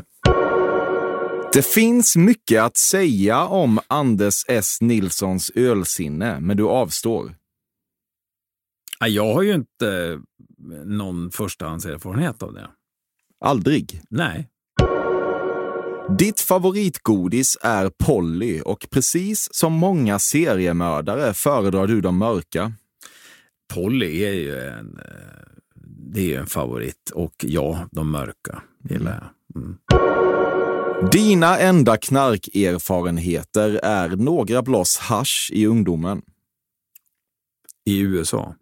Det 1.52 1.66
finns 1.66 2.16
mycket 2.16 2.62
att 2.62 2.76
säga 2.76 3.44
om 3.44 3.80
Anders 3.88 4.34
S. 4.48 4.78
Nilssons 4.80 5.50
ölsinne, 5.54 6.40
men 6.40 6.56
du 6.56 6.64
avstår. 6.68 7.34
Ja, 9.02 9.08
Jag 9.08 9.34
har 9.34 9.42
ju 9.42 9.54
inte 9.54 10.20
någon 10.84 11.30
förstahandserfarenhet 11.30 12.42
av 12.42 12.54
det. 12.54 12.70
Aldrig. 13.44 14.02
Nej. 14.10 14.48
Ditt 16.18 16.40
favoritgodis 16.40 17.58
är 17.62 17.90
Polly 18.04 18.60
och 18.60 18.86
precis 18.90 19.48
som 19.52 19.72
många 19.72 20.18
seriemördare 20.18 21.34
föredrar 21.34 21.86
du 21.86 22.00
de 22.00 22.18
mörka. 22.18 22.72
Polly 23.74 24.22
är 24.22 24.32
ju 24.32 24.58
en, 24.58 24.98
eh, 24.98 25.60
det 26.12 26.20
är 26.20 26.24
ju 26.24 26.36
en 26.36 26.46
favorit. 26.46 27.10
Och 27.14 27.34
ja, 27.38 27.88
de 27.90 28.10
mörka 28.10 28.62
gillar 28.88 29.12
jag. 29.12 29.62
Mm. 29.62 29.78
Dina 31.12 31.58
enda 31.58 31.96
knarkerfarenheter 31.96 33.80
är 33.82 34.08
några 34.08 34.62
bloss 34.62 34.98
hasch 34.98 35.50
i 35.52 35.66
ungdomen. 35.66 36.22
I 37.84 38.00
USA. 38.00 38.54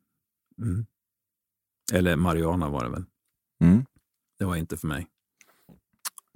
Mm. 0.61 0.87
Eller 1.93 2.17
marijuana 2.17 2.69
var 2.69 2.85
det 2.85 2.91
väl. 2.91 3.05
Mm. 3.63 3.85
Det 4.39 4.45
var 4.45 4.57
inte 4.57 4.77
för 4.77 4.87
mig. 4.87 5.07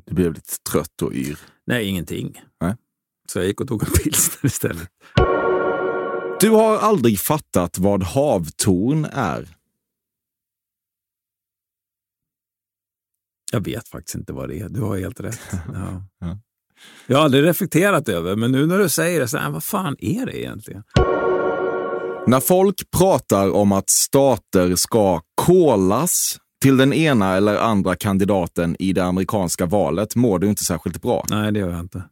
Du 0.04 0.14
blev 0.14 0.34
lite 0.34 0.62
trött 0.70 1.02
och 1.02 1.12
yr. 1.12 1.38
Nej, 1.64 1.86
ingenting. 1.88 2.42
Nej. 2.60 2.76
Så 3.28 3.38
jag 3.38 3.46
gick 3.46 3.60
och 3.60 3.68
tog 3.68 3.82
en 3.82 3.90
pilsner 3.90 4.46
istället. 4.46 4.88
Du 6.40 6.50
har 6.50 6.78
aldrig 6.78 7.18
fattat 7.18 7.78
vad 7.78 8.02
havtorn 8.02 9.04
är. 9.12 9.56
Jag 13.52 13.64
vet 13.64 13.88
faktiskt 13.88 14.14
inte 14.14 14.32
vad 14.32 14.48
det 14.48 14.60
är. 14.60 14.68
Du 14.68 14.80
har 14.80 14.98
helt 14.98 15.20
rätt. 15.20 15.40
Ja. 15.72 16.02
Ja. 16.18 16.38
Jag 17.06 17.16
har 17.16 17.24
aldrig 17.24 17.44
reflekterat 17.44 18.08
över 18.08 18.36
men 18.36 18.52
nu 18.52 18.66
när 18.66 18.78
du 18.78 18.88
säger 18.88 19.20
det, 19.20 19.28
så 19.28 19.38
här, 19.38 19.50
vad 19.50 19.64
fan 19.64 19.96
är 19.98 20.26
det 20.26 20.40
egentligen? 20.40 20.82
När 22.26 22.40
folk 22.40 22.90
pratar 22.90 23.50
om 23.50 23.72
att 23.72 23.90
stater 23.90 24.74
ska 24.74 25.20
kolas 25.34 26.38
till 26.60 26.76
den 26.76 26.92
ena 26.92 27.34
eller 27.34 27.56
andra 27.56 27.96
kandidaten 27.96 28.76
i 28.78 28.92
det 28.92 29.04
amerikanska 29.04 29.66
valet 29.66 30.16
mår 30.16 30.38
du 30.38 30.48
inte 30.48 30.64
särskilt 30.64 31.02
bra. 31.02 31.24
Nej, 31.30 31.52
det 31.52 31.58
gör 31.58 31.70
jag 31.70 31.80
inte. 31.80 32.04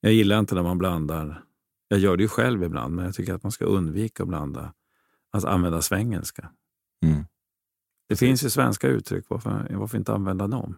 Jag 0.00 0.12
gillar 0.12 0.38
inte 0.38 0.54
när 0.54 0.62
man 0.62 0.78
blandar. 0.78 1.42
Jag 1.88 2.00
gör 2.00 2.16
det 2.16 2.22
ju 2.22 2.28
själv 2.28 2.64
ibland, 2.64 2.94
men 2.94 3.04
jag 3.04 3.14
tycker 3.14 3.34
att 3.34 3.42
man 3.42 3.52
ska 3.52 3.64
undvika 3.64 4.22
att 4.22 4.28
blanda. 4.28 4.72
Att 5.32 5.44
använda 5.44 5.82
svengelska. 5.82 6.50
Mm. 7.04 7.24
Det 8.08 8.16
finns 8.16 8.44
ju 8.44 8.50
svenska 8.50 8.88
uttryck. 8.88 9.24
Varför, 9.28 9.68
varför 9.70 9.98
inte 9.98 10.12
använda 10.12 10.46
dem? 10.46 10.76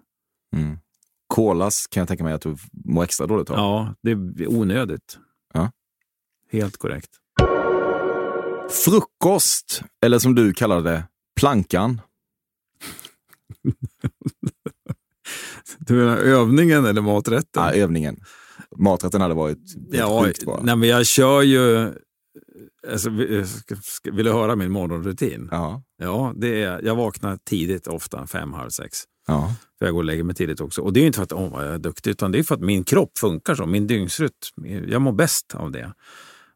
Mm. 0.56 0.78
Kolas 1.26 1.86
kan 1.86 2.00
jag 2.00 2.08
tänka 2.08 2.24
mig 2.24 2.32
att 2.32 2.42
du 2.42 2.56
mår 2.72 3.04
extra 3.04 3.26
dåligt 3.26 3.50
av. 3.50 3.56
Ja, 3.56 3.94
det 4.02 4.10
är 4.10 4.48
onödigt. 4.48 5.18
Ja. 5.54 5.70
Helt 6.50 6.76
korrekt. 6.76 7.10
Frukost, 8.70 9.82
eller 10.04 10.18
som 10.18 10.34
du 10.34 10.52
kallar 10.52 10.82
det, 10.82 11.04
plankan. 11.40 12.00
Du 15.78 15.94
menar 15.94 16.16
övningen 16.16 16.84
eller 16.86 17.00
maträtten? 17.02 17.62
Ja, 17.62 17.72
övningen. 17.72 18.20
Maträtten 18.76 19.20
hade 19.20 19.34
varit 19.34 19.58
Ja, 19.90 20.22
sjukt 20.24 20.44
bra. 20.44 20.60
nej, 20.62 20.76
men 20.76 20.88
jag 20.88 21.06
kör 21.06 21.42
ju... 21.42 21.92
Alltså, 22.90 23.10
ska, 23.82 24.10
vill 24.12 24.24
du 24.24 24.32
höra 24.32 24.56
min 24.56 24.70
morgonrutin? 24.70 25.48
Ja. 25.50 25.82
Ja, 26.02 26.32
det 26.36 26.62
är, 26.62 26.82
jag 26.82 26.96
vaknar 26.96 27.36
tidigt, 27.44 27.86
ofta 27.86 28.26
fem, 28.26 28.52
halv 28.52 28.70
sex. 28.70 28.98
Ja. 29.26 29.54
För 29.78 29.86
jag 29.86 29.92
går 29.94 30.00
och 30.00 30.04
lägger 30.04 30.22
mig 30.24 30.34
tidigt 30.34 30.60
också. 30.60 30.82
Och 30.82 30.92
det 30.92 31.00
är 31.00 31.06
inte 31.06 31.16
för 31.16 31.22
att 31.22 31.32
vad 31.52 31.66
jag 31.66 31.74
är 31.74 31.78
duktig, 31.78 32.10
utan 32.10 32.32
det 32.32 32.38
är 32.38 32.42
för 32.42 32.54
att 32.54 32.60
min 32.60 32.84
kropp 32.84 33.18
funkar 33.18 33.54
så. 33.54 33.66
Min 33.66 33.86
dygnsrytm. 33.86 34.30
Jag 34.88 35.02
mår 35.02 35.12
bäst 35.12 35.54
av 35.54 35.70
det. 35.72 35.92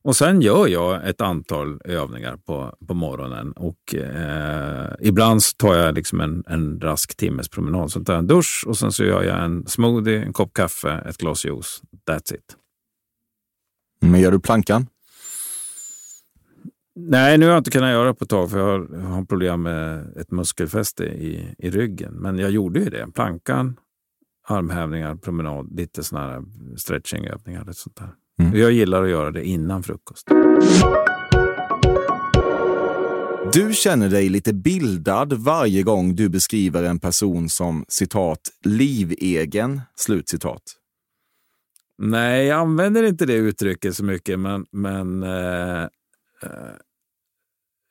Och 0.05 0.16
sen 0.16 0.40
gör 0.40 0.66
jag 0.66 1.09
ett 1.09 1.20
antal 1.20 1.80
övningar 1.84 2.36
på, 2.36 2.76
på 2.86 2.94
morgonen. 2.94 3.52
Och 3.52 3.94
eh, 3.94 4.92
ibland 5.00 5.40
tar 5.57 5.74
jag 5.74 5.94
liksom 5.94 6.20
en, 6.20 6.44
en 6.46 6.80
rask 6.80 7.16
timmes 7.16 7.48
promenad. 7.48 7.92
Så 7.92 8.05
tar 8.05 8.12
jag 8.12 8.18
en 8.18 8.26
dusch 8.26 8.64
och 8.66 8.78
sen 8.78 8.92
så 8.92 9.05
gör 9.05 9.22
jag 9.22 9.44
en 9.44 9.66
smoothie, 9.66 10.22
en 10.22 10.32
kopp 10.32 10.52
kaffe, 10.52 10.92
ett 10.92 11.16
glas 11.16 11.44
juice. 11.44 11.82
That's 12.11 12.34
it. 12.34 12.57
Men 14.00 14.20
gör 14.20 14.32
du 14.32 14.40
plankan? 14.40 14.86
Nej, 16.94 17.38
nu 17.38 17.46
har 17.46 17.52
jag 17.52 17.61
inte 17.61 17.70
kunnat 17.70 17.90
göra 17.90 18.09
det 18.09 18.14
på 18.14 18.24
ett 18.24 18.30
tag 18.30 18.50
för 18.50 18.59
jag 18.59 18.66
har, 18.66 18.88
jag 18.92 19.00
har 19.00 19.24
problem 19.24 19.62
med 19.62 20.16
ett 20.16 20.30
muskelfäste 20.30 21.05
i, 21.05 21.55
i 21.59 21.70
ryggen. 21.70 22.14
Men 22.14 22.38
jag 22.38 22.50
gjorde 22.50 22.80
ju 22.80 22.90
det. 22.90 23.07
Plankan, 23.14 23.76
armhävningar, 24.46 25.16
promenad, 25.16 25.76
lite 25.76 26.02
sådana 26.02 26.32
här 26.32 26.44
stretchingövningar. 26.76 27.68
och 27.68 27.76
Sånt 27.76 27.96
där. 27.96 28.24
Mm. 28.41 28.57
Jag 28.57 28.72
gillar 28.72 29.03
att 29.03 29.11
göra 29.11 29.30
det 29.30 29.45
innan 29.45 29.82
frukost. 29.82 30.28
Du 33.53 33.72
känner 33.72 34.09
dig 34.09 34.28
lite 34.28 34.53
bildad 34.53 35.32
varje 35.32 35.82
gång 35.82 36.14
du 36.14 36.28
beskriver 36.28 36.82
en 36.82 36.99
person 36.99 37.49
som 37.49 37.85
citat 37.89 38.41
livegen, 38.64 39.80
slutcitat. 39.97 40.62
Nej, 41.99 42.47
jag 42.47 42.59
använder 42.59 43.03
inte 43.03 43.26
det 43.26 43.35
uttrycket 43.35 43.97
så 43.97 44.05
mycket, 44.05 44.41
men, 44.41 44.66
men 44.72 45.22
eh, 45.22 45.82
eh, 45.82 45.89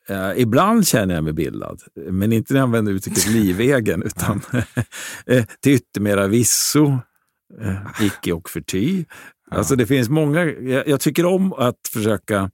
Eh, 0.10 0.32
ibland 0.38 0.88
känner 0.88 1.16
jag 1.16 1.24
mig 1.24 1.34
bildad, 1.34 1.82
men 1.96 2.34
inte 2.34 2.54
när 2.54 2.60
jag 2.60 2.66
använder 2.66 2.92
uttrycket 2.92 3.28
livegen, 3.30 4.04
utan 4.04 4.42
eh, 5.26 5.46
till 5.62 5.74
yttermera 5.74 6.28
visso, 6.28 6.98
eh, 7.62 8.06
icke 8.06 8.34
och 8.34 8.50
förty. 8.50 9.06
Alltså 9.58 9.76
det 9.76 9.86
finns 9.86 10.10
många, 10.10 10.46
jag, 10.46 10.88
jag 10.88 11.00
tycker 11.00 11.26
om 11.26 11.54
att 11.54 11.88
försöka 11.94 12.52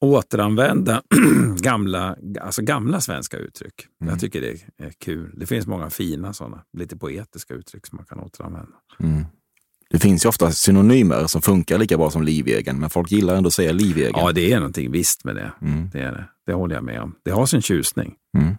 återanvända 0.00 1.02
gamla, 1.60 2.16
alltså 2.40 2.62
gamla 2.62 3.00
svenska 3.00 3.36
uttryck. 3.36 3.74
Jag 4.04 4.20
tycker 4.20 4.40
det 4.40 4.50
är 4.86 4.90
kul. 4.98 5.34
Det 5.36 5.46
finns 5.46 5.66
många 5.66 5.90
fina 5.90 6.32
sådana, 6.32 6.62
lite 6.78 6.96
poetiska 6.96 7.54
uttryck 7.54 7.86
som 7.86 7.96
man 7.96 8.04
kan 8.06 8.20
återanvända. 8.20 8.76
Mm. 9.00 9.24
Det 9.90 9.98
finns 9.98 10.24
ju 10.24 10.28
ofta 10.28 10.52
synonymer 10.52 11.26
som 11.26 11.42
funkar 11.42 11.78
lika 11.78 11.96
bra 11.96 12.10
som 12.10 12.22
livegen, 12.22 12.80
men 12.80 12.90
folk 12.90 13.12
gillar 13.12 13.36
ändå 13.36 13.46
att 13.46 13.54
säga 13.54 13.72
livegen. 13.72 14.12
Ja, 14.14 14.32
det 14.32 14.52
är 14.52 14.56
någonting 14.56 14.90
visst 14.90 15.24
med 15.24 15.36
det. 15.36 15.52
Mm. 15.62 15.90
Det, 15.92 16.00
är 16.00 16.12
det. 16.12 16.28
det 16.46 16.52
håller 16.52 16.74
jag 16.74 16.84
med 16.84 17.00
om. 17.00 17.14
Det 17.24 17.30
har 17.30 17.46
sin 17.46 17.62
tjusning. 17.62 18.14
Mm. 18.38 18.54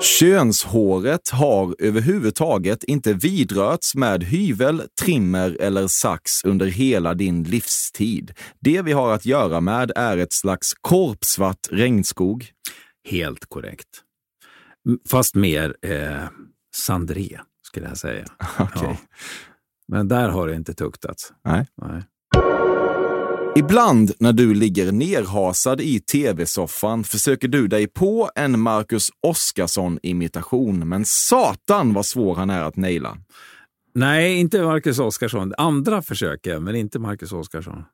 Könshåret 0.00 1.28
har 1.30 1.76
överhuvudtaget 1.78 2.84
inte 2.84 3.12
vidrörts 3.12 3.94
med 3.94 4.24
hyvel, 4.24 4.82
trimmer 5.02 5.56
eller 5.60 5.86
sax 5.86 6.44
under 6.44 6.66
hela 6.66 7.14
din 7.14 7.42
livstid. 7.42 8.32
Det 8.60 8.82
vi 8.82 8.92
har 8.92 9.14
att 9.14 9.26
göra 9.26 9.60
med 9.60 9.92
är 9.96 10.16
ett 10.16 10.32
slags 10.32 10.74
korpsvart 10.80 11.68
regnskog. 11.70 12.46
Helt 13.08 13.46
korrekt. 13.46 13.88
Fast 15.08 15.34
mer 15.34 15.76
eh, 15.82 16.28
Sandré, 16.76 17.40
skulle 17.66 17.88
jag 17.88 17.98
säga. 17.98 18.24
Okej. 18.58 19.00
Men 19.88 20.08
där 20.08 20.28
har 20.28 20.48
det 20.48 20.54
inte 20.54 20.74
tuktats. 20.74 21.32
Nej. 21.44 21.66
Nej. 21.82 22.02
Ibland 23.56 24.12
när 24.18 24.32
du 24.32 24.54
ligger 24.54 24.92
nerhasad 24.92 25.80
i 25.80 26.00
tv-soffan 26.00 27.04
försöker 27.04 27.48
du 27.48 27.68
dig 27.68 27.86
på 27.86 28.30
en 28.34 28.60
Marcus 28.60 29.08
Oskarsson-imitation, 29.26 30.88
men 30.88 31.04
satan 31.04 31.92
vad 31.92 32.06
svår 32.06 32.34
han 32.34 32.50
är 32.50 32.62
att 32.62 32.76
naila. 32.76 33.18
Nej, 33.94 34.38
inte 34.38 34.62
Marcus 34.62 34.98
Oskarsson. 34.98 35.54
Andra 35.56 36.02
försöker, 36.02 36.58
men 36.58 36.76
inte 36.76 36.98
Marcus 36.98 37.32
Oskarsson. 37.32 37.84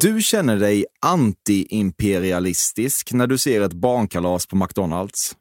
Du 0.00 0.22
känner 0.22 0.56
dig 0.56 0.86
anti-imperialistisk 1.06 3.12
när 3.12 3.26
du 3.26 3.38
ser 3.38 3.60
ett 3.60 3.72
barnkalas 3.72 4.46
på 4.46 4.56
McDonalds. 4.56 5.36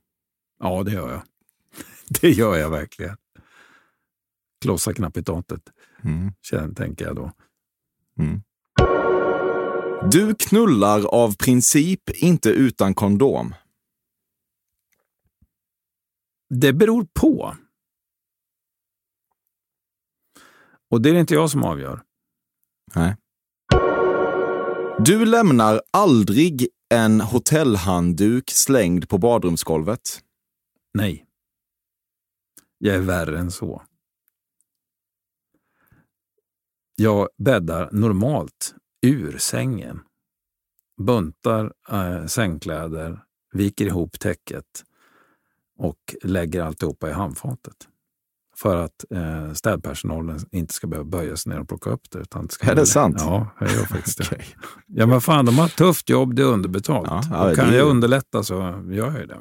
Ja, 0.60 0.84
det 0.84 0.92
gör 0.92 1.10
jag. 1.12 1.22
Det 2.22 2.30
gör 2.30 2.56
jag 2.56 2.70
verkligen. 2.70 3.18
Klossa 4.62 4.94
knappitatet, 4.94 5.62
Mm. 6.04 6.32
känner, 6.42 6.74
tänker 6.74 7.06
jag 7.06 7.16
då. 7.16 7.32
Mm. 8.20 8.42
Du 10.02 10.36
knullar 10.36 11.06
av 11.06 11.36
princip 11.36 12.10
inte 12.10 12.50
utan 12.50 12.94
kondom. 12.94 13.56
Det 16.50 16.74
beror 16.74 17.08
på. 17.20 17.56
Och 20.90 21.02
det 21.02 21.10
är 21.10 21.14
inte 21.14 21.34
jag 21.34 21.52
som 21.52 21.64
avgör. 21.64 22.02
Nej. 22.96 23.16
Du 25.06 25.26
lämnar 25.26 25.82
aldrig 25.92 26.68
en 26.90 27.22
hotellhandduk 27.22 28.50
slängd 28.50 29.10
på 29.10 29.18
badrumsgolvet. 29.18 30.22
Nej. 30.94 31.26
Jag 32.78 32.96
är 32.96 33.02
värre 33.02 33.40
än 33.40 33.52
så. 33.52 33.84
Jag 36.96 37.30
bäddar 37.38 37.90
normalt 37.92 38.76
ur 39.02 39.38
sängen. 39.38 40.00
Buntar 41.02 41.74
eh, 41.90 42.26
sängkläder, 42.26 43.20
viker 43.54 43.86
ihop 43.86 44.20
täcket 44.20 44.84
och 45.78 46.16
lägger 46.24 46.64
alltihopa 46.64 47.10
i 47.10 47.14
handfatet. 47.14 47.76
För 48.56 48.76
att 48.76 49.06
eh, 49.10 49.54
städpersonalen 49.54 50.40
inte 50.52 50.74
ska 50.74 50.88
behöva 50.88 51.10
böja 51.10 51.38
sig 51.38 51.54
ner 51.54 51.60
och 51.60 51.68
plocka 51.68 51.90
upp 51.90 52.12
det. 52.12 52.20
Utan 52.20 52.48
det 52.48 52.54
ska 52.54 52.72
Är 52.72 52.76
det 52.76 52.86
sant? 52.86 53.16
Ja, 53.20 53.48
jag 53.60 53.72
gör 53.72 53.86
faktiskt 53.86 54.18
det. 54.18 54.24
Okej. 54.32 54.46
Ja, 54.88 55.06
men 55.06 55.22
fan, 55.22 55.46
de 55.46 55.58
har 55.58 55.66
ett 55.66 55.76
tufft 55.76 56.10
jobb, 56.10 56.36
det 56.36 56.42
är 56.42 56.46
underbetalt. 56.46 57.08
Ja, 57.10 57.22
ja, 57.30 57.50
och 57.50 57.56
kan 57.56 57.70
det 57.70 57.78
jag 57.78 57.88
underlätta 57.88 58.44
så 58.44 58.54
gör 58.90 59.20
jag 59.20 59.28
det. 59.28 59.40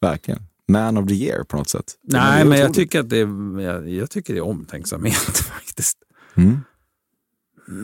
Verkligen. 0.00 0.42
Man 0.68 0.96
of 0.96 1.08
the 1.08 1.14
year 1.14 1.44
på 1.44 1.56
något 1.56 1.68
sätt. 1.68 1.94
Nej, 2.02 2.44
Det 2.44 2.50
men 2.50 2.58
jag 2.58 2.74
tycker, 2.74 3.00
att 3.00 3.10
det 3.10 3.18
är, 3.18 3.60
jag, 3.60 3.88
jag 3.88 4.10
tycker 4.10 4.34
det 4.34 4.40
är 4.40 4.44
omtänksamhet 4.44 5.14
faktiskt. 5.36 5.98
Mm. 6.34 6.60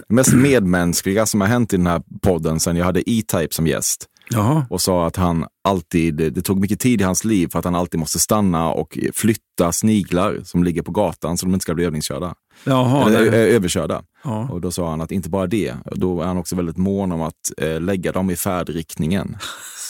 Mest 0.08 0.32
medmänskliga 0.34 1.26
som 1.26 1.40
har 1.40 1.48
hänt 1.48 1.72
i 1.72 1.76
den 1.76 1.86
här 1.86 2.02
podden 2.22 2.60
sen 2.60 2.76
jag 2.76 2.84
hade 2.84 3.10
E-Type 3.10 3.54
som 3.54 3.66
gäst 3.66 4.06
Jaha. 4.30 4.66
och 4.70 4.80
sa 4.80 5.06
att 5.06 5.16
han 5.16 5.46
alltid, 5.64 6.14
det 6.14 6.42
tog 6.42 6.60
mycket 6.60 6.80
tid 6.80 7.00
i 7.00 7.04
hans 7.04 7.24
liv 7.24 7.48
för 7.52 7.58
att 7.58 7.64
han 7.64 7.74
alltid 7.74 8.00
måste 8.00 8.18
stanna 8.18 8.68
och 8.72 8.98
flytta 9.14 9.72
sniglar 9.72 10.38
som 10.44 10.64
ligger 10.64 10.82
på 10.82 10.92
gatan 10.92 11.38
så 11.38 11.46
de 11.46 11.54
inte 11.54 11.62
ska 11.62 11.74
bli 11.74 11.84
övningskörda. 11.84 12.34
Jaha, 12.64 13.08
Eller, 13.08 13.20
ö- 13.32 13.46
överkörda. 13.56 14.02
Ja. 14.24 14.48
Och 14.52 14.60
då 14.60 14.70
sa 14.70 14.90
han 14.90 15.00
att 15.00 15.12
inte 15.12 15.28
bara 15.30 15.46
det, 15.46 15.74
då 15.92 16.20
är 16.20 16.26
han 16.26 16.36
också 16.38 16.56
väldigt 16.56 16.76
mån 16.76 17.12
om 17.12 17.22
att 17.22 17.52
eh, 17.58 17.80
lägga 17.80 18.12
dem 18.12 18.30
i 18.30 18.36
färdriktningen. 18.36 19.36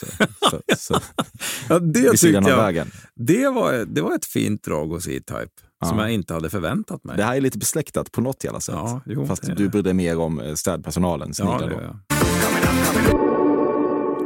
Så, 0.00 0.06
så, 0.50 0.60
så, 0.78 1.00
Ja, 1.68 1.78
det, 1.78 2.10
tyckte 2.10 2.28
jag, 2.28 2.42
vägen. 2.56 2.90
det, 3.14 3.48
var, 3.48 3.72
det 3.86 4.00
var 4.02 4.14
ett 4.14 4.24
fint 4.26 4.64
drag 4.64 4.86
hos 4.88 5.08
E-Type 5.08 5.48
som 5.84 5.98
Ja. 5.98 6.04
jag 6.04 6.12
inte 6.12 6.34
hade 6.34 6.50
förväntat 6.50 7.04
mig. 7.04 7.16
Det 7.16 7.24
här 7.24 7.36
är 7.36 7.40
lite 7.40 7.58
besläktat 7.58 8.12
på 8.12 8.20
något 8.20 8.44
jävla 8.44 8.60
sätt. 8.60 8.74
Ja, 8.74 9.00
jo, 9.06 9.26
Fast 9.26 9.56
du 9.56 9.68
bryr 9.68 9.82
dig 9.82 9.94
mer 9.94 10.18
om 10.18 10.40
eh, 10.40 10.54
städpersonalen, 10.54 11.32
ja, 11.38 11.58
det 11.58 11.64
gör 11.74 11.82
jag. 11.82 11.96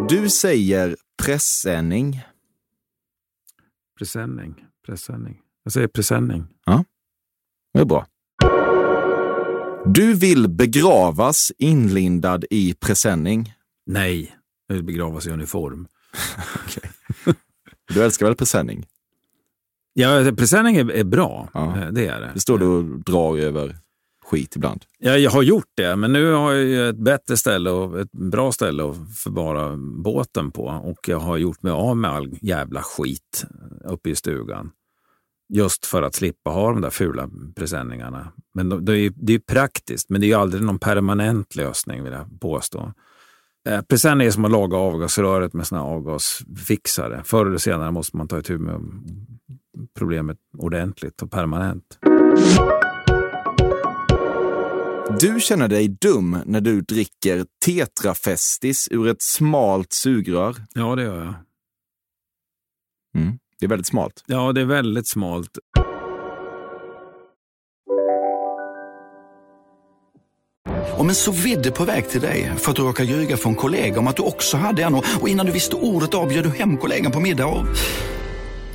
Du 0.08 0.30
säger 0.30 0.96
pressändning. 1.22 2.20
Presenning. 3.98 4.54
Presenning. 4.86 5.38
Jag 5.64 5.72
säger 5.72 5.88
presenning. 5.88 6.46
Det 7.74 7.80
är 7.80 7.84
bra. 7.84 8.06
Du 9.86 10.14
vill 10.14 10.48
begravas 10.48 11.52
inlindad 11.58 12.44
i 12.50 12.74
presenning. 12.74 13.52
Nej, 13.86 14.36
jag 14.66 14.74
vill 14.74 14.84
begravas 14.84 15.26
i 15.26 15.30
uniform. 15.30 15.88
Du 17.94 18.04
älskar 18.04 18.26
väl 18.26 18.34
presenning? 18.36 18.86
Ja, 20.00 20.32
presenning 20.36 20.76
är, 20.76 20.90
är 20.90 21.04
bra. 21.04 21.48
Ja. 21.54 21.76
Eh, 21.78 21.88
Det 21.92 22.06
är 22.06 22.20
det. 22.20 22.30
Det 22.34 22.40
står 22.40 22.58
du 22.58 22.66
och 22.66 22.84
drar 22.84 23.38
över 23.38 23.76
skit 24.26 24.56
ibland. 24.56 24.84
Ja, 24.98 25.16
jag 25.16 25.30
har 25.30 25.42
gjort 25.42 25.70
det, 25.76 25.96
men 25.96 26.12
nu 26.12 26.32
har 26.32 26.52
jag 26.52 26.88
ett 26.88 26.98
bättre 26.98 27.36
ställe 27.36 27.70
och 27.70 28.00
ett 28.00 28.12
bra 28.12 28.52
ställe 28.52 28.84
att 28.90 28.96
förvara 29.16 29.76
båten 29.76 30.50
på. 30.50 30.64
Och 30.64 31.08
jag 31.08 31.18
har 31.18 31.36
gjort 31.36 31.62
mig 31.62 31.72
av 31.72 31.96
med 31.96 32.10
all 32.10 32.38
jävla 32.42 32.82
skit 32.82 33.46
uppe 33.84 34.10
i 34.10 34.14
stugan. 34.14 34.70
Just 35.54 35.86
för 35.86 36.02
att 36.02 36.14
slippa 36.14 36.50
ha 36.50 36.70
de 36.70 36.80
där 36.80 36.90
fula 36.90 37.28
presenningarna. 37.56 38.32
Men 38.54 38.68
de- 38.68 38.84
det 38.84 38.92
är 38.92 38.96
ju 38.96 39.12
det 39.16 39.34
är 39.34 39.38
praktiskt, 39.38 40.10
men 40.10 40.20
det 40.20 40.26
är 40.26 40.28
ju 40.28 40.34
aldrig 40.34 40.62
någon 40.62 40.78
permanent 40.78 41.56
lösning 41.56 42.04
vill 42.04 42.12
jag 42.12 42.40
påstå. 42.40 42.92
Eh, 43.68 43.80
Presenning 43.82 44.26
är 44.26 44.30
som 44.30 44.44
att 44.44 44.50
laga 44.50 44.76
avgasröret 44.76 45.52
med 45.54 45.66
såna 45.66 45.82
avgasfixare. 45.82 47.22
Förr 47.24 47.46
eller 47.46 47.58
senare 47.58 47.90
måste 47.90 48.16
man 48.16 48.28
ta 48.28 48.38
itu 48.38 48.58
med 48.58 48.80
problemet 49.98 50.38
ordentligt 50.58 51.22
och 51.22 51.30
permanent. 51.30 51.98
Du 55.20 55.40
känner 55.40 55.68
dig 55.68 55.88
dum 55.88 56.38
när 56.46 56.60
du 56.60 56.80
dricker 56.80 57.44
tetrafestis 57.64 58.88
ur 58.90 59.08
ett 59.08 59.22
smalt 59.22 59.92
sugrör. 59.92 60.56
Ja, 60.74 60.96
det 60.96 61.02
gör 61.02 61.24
jag. 61.24 61.34
Mm. 63.16 63.38
Det 63.60 63.66
är 63.66 63.68
väldigt 63.68 63.86
smalt. 63.86 64.24
Ja, 64.26 64.52
det 64.52 64.60
är 64.60 64.64
väldigt 64.64 65.08
smalt. 65.08 65.58
Om 70.96 71.08
en 71.08 71.14
så 71.14 71.32
vidde 71.32 71.70
på 71.70 71.84
väg 71.84 72.08
till 72.08 72.20
dig 72.20 72.52
för 72.56 72.70
att 72.70 72.76
du 72.76 72.82
råkar 72.82 73.04
ljuga 73.04 73.36
från 73.36 73.54
kollega 73.54 73.98
om 73.98 74.06
att 74.06 74.16
du 74.16 74.22
också 74.22 74.56
hade 74.56 74.82
en 74.82 74.94
och 74.94 75.28
innan 75.28 75.46
du 75.46 75.52
visste 75.52 75.76
ordet 75.76 76.14
av 76.14 76.28
bjöd 76.28 76.44
du 76.44 76.50
hem 76.50 76.76
kollegan 76.76 77.12
på 77.12 77.20
middag 77.20 77.46
och... 77.46 77.66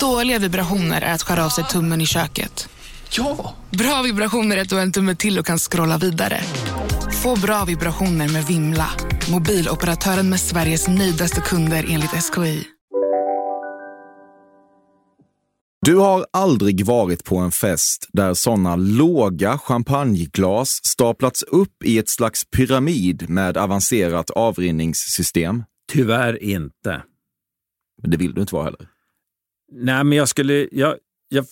Dåliga 0.00 0.38
vibrationer 0.38 1.02
är 1.02 1.14
att 1.14 1.22
skära 1.22 1.44
av 1.44 1.48
sig 1.48 1.64
tummen 1.64 2.00
i 2.00 2.06
köket. 2.06 2.68
Ja! 3.10 3.54
Bra 3.70 4.02
vibrationer 4.02 4.56
är 4.56 4.60
att 4.60 4.68
du 4.68 4.74
har 4.74 4.82
en 4.82 4.92
tumme 4.92 5.14
till 5.14 5.38
och 5.38 5.46
kan 5.46 5.58
scrolla 5.58 5.98
vidare. 5.98 6.40
Få 7.22 7.40
bra 7.40 7.64
vibrationer 7.64 8.28
med 8.28 8.46
Vimla. 8.46 8.90
Mobiloperatören 9.30 10.30
med 10.30 10.40
Sveriges 10.40 10.88
nöjdaste 10.88 11.40
kunder 11.40 11.86
enligt 11.88 12.10
SKI. 12.10 12.64
Du 15.86 15.96
har 15.96 16.26
aldrig 16.32 16.86
varit 16.86 17.24
på 17.24 17.36
en 17.36 17.50
fest 17.50 18.08
där 18.12 18.34
sådana 18.34 18.76
låga 18.76 19.58
champagneglas 19.58 20.80
staplats 20.84 21.42
upp 21.42 21.84
i 21.84 21.98
ett 21.98 22.08
slags 22.08 22.44
pyramid 22.56 23.30
med 23.30 23.56
avancerat 23.56 24.30
avrinningssystem? 24.30 25.64
Tyvärr 25.92 26.42
inte. 26.42 27.02
Men 28.02 28.10
det 28.10 28.16
vill 28.16 28.34
du 28.34 28.40
inte 28.40 28.54
vara 28.54 28.64
heller? 28.64 28.88
Nej, 29.70 30.04
men 30.04 30.18
jag 30.18 30.28
skulle... 30.28 30.68
Jag, 30.72 30.96
jag 31.28 31.46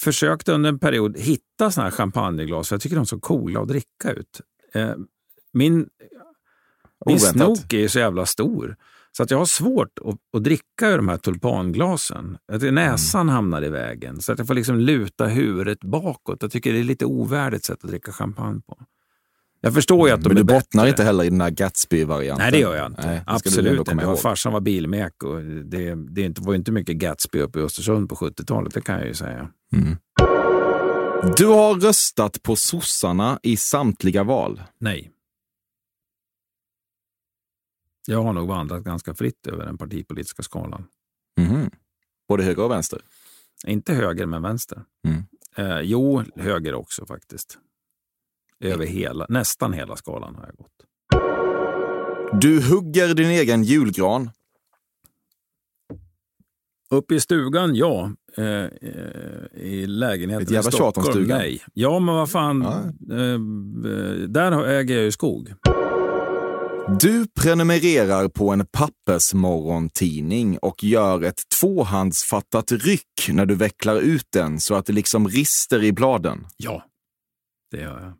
försökte 0.00 0.52
under 0.52 0.68
en 0.68 0.78
period 0.78 1.18
hitta 1.18 1.70
såna 1.70 1.84
här 1.84 1.90
champagneglas, 1.90 2.68
för 2.68 2.74
jag 2.74 2.82
tycker 2.82 2.96
de 2.96 3.00
är 3.00 3.04
så 3.04 3.20
coola 3.20 3.60
att 3.60 3.68
dricka 3.68 4.12
ut. 4.12 4.40
Eh, 4.74 4.94
min 5.52 5.88
min 7.06 7.20
snok 7.20 7.72
är 7.72 7.88
så 7.88 7.98
jävla 7.98 8.26
stor. 8.26 8.76
Så 9.12 9.22
att 9.22 9.30
jag 9.30 9.38
har 9.38 9.46
svårt 9.46 9.98
att, 10.04 10.36
att 10.36 10.44
dricka 10.44 10.88
ur 10.88 10.96
de 10.96 11.08
här 11.08 11.16
tulpanglasen. 11.16 12.38
Att 12.52 12.62
näsan 12.62 13.28
hamnar 13.28 13.62
i 13.62 13.68
vägen. 13.68 14.20
Så 14.20 14.32
att 14.32 14.38
jag 14.38 14.46
får 14.46 14.54
liksom 14.54 14.78
luta 14.78 15.26
huvudet 15.26 15.84
bakåt. 15.84 16.42
Jag 16.42 16.52
tycker 16.52 16.72
det 16.72 16.78
är 16.78 16.84
lite 16.84 17.04
ovärdigt 17.04 17.64
sätt 17.64 17.84
att 17.84 17.90
dricka 17.90 18.12
champagne 18.12 18.60
på. 18.66 18.78
Jag 19.68 19.74
förstår 19.74 20.08
ju 20.08 20.14
att 20.14 20.22
de 20.22 20.28
Men 20.28 20.36
är 20.36 20.40
du 20.40 20.44
bottnar 20.44 20.82
bättre. 20.82 20.88
inte 20.88 21.02
heller 21.02 21.24
i 21.24 21.30
den 21.30 21.40
här 21.40 21.50
Gatsby-varianten? 21.50 22.44
Nej, 22.44 22.52
det 22.52 22.58
gör 22.58 22.76
jag 22.76 22.86
inte. 22.86 23.06
Nej, 23.06 23.22
Absolut 23.26 23.88
inte. 23.88 24.06
Och 24.06 24.18
farsan 24.18 24.52
var 24.52 24.60
bilmek 24.60 25.22
och 25.22 25.42
det, 25.42 25.94
det 25.94 26.24
är 26.24 26.40
var 26.44 26.52
ju 26.52 26.56
inte 26.58 26.72
mycket 26.72 26.96
Gatsby 26.96 27.40
uppe 27.40 27.58
i 27.58 27.62
Östersund 27.62 28.08
på 28.08 28.14
70-talet, 28.14 28.74
det 28.74 28.80
kan 28.80 28.98
jag 28.98 29.06
ju 29.06 29.14
säga. 29.14 29.50
Du 31.36 31.46
har 31.46 31.80
röstat 31.80 32.42
på 32.42 32.56
sossarna 32.56 33.40
i 33.42 33.56
samtliga 33.56 34.24
val. 34.24 34.62
Nej. 34.78 35.10
Jag 38.06 38.22
har 38.22 38.32
nog 38.32 38.48
vandrat 38.48 38.84
ganska 38.84 39.14
fritt 39.14 39.46
över 39.46 39.64
den 39.64 39.78
partipolitiska 39.78 40.42
skalan. 40.42 40.84
Mhm. 41.40 41.70
Både 42.28 42.42
höger 42.44 42.62
och 42.64 42.70
vänster? 42.70 43.00
Inte 43.66 43.94
höger, 43.94 44.26
men 44.26 44.42
vänster. 44.42 44.82
Mm. 45.06 45.22
Eh, 45.56 45.80
jo, 45.80 46.24
höger 46.36 46.74
också 46.74 47.06
faktiskt. 47.06 47.58
Över 48.64 48.86
hela, 48.86 49.26
nästan 49.28 49.72
hela 49.72 49.96
skalan 49.96 50.34
har 50.34 50.46
jag 50.46 50.56
gått. 50.56 50.84
Du 52.42 52.62
hugger 52.62 53.14
din 53.14 53.30
egen 53.30 53.62
julgran. 53.62 54.30
Uppe 56.90 57.14
i 57.14 57.20
stugan, 57.20 57.74
ja. 57.74 58.10
Eh, 58.36 58.44
eh, 58.44 58.68
I 59.54 59.86
lägenheten 59.86 60.42
Ett 60.42 60.50
jävla 60.50 60.68
i 60.68 60.72
tjat 60.72 60.80
om 60.96 61.02
Stockholm, 61.02 61.12
stugan. 61.12 61.38
nej. 61.38 61.62
Ja, 61.74 61.98
men 61.98 62.14
vad 62.14 62.30
fan. 62.30 62.62
Eh, 62.62 63.38
där 64.28 64.66
äger 64.66 64.94
jag 64.94 65.04
ju 65.04 65.12
skog. 65.12 65.54
Du 67.00 67.26
prenumererar 67.40 68.28
på 68.28 68.50
en 68.50 68.66
pappersmorgontidning 68.66 70.58
och 70.58 70.84
gör 70.84 71.22
ett 71.22 71.40
tvåhandsfattat 71.60 72.72
ryck 72.72 73.28
när 73.28 73.46
du 73.46 73.54
vecklar 73.54 73.96
ut 73.96 74.26
den 74.32 74.60
så 74.60 74.74
att 74.74 74.86
det 74.86 74.92
liksom 74.92 75.28
rister 75.28 75.84
i 75.84 75.92
bladen. 75.92 76.46
Ja, 76.56 76.82
det 77.70 77.80
gör 77.80 78.00
jag. 78.00 78.12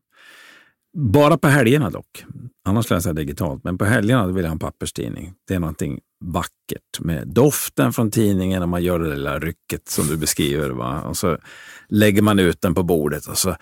Bara 0.97 1.39
på 1.39 1.49
helgerna 1.49 1.91
dock. 1.91 2.25
Annars 2.65 2.91
läser 2.91 3.09
jag 3.09 3.17
digitalt. 3.17 3.65
Men 3.65 3.79
på 3.79 3.85
helgerna 3.85 4.27
vill 4.27 4.45
jag 4.45 4.51
ha 4.51 4.53
en 4.53 4.59
papperstidning. 4.59 5.35
Det 5.49 5.55
är 5.55 5.59
någonting 5.59 6.01
vackert 6.25 7.01
med 7.01 7.29
doften 7.29 7.93
från 7.93 8.11
tidningen 8.11 8.63
och 8.63 8.69
man 8.69 8.83
gör 8.83 8.99
det 8.99 9.11
lilla 9.11 9.39
rycket 9.39 9.89
som 9.89 10.07
du 10.07 10.17
beskriver. 10.17 10.71
Va? 10.71 11.03
Och 11.03 11.17
så 11.17 11.39
lägger 11.89 12.23
man 12.23 12.39
ut 12.39 12.61
den 12.61 12.75
på 12.75 12.83
bordet 12.83 13.27
och 13.27 13.39
så 13.39 13.57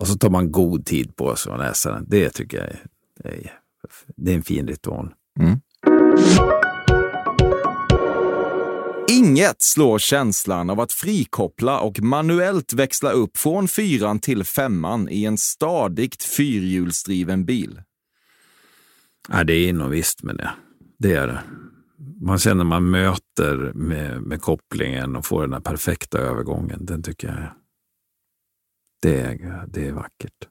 och 0.00 0.08
så 0.08 0.18
tar 0.18 0.30
man 0.30 0.52
god 0.52 0.86
tid 0.86 1.16
på 1.16 1.36
sig 1.36 1.52
att 1.52 1.58
läsa 1.58 1.92
den. 1.92 2.06
Det 2.08 2.30
tycker 2.30 2.58
jag 2.58 2.66
är, 2.66 2.80
det 4.16 4.30
är, 4.30 4.36
en 4.36 4.42
fin 4.42 4.68
ritual. 4.68 5.14
Mm. 5.40 5.60
Inget 9.22 9.62
slår 9.62 9.98
känslan 9.98 10.70
av 10.70 10.80
att 10.80 10.92
frikoppla 10.92 11.80
och 11.80 12.00
manuellt 12.00 12.72
växla 12.72 13.10
upp 13.10 13.36
från 13.36 13.68
fyran 13.68 14.18
till 14.18 14.44
femman 14.44 15.08
i 15.08 15.24
en 15.24 15.38
stadigt 15.38 16.22
fyrhjulsdriven 16.22 17.44
bil. 17.44 17.82
Ja, 19.28 19.44
det 19.44 19.54
är 19.54 19.72
nog 19.72 19.90
visst 19.90 20.22
med 20.22 20.36
det. 20.36 20.50
Det 20.98 21.14
är 21.14 21.26
det. 21.26 21.42
Man 22.20 22.38
känner 22.38 22.64
man 22.64 22.90
möter 22.90 23.72
med, 23.74 24.22
med 24.22 24.42
kopplingen 24.42 25.16
och 25.16 25.26
får 25.26 25.42
den 25.42 25.52
här 25.52 25.60
perfekta 25.60 26.18
övergången. 26.18 26.86
Den 26.86 27.02
tycker 27.02 27.28
jag 27.28 27.52
det 29.02 29.20
är, 29.20 29.64
det 29.66 29.88
är 29.88 29.92
vackert. 29.92 30.48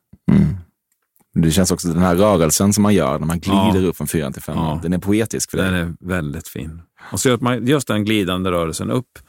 Det 1.33 1.51
känns 1.51 1.71
också 1.71 1.87
den 1.87 1.97
här 2.01 2.15
rörelsen 2.15 2.73
som 2.73 2.81
man 2.81 2.93
gör 2.93 3.19
när 3.19 3.27
man 3.27 3.39
glider 3.39 3.81
Ja. 3.81 3.87
upp 3.87 3.97
från 3.97 4.07
fyran 4.07 4.33
till 4.33 4.41
femman. 4.41 4.65
Ja. 4.75 4.79
Den 4.83 4.93
är 4.93 4.97
poetisk 4.97 5.51
för. 5.51 5.57
Den 5.57 5.73
är 5.73 5.93
väldigt 5.99 6.47
fin. 6.47 6.81
Och 7.11 7.19
så 7.19 7.29
gör 7.29 7.37
man 7.37 7.67
just 7.67 7.87
den 7.87 8.05
glidande 8.05 8.51
rörelsen 8.51 8.91
upp 8.91 9.19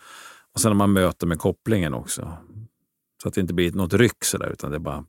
och 0.54 0.60
sen 0.60 0.70
när 0.70 0.76
man 0.76 0.92
möter 0.92 1.26
med 1.26 1.38
kopplingen 1.38 1.94
också. 1.94 2.38
Så 3.22 3.28
att 3.28 3.34
det 3.34 3.40
inte 3.40 3.54
blir 3.54 3.72
något 3.72 3.94
ryck 3.94 4.24
sådär, 4.24 4.50
utan 4.52 4.70
det 4.70 4.76
är 4.76 4.80
bara... 4.80 5.04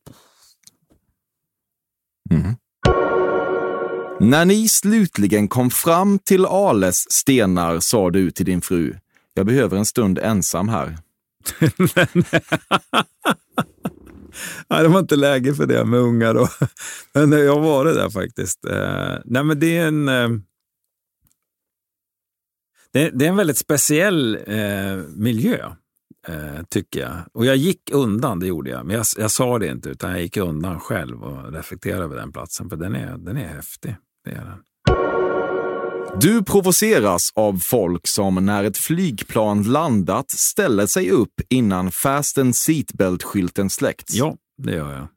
När 4.20 4.46
ni 4.46 4.68
slutligen 4.70 5.48
kom 5.48 5.70
fram 5.70 6.20
till 6.20 6.46
Ales 6.46 7.12
stenar 7.12 7.80
sa 7.80 8.10
du 8.10 8.32
till 8.32 8.46
din 8.46 8.62
fru, 8.62 8.96
jag 9.34 9.46
behöver 9.46 9.78
en 9.78 9.86
stund 9.86 10.20
ensam 10.20 10.70
här. 10.70 10.98
Nej, 14.70 14.84
det 14.84 14.90
var 14.90 15.00
inte 15.00 15.16
läge 15.16 15.54
för 15.54 15.66
det 15.66 15.86
med 15.86 16.00
ungar. 16.00 16.36
Och, 16.36 16.50
men 17.14 17.34
eh, 17.34 17.40
jag 17.40 17.56
har 17.56 17.62
varit 17.62 17.96
där 17.96 18.10
faktiskt. 18.10 18.66
Eh, 18.66 19.16
nej, 19.26 19.44
men 19.44 19.60
det 19.60 19.78
är 19.78 19.88
en... 19.88 20.08
Eh, 20.08 20.30
det, 22.94 23.10
det 23.10 23.26
är 23.26 23.30
en 23.30 23.36
väldigt 23.36 23.58
speciell 23.58 24.36
eh, 24.48 24.96
miljö, 25.16 25.72
eh, 26.28 26.64
tycker 26.70 27.00
jag. 27.00 27.18
Och 27.34 27.46
jag 27.46 27.56
gick 27.56 27.92
undan, 27.92 28.40
det 28.40 28.48
gjorde 28.48 28.70
jag. 28.70 28.86
Men 28.86 28.96
jag, 28.96 29.06
jag 29.18 29.32
sa 29.32 29.60
det 29.60 29.68
inte, 29.68 29.90
utan 29.90 30.12
jag 30.12 30.22
gick 30.22 30.38
undan 30.38 30.80
själv 30.80 31.24
och 31.24 31.54
reflekterade 31.54 32.04
över 32.04 32.16
den 32.16 32.32
platsen. 32.32 32.70
För 32.70 32.78
den 32.78 32.96
är, 32.96 33.18
den 33.18 33.38
är 33.38 33.48
häftig. 33.48 33.96
Det 34.26 34.32
är 34.32 34.46
den. 34.46 34.64
Du 36.22 36.44
provoceras 36.44 37.32
av 37.36 37.58
folk 37.58 38.08
som 38.08 38.46
när 38.46 38.64
ett 38.64 38.78
flygplan 38.78 39.64
landat 39.64 40.32
ställer 40.32 40.86
sig 40.86 41.12
upp 41.12 41.42
innan 41.50 41.92
fasten 41.92 42.54
seatbelt-skylten 42.54 43.70
släckts. 43.70 44.14
Ja, 44.14 44.38
det 44.58 44.72
gör 44.72 44.94
jag. 44.94 45.08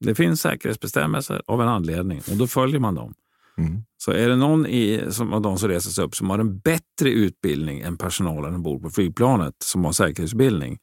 Det 0.00 0.14
finns 0.14 0.40
säkerhetsbestämmelser 0.40 1.42
av 1.46 1.62
en 1.62 1.68
anledning 1.68 2.22
och 2.30 2.36
då 2.36 2.46
följer 2.46 2.80
man 2.80 2.94
dem. 2.94 3.14
Mm. 3.58 3.82
Så 3.98 4.10
är 4.10 4.28
det 4.28 4.36
någon 4.36 4.66
i, 4.66 5.04
som, 5.10 5.32
av 5.32 5.42
de 5.42 5.58
som 5.58 5.68
reser 5.68 5.90
sig 5.90 6.04
upp 6.04 6.16
som 6.16 6.30
har 6.30 6.38
en 6.38 6.58
bättre 6.58 7.10
utbildning 7.10 7.80
än 7.80 7.96
personalen 7.96 8.54
ombord 8.54 8.82
på 8.82 8.90
flygplanet 8.90 9.54
som 9.64 9.84
har 9.84 9.92
säkerhetsutbildning 9.92 10.78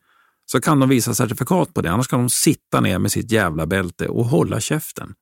så 0.46 0.62
kan 0.62 0.80
de 0.80 0.90
visa 0.90 1.14
certifikat 1.14 1.74
på 1.74 1.82
det. 1.82 1.92
Annars 1.92 2.08
kan 2.08 2.20
de 2.20 2.30
sitta 2.30 2.82
ner 2.82 3.00
med 3.00 3.12
sitt 3.12 3.32
jävla 3.32 3.66
bälte 3.66 4.08
och 4.08 4.26
hålla 4.26 4.60
käften. 4.60 5.14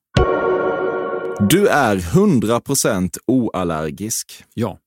Du 1.40 1.68
är 1.68 1.98
100% 1.98 3.18
oallergisk. 3.26 4.46
Ja. 4.54 4.80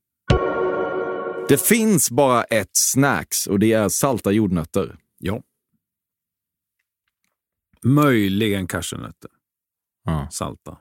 Det 1.48 1.60
finns 1.60 2.10
bara 2.10 2.44
ett 2.44 2.70
snacks 2.72 3.46
och 3.46 3.58
det 3.58 3.72
är 3.72 3.88
salta 3.88 4.32
jordnötter. 4.32 4.96
Ja. 5.18 5.42
Möjligen 7.82 8.66
cashewnötter. 8.66 9.30
Ja. 10.04 10.28
Salta. 10.30 10.78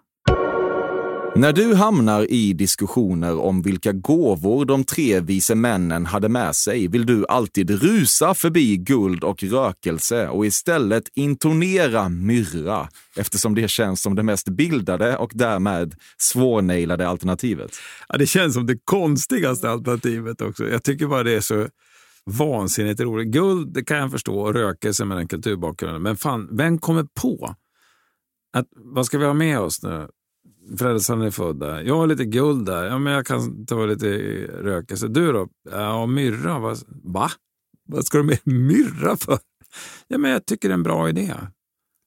När 1.36 1.54
du 1.54 1.76
hamnar 1.76 2.32
i 2.32 2.54
diskussioner 2.54 3.40
om 3.40 3.62
vilka 3.62 3.92
gåvor 3.92 4.66
de 4.66 4.84
tre 4.84 5.20
vise 5.20 5.56
männen 5.56 6.06
hade 6.06 6.30
med 6.30 6.56
sig 6.56 6.88
vill 6.88 7.06
du 7.06 7.26
alltid 7.30 7.70
rusa 7.70 8.34
förbi 8.34 8.78
guld 8.78 9.24
och 9.24 9.44
rökelse 9.44 10.28
och 10.28 10.46
istället 10.46 11.04
intonera 11.14 12.10
myrra 12.10 12.90
eftersom 13.16 13.56
det 13.56 13.68
känns 13.68 14.02
som 14.02 14.16
det 14.16 14.24
mest 14.24 14.50
bildade 14.50 15.18
och 15.18 15.32
därmed 15.34 15.96
svårnailade 16.18 17.08
alternativet. 17.08 17.72
Ja, 18.10 18.18
det 18.18 18.26
känns 18.28 18.54
som 18.54 18.66
det 18.66 18.78
konstigaste 18.84 19.70
alternativet 19.70 20.42
också. 20.42 20.70
Jag 20.70 20.84
tycker 20.84 21.08
bara 21.08 21.24
det 21.24 21.36
är 21.36 21.42
så 21.42 21.68
vansinnigt 22.26 23.00
roligt. 23.00 23.28
Guld, 23.28 23.74
det 23.74 23.84
kan 23.84 23.98
jag 23.98 24.12
förstå, 24.12 24.40
och 24.40 24.54
rökelse 24.54 25.06
med 25.06 25.18
den 25.18 25.28
kulturbakgrunden. 25.28 26.02
Men 26.02 26.18
fan, 26.18 26.50
vem 26.52 26.80
kommer 26.80 27.08
på 27.22 27.56
att 28.58 28.68
vad 28.76 29.06
ska 29.06 29.18
vi 29.18 29.26
ha 29.26 29.34
med 29.34 29.60
oss 29.60 29.84
nu? 29.84 30.08
Frälsaren 30.78 31.22
är 31.22 31.32
född 31.32 31.60
där. 31.60 31.82
Jag 31.82 31.98
har 31.98 32.08
lite 32.08 32.26
guld 32.26 32.66
där. 32.66 32.86
Ja, 32.86 32.98
men 32.98 33.14
jag 33.14 33.26
kan 33.26 33.66
ta 33.66 33.86
lite 33.86 34.08
rökelse. 34.48 35.08
Du 35.08 35.32
då? 35.32 35.48
Ja, 35.72 36.06
myrra. 36.06 36.60
Vad, 36.60 36.80
va? 37.04 37.30
Vad 37.86 38.06
ska 38.06 38.18
du 38.18 38.24
med 38.24 38.40
myrra 38.44 39.18
för? 39.18 39.40
Ja, 40.08 40.18
men 40.18 40.32
jag 40.32 40.46
tycker 40.46 40.70
det 40.70 40.74
är 40.74 40.78
en 40.78 40.84
bra 40.84 41.10
idé. 41.10 41.34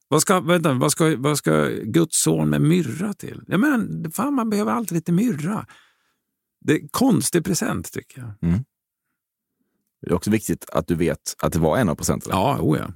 Vad 0.07 0.21
ska, 0.21 0.39
vänta, 0.39 0.73
vad 0.73 0.91
ska, 0.91 1.15
vad 1.17 1.37
ska 1.37 1.67
Guds 1.83 2.21
son 2.21 2.49
med 2.49 2.61
myrra 2.61 3.13
till? 3.13 3.43
Ja, 3.47 3.57
men, 3.57 4.11
fan, 4.11 4.33
man 4.33 4.49
behöver 4.49 4.71
alltid 4.71 4.95
lite 4.95 5.11
myrra. 5.11 5.65
Det 6.61 6.73
är 6.73 6.79
en 6.79 6.89
konstig 6.91 7.45
present 7.45 7.91
tycker 7.93 8.19
jag. 8.19 8.49
Mm. 8.49 8.63
Det 10.01 10.09
är 10.09 10.13
också 10.13 10.31
viktigt 10.31 10.69
att 10.69 10.87
du 10.87 10.95
vet 10.95 11.35
att 11.39 11.53
det 11.53 11.59
var 11.59 11.77
en 11.77 11.89
av 11.89 11.95
procenten. 11.95 12.29
Ja, 12.31 12.57
oh 12.61 12.77
ja. 12.77 12.87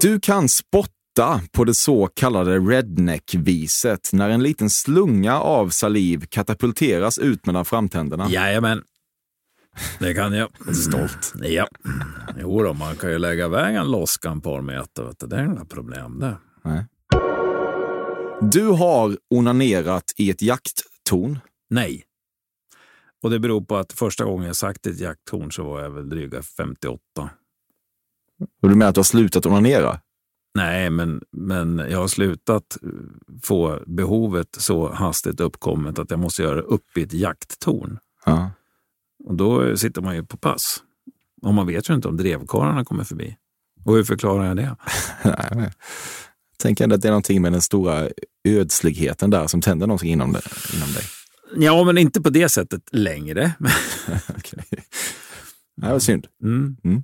Du 0.00 0.20
kan 0.20 0.48
spotta 0.48 0.92
på 1.52 1.64
det 1.64 1.74
så 1.74 2.06
kallade 2.06 2.58
redneck-viset 2.58 4.10
när 4.12 4.30
en 4.30 4.42
liten 4.42 4.70
slunga 4.70 5.40
av 5.40 5.68
saliv 5.68 6.26
katapulteras 6.28 7.18
ut 7.18 7.46
mellan 7.46 7.64
framtänderna? 7.64 8.30
Jajamän. 8.30 8.82
Det 9.98 10.14
kan 10.14 10.32
jag. 10.32 10.48
Stolt. 10.74 11.32
Ja. 11.42 11.68
Jo 12.40 12.62
då, 12.62 12.72
man 12.72 12.96
kan 12.96 13.10
ju 13.10 13.18
lägga 13.18 13.46
iväg 13.46 13.76
en 13.76 13.90
loska 13.90 14.30
en 14.30 14.40
par 14.40 14.60
meter. 14.60 15.02
Vet 15.02 15.18
du. 15.18 15.26
Det 15.26 15.36
är 15.36 15.44
inga 15.44 15.64
problem 15.64 16.20
det. 16.20 16.36
Nej. 16.64 16.86
Du 18.40 18.66
har 18.66 19.18
onanerat 19.30 20.04
i 20.16 20.30
ett 20.30 20.42
jakttorn. 20.42 21.38
Nej. 21.70 22.04
Och 23.22 23.30
det 23.30 23.38
beror 23.38 23.60
på 23.60 23.76
att 23.76 23.92
första 23.92 24.24
gången 24.24 24.46
jag 24.46 24.56
sagt 24.56 24.86
ett 24.86 25.00
jakttorn 25.00 25.52
så 25.52 25.64
var 25.64 25.80
jag 25.82 25.90
väl 25.90 26.08
dryga 26.08 26.42
58. 26.42 26.98
Och 28.62 28.68
du 28.68 28.74
menar 28.74 28.88
att 28.88 28.94
du 28.94 28.98
har 28.98 29.04
slutat 29.04 29.46
onanera? 29.46 30.00
Nej, 30.54 30.90
men, 30.90 31.20
men 31.32 31.78
jag 31.78 31.98
har 31.98 32.08
slutat 32.08 32.78
få 33.42 33.78
behovet 33.86 34.48
så 34.58 34.92
hastigt 34.92 35.40
uppkommet 35.40 35.98
att 35.98 36.10
jag 36.10 36.20
måste 36.20 36.42
göra 36.42 36.60
upp 36.60 36.96
i 36.96 37.02
ett 37.02 37.12
jakttorn. 37.12 37.98
Ja. 38.24 38.50
Och 39.24 39.34
då 39.34 39.76
sitter 39.76 40.02
man 40.02 40.14
ju 40.14 40.24
på 40.24 40.36
pass. 40.36 40.82
Och 41.42 41.54
man 41.54 41.66
vet 41.66 41.90
ju 41.90 41.94
inte 41.94 42.08
om 42.08 42.16
drevkarlarna 42.16 42.84
kommer 42.84 43.04
förbi. 43.04 43.36
Och 43.84 43.94
hur 43.94 44.04
förklarar 44.04 44.46
jag 44.46 44.56
det? 44.56 44.76
Nej, 45.54 45.70
tänker 46.62 46.84
ändå 46.84 46.96
att 46.96 47.02
det 47.02 47.08
är 47.08 47.12
någonting 47.12 47.42
med 47.42 47.52
den 47.52 47.62
stora 47.62 48.08
ödsligheten 48.48 49.30
där 49.30 49.46
som 49.46 49.60
tänder 49.60 49.86
någonting 49.86 50.12
inom, 50.12 50.32
det, 50.32 50.42
inom 50.76 50.92
dig. 50.92 51.04
Ja, 51.56 51.84
men 51.84 51.98
inte 51.98 52.20
på 52.20 52.30
det 52.30 52.48
sättet 52.48 52.82
längre. 52.92 53.52
okay. 54.38 54.64
Det 55.76 55.88
var 55.88 55.98
synd. 55.98 56.26
Mm. 56.42 56.76
Mm. 56.84 57.02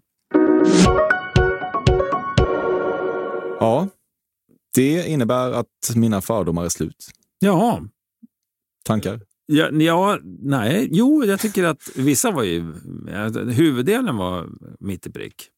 Ja, 3.61 3.89
det 4.75 5.09
innebär 5.09 5.53
att 5.53 5.93
mina 5.97 6.21
fördomar 6.21 6.65
är 6.65 6.69
slut. 6.69 7.11
Ja. 7.39 7.83
Tankar? 8.85 9.21
Ja, 9.47 9.71
ja, 9.71 10.19
nej, 10.25 10.89
jo, 10.93 11.25
jag 11.25 11.41
tycker 11.41 11.65
att 11.65 11.91
vissa 11.97 12.31
var 12.31 12.43
ju... 12.43 12.75
Huvuddelen 13.53 14.17
var 14.17 14.49
mitt 14.81 15.07
i 15.07 15.11
prick. 15.13 15.51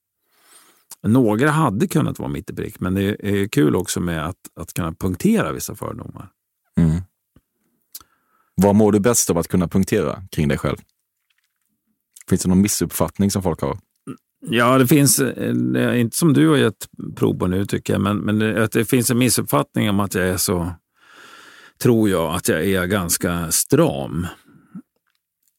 Några 1.03 1.51
hade 1.51 1.89
kunnat 1.89 2.19
vara 2.19 2.29
mitt 2.29 2.51
i 2.51 2.55
prick, 2.55 2.81
men 2.81 2.95
det 2.95 3.17
är 3.29 3.49
kul 3.49 3.77
också 3.77 4.01
med 4.01 4.27
att, 4.27 4.37
att 4.55 4.73
kunna 4.73 4.93
punktera 4.93 5.53
vissa 5.53 5.75
fördomar. 5.75 6.29
Mm. 6.77 7.03
Vad 8.55 8.75
mår 8.75 8.93
du 8.93 9.01
bäst 9.01 9.31
av 9.31 9.39
att 9.39 9.49
kunna 9.49 9.69
punktera 9.69 10.23
kring 10.31 10.49
dig 10.49 10.59
själv? 10.59 10.77
Finns 12.29 12.43
det 12.43 12.49
någon 12.49 12.61
missuppfattning 12.61 13.31
som 13.31 13.43
folk 13.43 13.61
har? 13.61 13.79
Ja, 14.41 14.79
det 14.79 14.87
finns, 14.87 15.21
eh, 15.21 16.01
inte 16.01 16.17
som 16.17 16.33
du 16.33 16.49
har 16.49 16.57
gett 16.57 16.89
prov 17.17 17.39
på 17.39 17.47
nu 17.47 17.65
tycker 17.65 17.93
jag, 17.93 18.03
men, 18.03 18.17
men 18.17 18.39
det, 18.39 18.65
att 18.65 18.73
det 18.73 18.85
finns 18.85 19.11
en 19.11 19.19
missuppfattning 19.19 19.91
om 19.91 20.01
att 20.01 20.15
jag 20.15 20.29
är 20.29 20.37
så, 20.37 20.73
tror 21.83 22.11
jag, 22.11 22.35
att 22.35 22.49
jag 22.49 22.67
är 22.67 22.87
ganska 22.87 23.51
stram. 23.51 24.27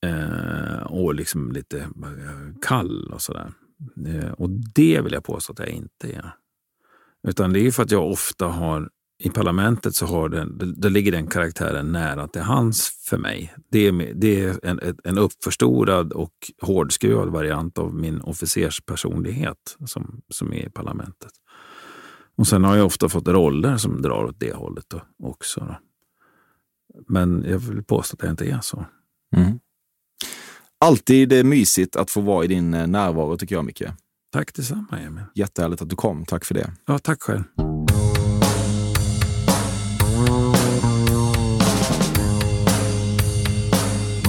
Eh, 0.05 0.83
och 0.83 1.15
liksom 1.15 1.51
lite 1.51 1.79
eh, 1.79 2.59
kall 2.61 3.13
och 3.13 3.21
sådär. 3.21 3.51
Eh, 4.07 4.31
och 4.31 4.49
det 4.49 5.01
vill 5.01 5.13
jag 5.13 5.23
påstå 5.23 5.53
att 5.53 5.59
jag 5.59 5.69
inte 5.69 6.07
är. 6.07 6.33
Utan 7.27 7.53
det 7.53 7.67
är 7.67 7.71
för 7.71 7.83
att 7.83 7.91
jag 7.91 8.11
ofta 8.11 8.45
har 8.45 8.89
i 9.23 9.29
parlamentet 9.29 9.95
så 9.95 10.05
har 10.05 10.29
den, 10.29 10.75
det, 10.77 10.89
ligger 10.89 11.11
den 11.11 11.27
karaktären 11.27 11.91
nära 11.91 12.27
till 12.27 12.41
hands 12.41 13.05
för 13.09 13.17
mig. 13.17 13.53
Det 13.71 13.87
är, 13.87 14.13
det 14.15 14.43
är 14.43 14.59
en, 14.63 14.79
en 15.03 15.17
uppförstorad 15.17 16.13
och 16.13 16.33
hårdskruvad 16.61 17.29
variant 17.29 17.77
av 17.77 17.95
min 17.95 18.21
officerspersonlighet 18.21 19.77
som, 19.85 20.21
som 20.29 20.53
är 20.53 20.65
i 20.65 20.69
parlamentet. 20.69 21.31
Och 22.37 22.47
Sen 22.47 22.63
har 22.63 22.77
jag 22.77 22.85
ofta 22.85 23.09
fått 23.09 23.27
roller 23.27 23.77
som 23.77 24.01
drar 24.01 24.23
åt 24.23 24.39
det 24.39 24.53
hållet 24.53 24.85
då, 24.87 25.01
också. 25.23 25.59
Då. 25.59 25.75
Men 27.07 27.45
jag 27.47 27.59
vill 27.59 27.83
påstå 27.83 28.15
att 28.15 28.23
jag 28.23 28.31
inte 28.31 28.45
är 28.45 28.59
så. 28.61 28.85
Mm. 29.35 29.59
Alltid 30.79 31.45
mysigt 31.45 31.95
att 31.95 32.11
få 32.11 32.21
vara 32.21 32.45
i 32.45 32.47
din 32.47 32.71
närvaro 32.71 33.37
tycker 33.37 33.55
jag, 33.55 33.65
Micke. 33.65 33.83
Tack 34.31 34.53
detsamma, 34.53 34.99
Emil. 34.99 35.23
Jättehärligt 35.35 35.81
att 35.81 35.89
du 35.89 35.95
kom. 35.95 36.25
Tack 36.25 36.45
för 36.45 36.53
det. 36.53 36.71
Ja, 36.85 36.99
tack 36.99 37.21
själv. 37.21 37.43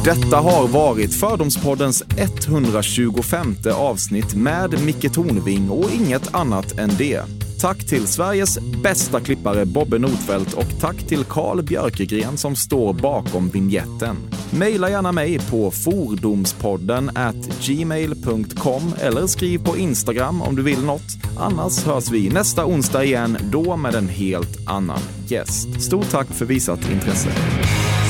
Detta 0.05 0.37
har 0.37 0.69
varit 0.69 1.15
Fördomspoddens 1.15 2.03
125 2.17 3.57
avsnitt 3.75 4.35
med 4.35 4.85
Micke 4.85 5.13
Tornving 5.13 5.71
och 5.71 5.91
inget 5.91 6.35
annat 6.35 6.79
än 6.79 6.91
det. 6.99 7.23
Tack 7.61 7.87
till 7.87 8.07
Sveriges 8.07 8.59
bästa 8.83 9.21
klippare 9.21 9.65
Bobbe 9.67 9.99
Nordfeldt 9.99 10.55
och 10.55 10.81
tack 10.81 10.97
till 10.97 11.25
Carl 11.25 11.63
Björkegren 11.63 12.37
som 12.37 12.57
står 12.57 12.93
bakom 12.93 13.49
vignetten. 13.49 14.17
Maila 14.51 14.91
gärna 14.91 15.13
mig 15.13 15.39
på 15.51 15.71
fordomspodden 15.71 17.11
at 17.15 17.67
gmail.com 17.67 18.95
eller 19.01 19.27
skriv 19.27 19.65
på 19.65 19.77
Instagram 19.77 20.43
om 20.43 20.57
du 20.57 20.63
vill 20.63 20.85
något. 20.85 21.09
Annars 21.39 21.85
hörs 21.85 22.11
vi 22.11 22.31
nästa 22.31 22.67
onsdag 22.67 23.05
igen, 23.05 23.37
då 23.53 23.77
med 23.77 23.95
en 23.95 24.09
helt 24.09 24.69
annan 24.69 25.01
gäst. 25.27 25.83
Stort 25.83 26.11
tack 26.11 26.27
för 26.27 26.45
visat 26.45 26.91
intresse. 26.91 27.29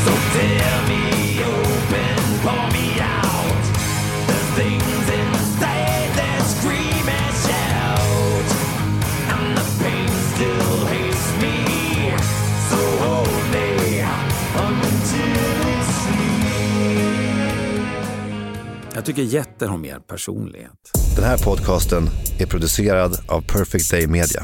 So 0.04 0.12
tell 0.38 0.78
me 0.88 1.02
open, 1.44 2.16
pour 2.42 2.66
me 2.76 2.86
out. 3.00 3.64
There's 4.26 4.50
things 4.60 5.06
inside 5.20 6.10
that 6.16 6.42
scream 6.54 7.08
and 7.20 7.34
shout. 7.46 8.48
And 9.32 9.56
the 9.58 9.66
pain 9.82 10.08
still 10.34 10.86
hates 10.86 11.26
me. 11.42 11.56
So 12.70 12.78
hold 13.04 13.42
me 13.52 13.68
until 14.56 15.32
it's 15.74 15.92
Jag 18.94 19.04
tycker 19.04 19.22
jätter 19.22 19.66
har 19.66 19.78
mer 19.78 19.98
personlighet. 19.98 20.90
Den 21.16 21.24
här 21.24 21.38
podcasten 21.38 22.10
är 22.38 22.46
producerad 22.46 23.18
av 23.28 23.40
Perfect 23.40 23.90
Day 23.90 24.06
Media. 24.06 24.42